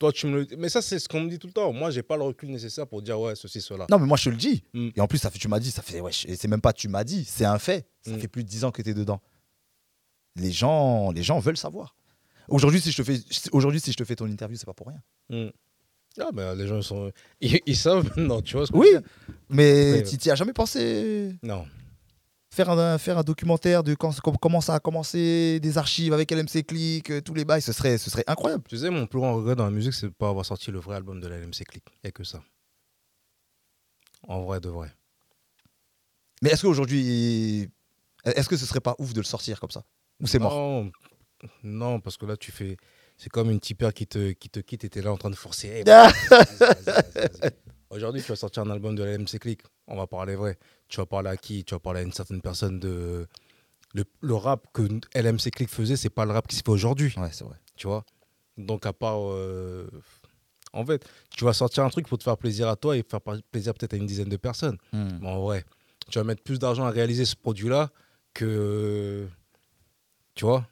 Toi, 0.00 0.10
tu 0.12 0.26
me 0.26 0.40
le... 0.40 0.56
Mais 0.58 0.68
ça, 0.70 0.80
c'est 0.82 0.98
ce 0.98 1.08
qu'on 1.08 1.20
me 1.20 1.28
dit 1.30 1.38
tout 1.38 1.46
le 1.46 1.52
temps. 1.52 1.72
Moi, 1.74 1.90
j'ai 1.90 2.02
pas 2.02 2.16
le 2.16 2.22
recul 2.22 2.50
nécessaire 2.50 2.86
pour 2.86 3.02
dire, 3.02 3.20
ouais, 3.20 3.36
ceci, 3.36 3.60
cela. 3.60 3.86
Non, 3.90 3.98
mais 3.98 4.06
moi, 4.06 4.16
je 4.16 4.24
te 4.24 4.30
le 4.30 4.36
dis. 4.36 4.64
Mm. 4.72 4.88
Et 4.96 5.00
en 5.00 5.06
plus, 5.06 5.18
ça 5.18 5.30
fait, 5.30 5.38
tu 5.38 5.46
m'as 5.46 5.60
dit, 5.60 5.70
ça 5.70 5.82
fait, 5.82 6.00
ouais, 6.00 6.10
c'est 6.12 6.48
même 6.48 6.62
pas 6.62 6.72
tu 6.72 6.88
m'as 6.88 7.04
dit, 7.04 7.24
c'est 7.24 7.44
un 7.44 7.58
fait. 7.58 7.86
Ça 8.00 8.12
Mm. 8.12 8.18
fait 8.18 8.28
plus 8.28 8.42
de 8.42 8.48
10 8.48 8.64
ans 8.64 8.70
que 8.72 8.80
tu 8.82 8.88
es 8.90 8.94
dedans. 8.94 9.20
Les 10.36 10.50
gens, 10.52 11.12
les 11.12 11.22
gens 11.22 11.38
veulent 11.38 11.56
savoir. 11.58 11.96
Aujourd'hui, 12.48 12.80
si 12.80 12.90
je 12.92 12.96
te 12.96 13.04
fais, 13.04 13.20
aujourd'hui, 13.52 13.78
si 13.78 13.92
je 13.92 13.96
te 13.96 14.04
fais 14.04 14.16
ton 14.16 14.26
interview, 14.26 14.56
c'est 14.56 14.64
pas 14.66 14.72
pour 14.74 14.88
rien. 14.88 15.02
Mm. 15.28 15.50
Ah, 16.18 16.30
mais 16.32 16.56
les 16.56 16.66
gens, 16.66 16.78
ils, 16.78 16.82
sont... 16.82 17.12
ils, 17.40 17.60
ils 17.66 17.76
savent 17.76 18.02
maintenant, 18.16 18.40
tu 18.40 18.56
vois 18.56 18.66
ce 18.66 18.72
que 18.72 18.76
Oui, 18.78 18.88
dire 18.90 19.02
mais 19.50 19.92
Ouais. 19.92 20.02
tu 20.02 20.16
t'y 20.16 20.30
as 20.30 20.34
jamais 20.34 20.52
pensé? 20.54 21.36
Non. 21.42 21.66
Faire 22.52 22.70
un, 22.70 22.98
faire 22.98 23.18
un 23.18 23.22
documentaire 23.22 23.82
de 23.82 23.94
quand, 23.94 24.18
com- 24.20 24.36
comment 24.40 24.60
ça 24.60 24.74
a 24.74 24.80
commencé, 24.80 25.60
des 25.60 25.78
archives 25.78 26.12
avec 26.12 26.30
LMC 26.30 26.64
Click, 26.66 27.10
euh, 27.10 27.20
tous 27.20 27.34
les 27.34 27.44
bails, 27.44 27.62
ce 27.62 27.72
serait, 27.72 27.96
ce 27.98 28.10
serait 28.10 28.24
incroyable. 28.26 28.64
Tu 28.68 28.76
sais, 28.78 28.90
mon 28.90 29.06
plus 29.06 29.18
grand 29.20 29.34
regret 29.36 29.54
dans 29.56 29.64
la 29.64 29.70
musique, 29.70 29.94
c'est 29.94 30.06
de 30.06 30.12
pas 30.12 30.28
avoir 30.28 30.44
sorti 30.44 30.70
le 30.70 30.78
vrai 30.80 30.96
album 30.96 31.20
de 31.20 31.28
la 31.28 31.38
LMC 31.38 31.64
Click. 31.68 31.84
Il 31.94 31.98
n'y 32.04 32.08
a 32.08 32.12
que 32.12 32.24
ça. 32.24 32.42
En 34.26 34.42
vrai, 34.42 34.60
de 34.60 34.68
vrai. 34.68 34.92
Mais 36.42 36.50
est-ce 36.50 36.62
qu'aujourd'hui, 36.62 37.68
est-ce 38.24 38.48
que 38.48 38.56
ce 38.56 38.66
serait 38.66 38.80
pas 38.80 38.94
ouf 38.98 39.12
de 39.12 39.20
le 39.20 39.24
sortir 39.24 39.60
comme 39.60 39.70
ça? 39.70 39.84
Ou 40.20 40.26
c'est 40.26 40.38
mort? 40.38 40.84
Non, 41.62 42.00
parce 42.00 42.16
que 42.16 42.26
là, 42.26 42.36
tu 42.36 42.52
fais. 42.52 42.76
C'est 43.16 43.30
comme 43.30 43.50
une 43.50 43.60
tipeur 43.60 43.92
qui 43.94 44.06
te, 44.06 44.32
qui 44.32 44.48
te 44.50 44.60
quitte 44.60 44.84
et 44.84 44.90
t'es 44.90 45.02
là 45.02 45.12
en 45.12 45.16
train 45.16 45.30
de 45.30 45.34
forcer. 45.36 45.84
Hey. 47.42 47.50
Aujourd'hui, 47.90 48.22
tu 48.22 48.28
vas 48.28 48.36
sortir 48.36 48.62
un 48.62 48.70
album 48.70 48.94
de 48.94 49.02
LMC 49.02 49.38
Click. 49.40 49.62
On 49.88 49.96
va 49.96 50.06
parler 50.06 50.36
vrai. 50.36 50.58
Tu 50.90 50.98
vas 50.98 51.06
parler 51.06 51.30
à 51.30 51.36
qui 51.38 51.64
Tu 51.64 51.72
vas 51.74 51.80
parler 51.80 52.00
à 52.00 52.02
une 52.02 52.12
certaine 52.12 52.40
personne 52.42 52.78
de. 52.78 53.26
Le, 53.94 54.04
le 54.20 54.34
rap 54.34 54.66
que 54.72 54.82
LMC 55.14 55.50
Click 55.50 55.68
faisait, 55.70 55.96
c'est 55.96 56.10
pas 56.10 56.24
le 56.24 56.32
rap 56.32 56.46
qui 56.46 56.54
se 56.56 56.62
fait 56.62 56.70
aujourd'hui. 56.70 57.14
Ouais, 57.16 57.30
c'est 57.32 57.44
vrai. 57.44 57.56
Tu 57.76 57.86
vois? 57.86 58.04
Donc, 58.58 58.84
à 58.86 58.92
part. 58.92 59.18
euh, 59.22 59.88
En 60.72 60.84
fait, 60.84 61.04
tu 61.30 61.44
vas 61.44 61.52
sortir 61.52 61.84
un 61.84 61.90
truc 61.90 62.06
pour 62.06 62.18
te 62.18 62.22
faire 62.24 62.36
plaisir 62.36 62.68
à 62.68 62.76
toi 62.76 62.96
et 62.96 63.02
faire 63.08 63.20
plaisir 63.50 63.72
peut-être 63.74 63.94
à 63.94 63.96
une 63.96 64.06
dizaine 64.06 64.28
de 64.28 64.36
personnes. 64.36 64.76
Hmm. 64.92 65.18
Mais 65.20 65.28
en 65.28 65.40
vrai, 65.40 65.64
tu 66.10 66.18
vas 66.18 66.24
mettre 66.24 66.42
plus 66.42 66.58
d'argent 66.60 66.84
à 66.84 66.90
réaliser 66.90 67.24
ce 67.24 67.34
produit-là 67.36 67.90
que. 68.34 69.26
Tu 70.34 70.44
vois? 70.44 70.66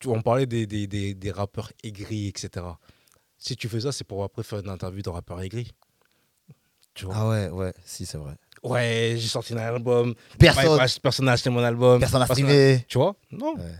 Tu, 0.00 0.08
On 0.08 0.22
parlait 0.22 0.46
des, 0.46 0.66
des, 0.66 0.86
des, 0.86 1.14
des 1.14 1.30
rappeurs 1.30 1.72
aigris, 1.82 2.28
etc. 2.28 2.66
Si 3.36 3.56
tu 3.56 3.68
fais 3.68 3.80
ça, 3.80 3.92
c'est 3.92 4.04
pour 4.04 4.24
après 4.24 4.42
faire 4.42 4.58
une 4.60 4.68
interview 4.68 5.02
de 5.02 5.10
rappeur 5.10 5.40
aigri. 5.40 5.72
Tu 6.98 7.04
vois 7.04 7.14
Ah 7.16 7.28
ouais, 7.28 7.48
ouais, 7.48 7.72
si, 7.84 8.04
c'est 8.04 8.18
vrai. 8.18 8.34
Ouais, 8.64 9.14
j'ai 9.16 9.28
sorti 9.28 9.54
un 9.54 9.58
album. 9.58 10.16
Personne, 10.36 10.80
personne 11.00 11.26
n'a 11.26 11.32
acheté 11.32 11.48
mon 11.48 11.62
album. 11.62 12.00
personne 12.00 12.18
n'a 12.18 12.26
streamé. 12.26 12.84
Tu 12.88 12.98
vois? 12.98 13.14
Non. 13.30 13.54
Ouais. 13.54 13.76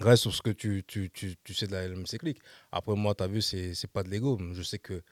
Reste 0.00 0.22
sur 0.22 0.34
ce 0.34 0.40
que 0.40 0.48
tu, 0.48 0.82
tu, 0.86 1.10
tu, 1.10 1.36
tu 1.44 1.52
sais 1.52 1.66
de 1.66 1.72
la 1.72 1.86
LMC 1.86 2.16
Click. 2.18 2.38
Après, 2.72 2.94
moi, 2.94 3.14
tu 3.14 3.24
as 3.24 3.26
vu, 3.26 3.42
c'est 3.42 3.90
pas 3.92 4.02
de 4.02 4.08
l'ego. 4.08 4.38
Je 4.54 4.62
sais 4.62 4.78
que 4.78 5.02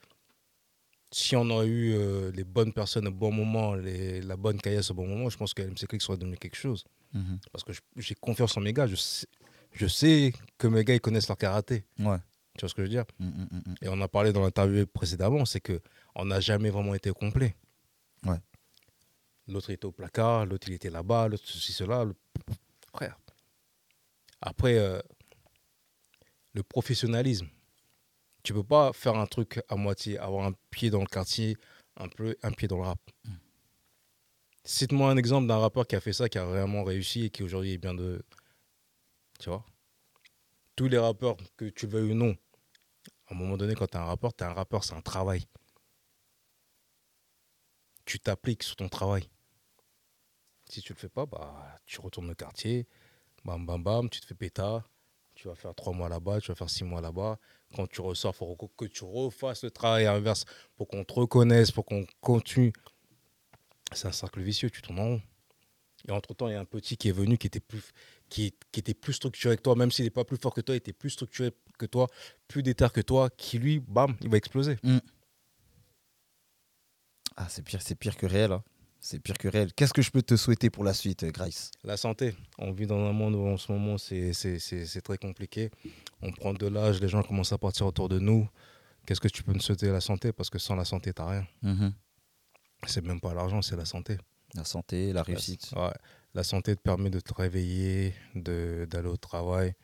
si 1.13 1.37
on 1.37 1.51
aurait 1.51 1.67
eu 1.67 1.93
euh, 1.93 2.31
les 2.33 2.45
bonnes 2.45 2.73
personnes 2.73 3.09
au 3.09 3.13
bon 3.13 3.31
moment, 3.31 3.75
les, 3.75 4.23
la 4.23 4.37
bonne 4.37 4.59
caillasse 4.59 4.91
au 4.91 4.95
bon 4.95 5.07
moment, 5.07 5.29
je 5.29 5.37
pense 5.37 5.53
que 5.53 5.61
LMC 5.61 5.87
Click 5.87 6.01
serait 6.01 6.17
devenu 6.17 6.39
quelque 6.39 6.57
chose. 6.57 6.85
Mhm. 7.13 7.39
Parce 7.53 7.63
que 7.63 7.73
j'ai 7.99 8.15
confiance 8.15 8.57
en 8.57 8.63
mes 8.63 8.73
gars. 8.73 8.87
Je 8.87 8.97
sais, 8.97 9.27
je 9.73 9.87
sais 9.87 10.33
que 10.57 10.67
mes 10.67 10.83
gars, 10.83 10.95
ils 10.95 11.01
connaissent 11.01 11.29
leur 11.29 11.37
karaté. 11.37 11.85
Ouais. 11.99 12.17
Tu 12.57 12.63
vois 12.63 12.71
ce 12.71 12.75
que 12.75 12.81
je 12.81 12.87
veux 12.87 12.91
dire? 12.91 13.05
Mm, 13.19 13.27
mm, 13.27 13.49
mm. 13.53 13.75
Et 13.83 13.89
on 13.91 14.01
a 14.01 14.09
parlé 14.09 14.33
dans 14.33 14.41
l'interview 14.41 14.87
précédemment, 14.87 15.45
c'est 15.45 15.61
que 15.61 15.83
on 16.17 16.25
n'a 16.25 16.41
jamais 16.41 16.71
vraiment 16.71 16.95
été 16.95 17.13
complet. 17.13 17.55
Ouais. 18.25 18.41
L'autre 19.47 19.71
était 19.71 19.85
au 19.85 19.93
placard, 19.93 20.47
l'autre 20.47 20.69
il 20.69 20.75
était 20.75 20.91
là-bas, 20.91 21.29
l'autre 21.29 21.45
ceci, 21.47 21.73
cela. 21.73 22.05
le- 22.05 22.17
Frère. 22.93 23.19
Après, 24.41 24.79
euh, 24.79 25.01
le 26.55 26.63
professionnalisme. 26.63 27.49
Tu 28.43 28.55
peux 28.55 28.65
pas 28.65 28.93
faire 28.93 29.17
un 29.17 29.27
truc 29.27 29.61
à 29.69 29.77
moitié, 29.77 30.19
avoir 30.19 30.47
un 30.47 30.53
pied 30.71 30.89
dans 30.89 31.01
le 31.01 31.07
quartier, 31.07 31.57
un, 31.97 32.09
peu, 32.09 32.37
un 32.43 32.53
pied 32.53 32.69
dans 32.69 32.77
le 32.79 32.85
rap. 32.85 33.01
Mm. 33.25 33.31
Cite-moi 34.65 35.11
un 35.11 35.17
exemple 35.17 35.47
d'un 35.47 35.59
rappeur 35.59 35.87
qui 35.87 35.97
a 35.97 36.01
fait 36.01 36.13
ça, 36.13 36.29
qui 36.29 36.39
a 36.39 36.45
vraiment 36.45 36.83
réussi 36.83 37.25
et 37.25 37.31
qui 37.31 37.43
aujourd'hui 37.43 37.73
est 37.73 37.79
bien 37.79 37.95
de. 37.95 38.25
Tu 39.39 39.51
vois 39.51 39.65
Tous 40.77 40.89
les 40.89 40.99
rappeurs, 40.99 41.37
que 41.57 41.67
tu 41.67 41.87
veuilles 41.87 42.13
ou 42.13 42.15
non, 42.15 42.37
à 43.27 43.35
un 43.35 43.37
moment 43.37 43.57
donné, 43.57 43.75
quand 43.75 43.87
tu 43.89 43.97
es 43.97 44.01
un 44.01 44.05
rappeur, 44.05 44.35
tu 44.35 44.45
es 44.45 44.47
un 44.47 44.55
rappeur, 44.55 44.83
c'est 44.83 44.95
un 44.95 45.03
travail. 45.03 45.45
Tu 48.07 48.19
t'appliques 48.19 48.63
sur 48.63 48.77
ton 48.77 48.89
travail. 48.89 49.29
Si 50.69 50.81
tu 50.81 50.95
le 50.95 50.99
fais 50.99 51.09
pas, 51.09 51.27
bah, 51.27 51.79
tu 51.85 52.01
retournes 52.01 52.31
au 52.31 52.35
quartier, 52.35 52.89
bam, 53.45 53.67
bam, 53.67 53.83
bam, 53.83 54.09
tu 54.09 54.21
te 54.21 54.27
fais 54.27 54.35
pétard, 54.35 54.89
tu 55.35 55.49
vas 55.49 55.55
faire 55.55 55.75
trois 55.75 55.93
mois 55.93 56.09
là-bas, 56.09 56.41
tu 56.41 56.49
vas 56.49 56.55
faire 56.55 56.71
six 56.71 56.85
mois 56.85 57.01
là-bas. 57.01 57.39
Quand 57.75 57.87
tu 57.87 58.01
ressors, 58.01 58.33
il 58.35 58.39
faut 58.39 58.71
que 58.77 58.87
tu 58.87 59.05
refasses 59.05 59.63
le 59.63 59.71
travail 59.71 60.07
inverse 60.07 60.45
pour 60.77 60.89
qu'on 60.89 61.05
te 61.05 61.13
reconnaisse, 61.13 61.71
pour 61.71 61.85
qu'on 61.85 62.07
continue. 62.21 62.73
C'est 63.93 64.09
un 64.09 64.13
cercle 64.13 64.41
vicieux, 64.41 64.71
tu 64.71 64.83
tournes 64.83 64.99
en 64.99 65.05
rond. 65.05 65.23
Et 66.09 66.13
entre-temps, 66.13 66.49
il 66.49 66.53
y 66.53 66.57
a 66.57 66.61
un 66.61 66.65
petit 66.65 66.97
qui 66.97 67.09
est 67.09 67.13
venu, 67.13 67.37
qui 67.37 67.49
était 67.49 67.61
plus, 67.61 67.93
qui, 68.29 68.55
était 68.77 68.95
plus 68.95 69.15
structuré 69.15 69.57
que 69.57 69.63
toi, 69.63 69.75
même 69.75 69.91
s'il 69.91 70.05
n'est 70.05 70.11
pas 70.11 70.25
plus 70.25 70.37
fort 70.37 70.55
que 70.55 70.61
toi, 70.61 70.75
il 70.75 70.79
était 70.79 70.93
plus 70.93 71.11
structuré 71.11 71.53
que 71.79 71.87
toi, 71.87 72.07
plus 72.49 72.63
déter 72.63 72.89
que 72.93 73.01
toi, 73.01 73.29
qui 73.31 73.59
lui, 73.59 73.81
bam, 73.81 74.17
il 74.21 74.29
va 74.29 74.37
exploser. 74.37 74.77
Ah, 77.37 77.47
c'est 77.49 77.63
pire, 77.63 77.83
c'est 77.83 77.95
pire 77.95 78.17
que 78.17 78.27
réel. 78.27 78.53
hein. 78.53 78.63
C'est 79.01 79.19
pire 79.21 79.37
que 79.39 79.47
réel. 79.49 79.73
Qu'est-ce 79.75 79.93
que 79.93 80.03
je 80.03 80.11
peux 80.11 80.23
te 80.23 80.37
souhaiter 80.37 80.71
pour 80.71 80.83
la 80.83 80.95
suite, 80.95 81.23
euh, 81.23 81.31
Grace? 81.31 81.71
La 81.85 81.97
santé. 81.97 82.35
On 82.59 82.73
vit 82.73 82.87
dans 82.87 82.99
un 82.99 83.13
monde 83.13 83.35
où 83.35 83.47
en 83.47 83.57
ce 83.57 83.71
moment, 83.71 83.99
c'est 83.99 84.33
très 85.05 85.19
compliqué. 85.19 85.71
On 86.23 86.33
prend 86.33 86.55
de 86.55 86.67
l'âge, 86.67 87.01
les 87.01 87.09
gens 87.09 87.23
commencent 87.23 87.53
à 87.53 87.59
partir 87.59 87.87
autour 87.87 88.09
de 88.09 88.19
nous. 88.19 88.49
Qu'est-ce 89.07 89.21
que 89.21 89.29
tu 89.29 89.43
peux 89.45 89.53
me 89.53 89.61
souhaiter 89.61 89.89
La 89.93 90.01
santé, 90.01 90.33
parce 90.33 90.51
que 90.51 90.59
sans 90.59 90.75
la 90.75 90.85
santé, 90.85 91.13
t'as 91.13 91.29
rien. 91.31 91.47
Mhm. 91.63 91.93
C'est 92.87 93.05
même 93.05 93.21
pas 93.21 93.33
l'argent, 93.35 93.63
c'est 93.63 93.77
la 93.77 93.85
santé. 93.85 94.19
La 94.55 94.65
santé, 94.65 95.13
la 95.13 95.23
réussite. 95.23 95.71
Ouais. 95.77 95.93
La 96.35 96.43
santé 96.43 96.75
te 96.75 96.81
permet 96.81 97.11
de 97.11 97.21
te 97.21 97.33
réveiller, 97.35 98.15
de- 98.35 98.87
d'aller 98.91 99.09
au 99.09 99.17
travail. 99.17 99.75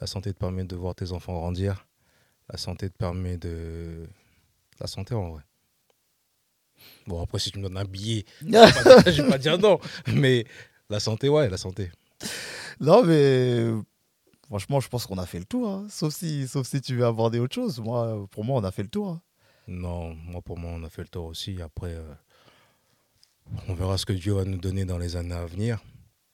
La 0.00 0.06
santé 0.06 0.32
te 0.32 0.38
permet 0.38 0.64
de 0.64 0.76
voir 0.76 0.94
tes 0.94 1.12
enfants 1.12 1.34
grandir. 1.34 1.86
La 2.48 2.56
santé 2.56 2.88
te 2.88 2.96
permet 2.96 3.36
de... 3.36 4.08
La 4.80 4.86
santé 4.86 5.14
en 5.14 5.30
vrai. 5.30 5.42
Bon, 7.06 7.22
après, 7.22 7.38
si 7.38 7.50
tu 7.50 7.58
me 7.58 7.64
donnes 7.64 7.76
un 7.78 7.84
billet, 7.84 8.24
je 8.42 8.46
je 9.12 9.22
vais 9.22 9.28
pas 9.28 9.38
dire 9.38 9.58
non. 9.58 9.78
Mais 10.14 10.44
la 10.88 11.00
santé, 11.00 11.28
ouais, 11.28 11.48
la 11.48 11.56
santé. 11.56 11.90
Non, 12.80 13.02
mais 13.04 13.66
franchement, 14.46 14.80
je 14.80 14.88
pense 14.88 15.06
qu'on 15.06 15.18
a 15.18 15.26
fait 15.26 15.38
le 15.38 15.44
tour. 15.44 15.68
hein. 15.68 15.86
Sauf, 15.90 16.14
si, 16.14 16.46
sauf 16.48 16.66
si 16.66 16.80
tu 16.80 16.96
veux 16.96 17.04
aborder 17.06 17.38
autre 17.38 17.54
chose. 17.54 17.78
Moi, 17.80 18.26
pour 18.30 18.44
moi, 18.44 18.60
on 18.60 18.64
a 18.64 18.70
fait 18.72 18.82
le 18.82 18.88
tour. 18.88 19.08
hein. 19.10 19.22
Non, 19.68 20.14
moi 20.14 20.42
pour 20.42 20.58
moi 20.58 20.72
on 20.74 20.82
a 20.82 20.88
fait 20.90 21.02
le 21.02 21.08
tour 21.08 21.26
aussi. 21.26 21.62
Après, 21.62 21.92
euh, 21.94 22.12
on 23.68 23.74
verra 23.74 23.98
ce 23.98 24.06
que 24.06 24.12
Dieu 24.12 24.32
va 24.32 24.44
nous 24.44 24.58
donner 24.58 24.84
dans 24.84 24.98
les 24.98 25.14
années 25.16 25.34
à 25.34 25.44
venir. 25.46 25.78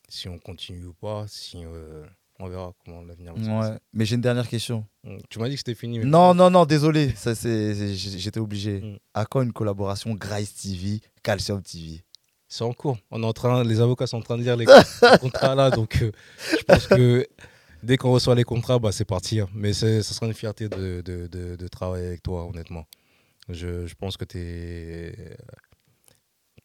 Si 0.09 0.29
on 0.29 0.39
continue 0.39 0.87
ou 0.87 0.95
pas, 0.95 1.27
si 1.29 1.59
euh, 1.65 2.07
on 2.39 2.49
verra 2.49 2.73
comment 2.85 3.03
l'avenir 3.03 3.35
va 3.35 3.43
se 3.43 3.47
passer. 3.49 3.71
Ouais. 3.73 3.79
Mais 3.93 4.05
j'ai 4.05 4.15
une 4.17 4.21
dernière 4.21 4.49
question. 4.49 4.85
Mm. 5.05 5.17
Tu 5.31 5.39
m'as 5.39 5.49
dit 5.49 5.55
que 5.55 5.59
c'était 5.61 5.75
fini. 5.75 5.99
mais- 5.99 6.05
Non, 6.05 6.35
non, 6.35 6.51
non, 6.51 6.67
désolé. 6.67 7.11
Ça, 7.17 7.35
c'est, 7.35 7.95
j'étais 7.95 8.41
obligé. 8.41 8.81
Mm. 8.81 8.99
À 9.15 9.25
quand 9.25 9.43
une 9.43 9.53
collaboration 9.53 10.15
Grace 10.15 10.55
TV, 10.55 11.01
Calcium 11.23 11.63
TV 11.63 12.03
C'est 12.49 12.65
en 12.65 12.73
cours. 12.73 12.99
On 13.11 13.23
est 13.23 13.27
en 13.27 13.33
train, 13.33 13.65
les 13.65 13.81
avocats 13.81 14.07
sont 14.07 14.19
en 14.19 14.23
train 14.23 14.37
de 14.39 14.43
lire 14.43 14.57
les 14.57 14.67
contrats 15.21 15.55
là, 15.55 15.71
donc 15.71 16.03
euh, 16.03 16.13
je 16.51 16.63
pense 16.65 16.87
que 16.87 17.27
dès 17.83 17.97
qu'on 17.97 18.13
reçoit 18.13 18.35
les 18.35 18.45
contrats, 18.45 18.79
bah, 18.79 18.93
c'est 18.93 19.05
parti. 19.05 19.41
hein. 19.41 19.49
Mais 19.55 19.73
ça 19.73 20.03
sera 20.03 20.27
une 20.27 20.35
fierté 20.35 20.69
de, 20.69 21.01
de, 21.05 21.27
de- 21.27 21.57
de 21.57 21.69
travailler 21.69 22.07
avec 22.07 22.23
toi, 22.23 22.47
honnêtement. 22.47 22.85
Je, 23.49 23.87
je 23.87 23.95
pense 23.95 24.17
que 24.17 24.25
es, 24.37 25.37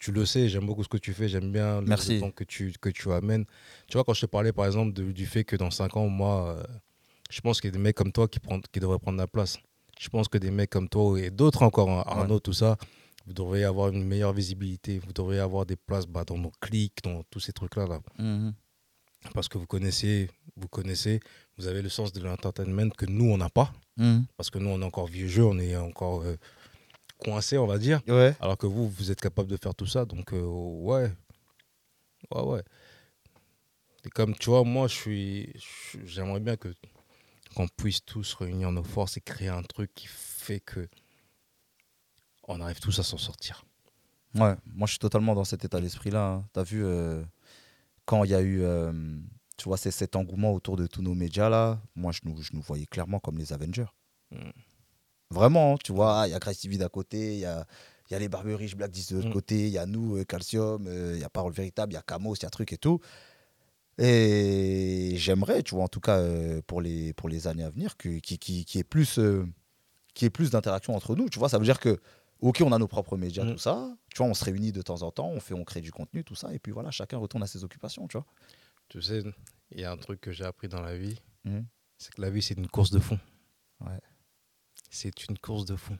tu 0.01 0.11
le 0.11 0.25
sais, 0.25 0.49
j'aime 0.49 0.65
beaucoup 0.65 0.83
ce 0.83 0.89
que 0.89 0.97
tu 0.97 1.13
fais, 1.13 1.29
j'aime 1.29 1.51
bien 1.51 1.79
le 1.79 1.85
Merci. 1.87 2.07
développement 2.09 2.31
que 2.31 2.43
tu, 2.43 2.73
que 2.81 2.89
tu 2.89 3.11
amènes. 3.11 3.45
Tu 3.87 3.93
vois, 3.97 4.03
quand 4.03 4.15
je 4.15 4.21
te 4.21 4.25
parlais 4.25 4.51
par 4.51 4.65
exemple 4.65 4.93
de- 4.93 5.11
du 5.11 5.27
fait 5.27 5.43
que 5.43 5.55
dans 5.55 5.69
5 5.69 5.95
ans, 5.95 6.07
moi, 6.07 6.57
euh, 6.57 6.63
je 7.29 7.39
pense 7.41 7.61
qu'il 7.61 7.67
y 7.69 7.73
a 7.73 7.77
des 7.77 7.83
mecs 7.83 7.95
comme 7.95 8.11
toi 8.11 8.27
qui, 8.27 8.39
prennent- 8.39 8.63
qui 8.71 8.79
devraient 8.79 8.97
prendre 8.99 9.19
la 9.19 9.27
place. 9.27 9.57
Je 9.99 10.09
pense 10.09 10.27
que 10.27 10.39
des 10.39 10.49
mecs 10.49 10.71
comme 10.71 10.89
toi 10.89 11.19
et 11.21 11.29
d'autres 11.29 11.61
encore, 11.61 11.89
hein, 11.91 12.03
Arnaud, 12.07 12.39
tout 12.39 12.53
ça, 12.53 12.77
vous 13.27 13.33
devriez 13.33 13.63
avoir 13.65 13.89
une 13.89 14.03
meilleure 14.03 14.33
visibilité, 14.33 14.97
vous 15.05 15.13
devriez 15.13 15.39
avoir 15.39 15.67
des 15.67 15.75
places 15.75 16.07
bah, 16.07 16.23
dans 16.25 16.37
nos 16.39 16.51
clics, 16.59 17.03
dans 17.03 17.21
tous 17.29 17.39
ces 17.39 17.53
trucs-là. 17.53 17.85
Là. 17.85 17.99
Mhm. 18.17 18.53
Parce 19.35 19.47
que 19.47 19.59
vous 19.59 19.67
connaissez, 19.67 20.31
vous 20.55 20.67
connaissez, 20.67 21.19
vous 21.59 21.67
avez 21.67 21.83
le 21.83 21.89
sens 21.89 22.11
de 22.11 22.19
l'entertainment 22.23 22.89
que 22.89 23.05
nous, 23.05 23.25
on 23.29 23.37
n'a 23.37 23.49
pas. 23.51 23.71
Mhm. 23.97 24.25
Parce 24.35 24.49
que 24.49 24.57
nous, 24.57 24.69
on 24.71 24.81
est 24.81 24.85
encore 24.85 25.05
vieux 25.05 25.27
jeu, 25.27 25.43
on 25.45 25.59
est 25.59 25.75
encore 25.75 26.23
euh, 26.23 26.37
coincé, 27.23 27.57
on 27.57 27.67
va 27.67 27.77
dire. 27.77 28.01
Ouais. 28.07 28.35
Alors 28.39 28.57
que 28.57 28.67
vous, 28.67 28.89
vous 28.89 29.11
êtes 29.11 29.21
capable 29.21 29.49
de 29.49 29.57
faire 29.57 29.75
tout 29.75 29.85
ça. 29.85 30.05
Donc, 30.05 30.33
euh, 30.33 30.41
ouais. 30.41 31.11
Ouais, 32.31 32.41
ouais. 32.41 32.63
Et 34.03 34.09
comme 34.09 34.35
tu 34.35 34.49
vois, 34.49 34.63
moi, 34.63 34.87
je 34.87 34.95
suis. 34.95 35.53
J'aimerais 36.05 36.39
bien 36.39 36.57
que 36.57 36.73
qu'on 37.55 37.67
puisse 37.67 38.03
tous 38.05 38.33
réunir 38.33 38.71
nos 38.71 38.83
forces 38.83 39.17
et 39.17 39.21
créer 39.21 39.49
un 39.49 39.63
truc 39.63 39.93
qui 39.93 40.07
fait 40.07 40.59
que 40.59 40.87
on 42.47 42.61
arrive 42.61 42.79
tous 42.79 42.97
à 42.99 43.03
s'en 43.03 43.17
sortir. 43.17 43.65
Ouais, 44.35 44.55
moi 44.65 44.87
je 44.87 44.91
suis 44.91 44.99
totalement 44.99 45.35
dans 45.35 45.43
cet 45.43 45.65
état 45.65 45.81
d'esprit-là. 45.81 46.43
Tu 46.53 46.59
as 46.59 46.63
vu, 46.63 46.85
euh, 46.85 47.23
quand 48.05 48.23
il 48.23 48.31
y 48.31 48.35
a 48.35 48.41
eu, 48.41 48.61
euh, 48.61 48.93
tu 49.57 49.65
vois, 49.65 49.77
cet 49.77 50.15
engouement 50.15 50.53
autour 50.53 50.77
de 50.77 50.87
tous 50.87 51.01
nos 51.01 51.13
médias 51.13 51.49
là, 51.49 51.81
moi 51.95 52.11
je 52.11 52.21
nous, 52.23 52.41
je 52.41 52.51
nous 52.53 52.61
voyais 52.61 52.85
clairement 52.85 53.19
comme 53.19 53.37
les 53.37 53.51
Avengers. 53.53 53.91
Mm. 54.31 54.51
Vraiment, 55.31 55.73
hein, 55.73 55.77
tu 55.83 55.91
vois, 55.93 56.23
il 56.27 56.31
y 56.31 56.33
a 56.33 56.39
TV 56.39 56.77
d'un 56.77 56.89
côté, 56.89 57.33
il 57.35 57.39
y 57.39 57.45
a, 57.45 57.65
y 58.11 58.15
a 58.15 58.19
les 58.19 58.27
Barberies 58.29 58.75
Black 58.75 58.91
10 58.91 59.09
de 59.11 59.15
l'autre 59.15 59.29
Mm. 59.29 59.33
côté, 59.33 59.55
il 59.67 59.71
y 59.73 59.77
a 59.77 59.85
nous, 59.85 60.17
euh, 60.17 60.23
Calcium, 60.25 60.85
euh, 60.87 61.13
il 61.15 61.21
y 61.21 61.23
a 61.23 61.29
Parole 61.29 61.53
Véritable, 61.53 61.93
il 61.93 61.95
y 61.95 61.97
a 61.99 62.01
Camos, 62.01 62.35
il 62.35 62.43
y 62.43 62.45
a 62.45 62.49
truc 62.49 62.73
et 62.73 62.77
tout. 62.77 62.99
Et 63.97 65.13
j'aimerais, 65.17 65.63
tu 65.63 65.75
vois, 65.75 65.83
en 65.83 65.87
tout 65.87 65.99
cas 65.99 66.17
euh, 66.19 66.61
pour, 66.65 66.81
les, 66.81 67.13
pour 67.13 67.29
les 67.29 67.47
années 67.47 67.63
à 67.63 67.69
venir, 67.69 67.97
qu'il 67.97 68.21
qui, 68.21 68.37
qui 68.65 68.79
ait 68.79 68.83
plus, 68.83 69.19
euh, 69.19 69.45
qu'il 70.13 70.25
y 70.25 70.27
ait 70.27 70.29
plus 70.31 70.49
d'interaction 70.51 70.95
entre 70.95 71.15
nous. 71.15 71.29
Tu 71.29 71.39
vois, 71.39 71.49
ça 71.49 71.57
veut 71.57 71.65
dire 71.65 71.79
que, 71.79 71.99
ok, 72.39 72.61
on 72.65 72.71
a 72.71 72.77
nos 72.79 72.87
propres 72.87 73.17
médias, 73.17 73.43
Mm. 73.45 73.51
tout 73.53 73.57
ça. 73.59 73.95
Tu 74.13 74.17
vois, 74.17 74.27
on 74.27 74.33
se 74.33 74.43
réunit 74.43 74.71
de 74.71 74.81
temps 74.81 75.01
en 75.03 75.11
temps, 75.11 75.29
on, 75.29 75.39
fait, 75.39 75.53
on 75.53 75.63
crée 75.63 75.81
du 75.81 75.91
contenu, 75.91 76.23
tout 76.23 76.35
ça. 76.35 76.53
Et 76.53 76.59
puis 76.59 76.71
voilà, 76.71 76.91
chacun 76.91 77.17
retourne 77.17 77.43
à 77.43 77.47
ses 77.47 77.63
occupations, 77.63 78.07
tu 78.07 78.17
vois. 78.17 78.25
Tu 78.89 79.01
sais, 79.01 79.23
il 79.71 79.79
y 79.79 79.85
a 79.85 79.91
un 79.91 79.97
truc 79.97 80.19
que 80.19 80.31
j'ai 80.31 80.43
appris 80.45 80.67
dans 80.67 80.81
la 80.81 80.97
vie, 80.97 81.17
Mhm. 81.45 81.65
c'est 81.97 82.13
que 82.13 82.21
la 82.21 82.29
vie, 82.29 82.41
c'est 82.41 82.55
une 82.57 82.67
course 82.67 82.91
de 82.91 82.99
fond. 82.99 83.19
Ouais. 83.81 83.99
C'est 84.91 85.27
une 85.27 85.37
course 85.39 85.65
de 85.65 85.75
fond. 85.75 85.97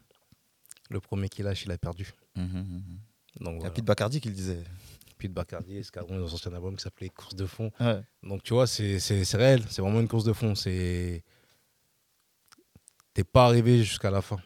Le 0.91 0.99
premier 0.99 1.29
qui 1.29 1.41
lâche, 1.41 1.63
il 1.65 1.71
a 1.71 1.77
perdu. 1.77 2.11
Mhm, 2.35 2.43
mhm. 2.45 2.83
Donc, 3.39 3.55
Il 3.61 3.63
y 3.63 3.65
a. 3.65 3.71
Pete 3.71 3.85
Bacardi 3.85 4.21
qui 4.21 4.29
le 4.29 4.35
disait. 4.35 4.63
Pete 5.17 5.33
Bacardi, 5.33 5.77
Escadron, 5.77 6.15
ils 6.15 6.21
ont 6.21 6.27
sorti 6.27 6.49
un 6.49 6.53
album 6.53 6.75
qui 6.75 6.83
s'appelait 6.83 7.09
Course 7.09 7.35
de 7.35 7.45
fond. 7.45 7.71
Ouais. 7.79 8.01
Donc, 8.21 8.43
tu 8.43 8.53
vois, 8.53 8.67
c'est 8.67 8.99
réel. 9.33 9.63
C'est 9.69 9.81
vraiment 9.81 10.01
une 10.01 10.07
course 10.07 10.25
de 10.25 10.33
fond. 10.33 10.53
C'est. 10.53 11.23
T'es 13.13 13.23
pas 13.23 13.45
arrivé 13.45 13.83
jusqu'à 13.83 14.11
la 14.11 14.21
fin. 14.21 14.37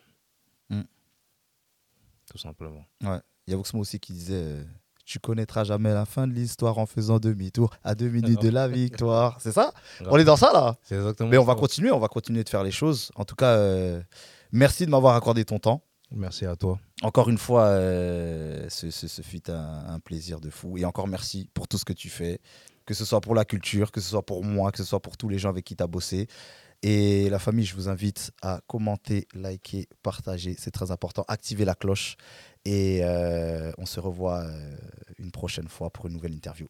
Tout 2.36 2.38
simplement. 2.38 2.86
Il 3.02 3.52
y 3.52 3.54
a 3.54 3.56
Voxmo 3.56 3.80
aussi 3.80 4.00
qui 4.00 4.12
disait 4.12 4.34
euh, 4.36 4.64
Tu 5.06 5.20
connaîtras 5.20 5.64
jamais 5.64 5.94
la 5.94 6.06
fin 6.06 6.28
de 6.28 6.34
l'histoire 6.34 6.78
en 6.80 6.86
faisant 6.86 7.20
demi-tour 7.20 7.74
à 7.84 7.96
deux 7.96 8.10
minutes 8.10 8.42
de 8.42 8.50
la 8.50 8.68
victoire. 8.68 9.38
C'est 9.42 9.52
ça? 9.52 9.74
On 10.02 10.18
est 10.18 10.24
dans 10.24 10.36
ça 10.36 10.52
là? 10.52 10.76
Exactement 10.92 11.30
Mais 11.30 11.38
on 11.38 11.46
va 11.46 11.56
continuer, 11.56 11.92
on 11.92 12.00
va 12.00 12.08
continuer 12.08 12.44
de 12.44 12.50
faire 12.50 12.64
les 12.64 12.72
choses. 12.72 13.12
En 13.16 13.24
tout 13.24 13.36
cas, 13.36 13.56
euh, 13.56 14.02
Merci 14.56 14.86
de 14.86 14.90
m'avoir 14.90 15.18
accordé 15.18 15.44
ton 15.44 15.60
temps. 15.60 15.84
Merci 16.12 16.46
à 16.46 16.56
toi. 16.56 16.80
Encore 17.02 17.30
une 17.30 17.38
fois, 17.38 17.64
euh, 17.64 18.70
ce, 18.70 19.22
fut 19.22 19.52
un, 19.52 20.00
plaisir 20.00 20.40
de 20.40 20.50
fou. 20.50 20.78
Et 20.78 20.86
encore 20.86 21.10
merci 21.10 21.50
pour 21.54 21.68
tout 21.68 21.78
ce 21.78 21.84
que 21.84 21.92
tu 21.92 22.08
fais, 22.08 22.40
que 22.86 22.94
ce 22.94 23.04
soit 23.04 23.20
pour 23.20 23.36
la 23.36 23.44
culture, 23.44 23.92
que 23.92 24.00
ce 24.00 24.12
soit 24.12 24.26
pour 24.26 24.46
moi, 24.46 24.72
que 24.72 24.78
ce 24.78 24.86
soit 24.86 25.02
pour 25.02 25.18
tous 25.18 25.28
les 25.28 25.40
gens 25.40 25.50
avec 25.50 25.66
qui 25.66 25.76
tu 25.76 25.84
as 25.84 25.88
bossé. 25.88 26.28
Et 26.84 27.30
la 27.30 27.38
famille, 27.38 27.66
je 27.66 27.76
vous 27.76 27.90
invite 27.90 28.32
à 28.42 28.62
commenter, 28.66 29.28
liker, 29.34 29.90
partager. 30.02 30.56
C'est 30.58 30.72
très 30.72 30.90
important. 30.90 31.26
Activer 31.28 31.66
la 31.66 31.76
cloche. 31.76 32.16
Et 32.64 33.00
euh, 33.04 33.74
on 33.78 33.86
se 33.86 34.00
revoit 34.00 34.40
euh, 34.40 34.78
une 35.18 35.32
prochaine 35.32 35.68
fois 35.68 35.90
pour 35.90 36.06
une 36.06 36.14
nouvelle 36.14 36.34
interview. 36.34 36.68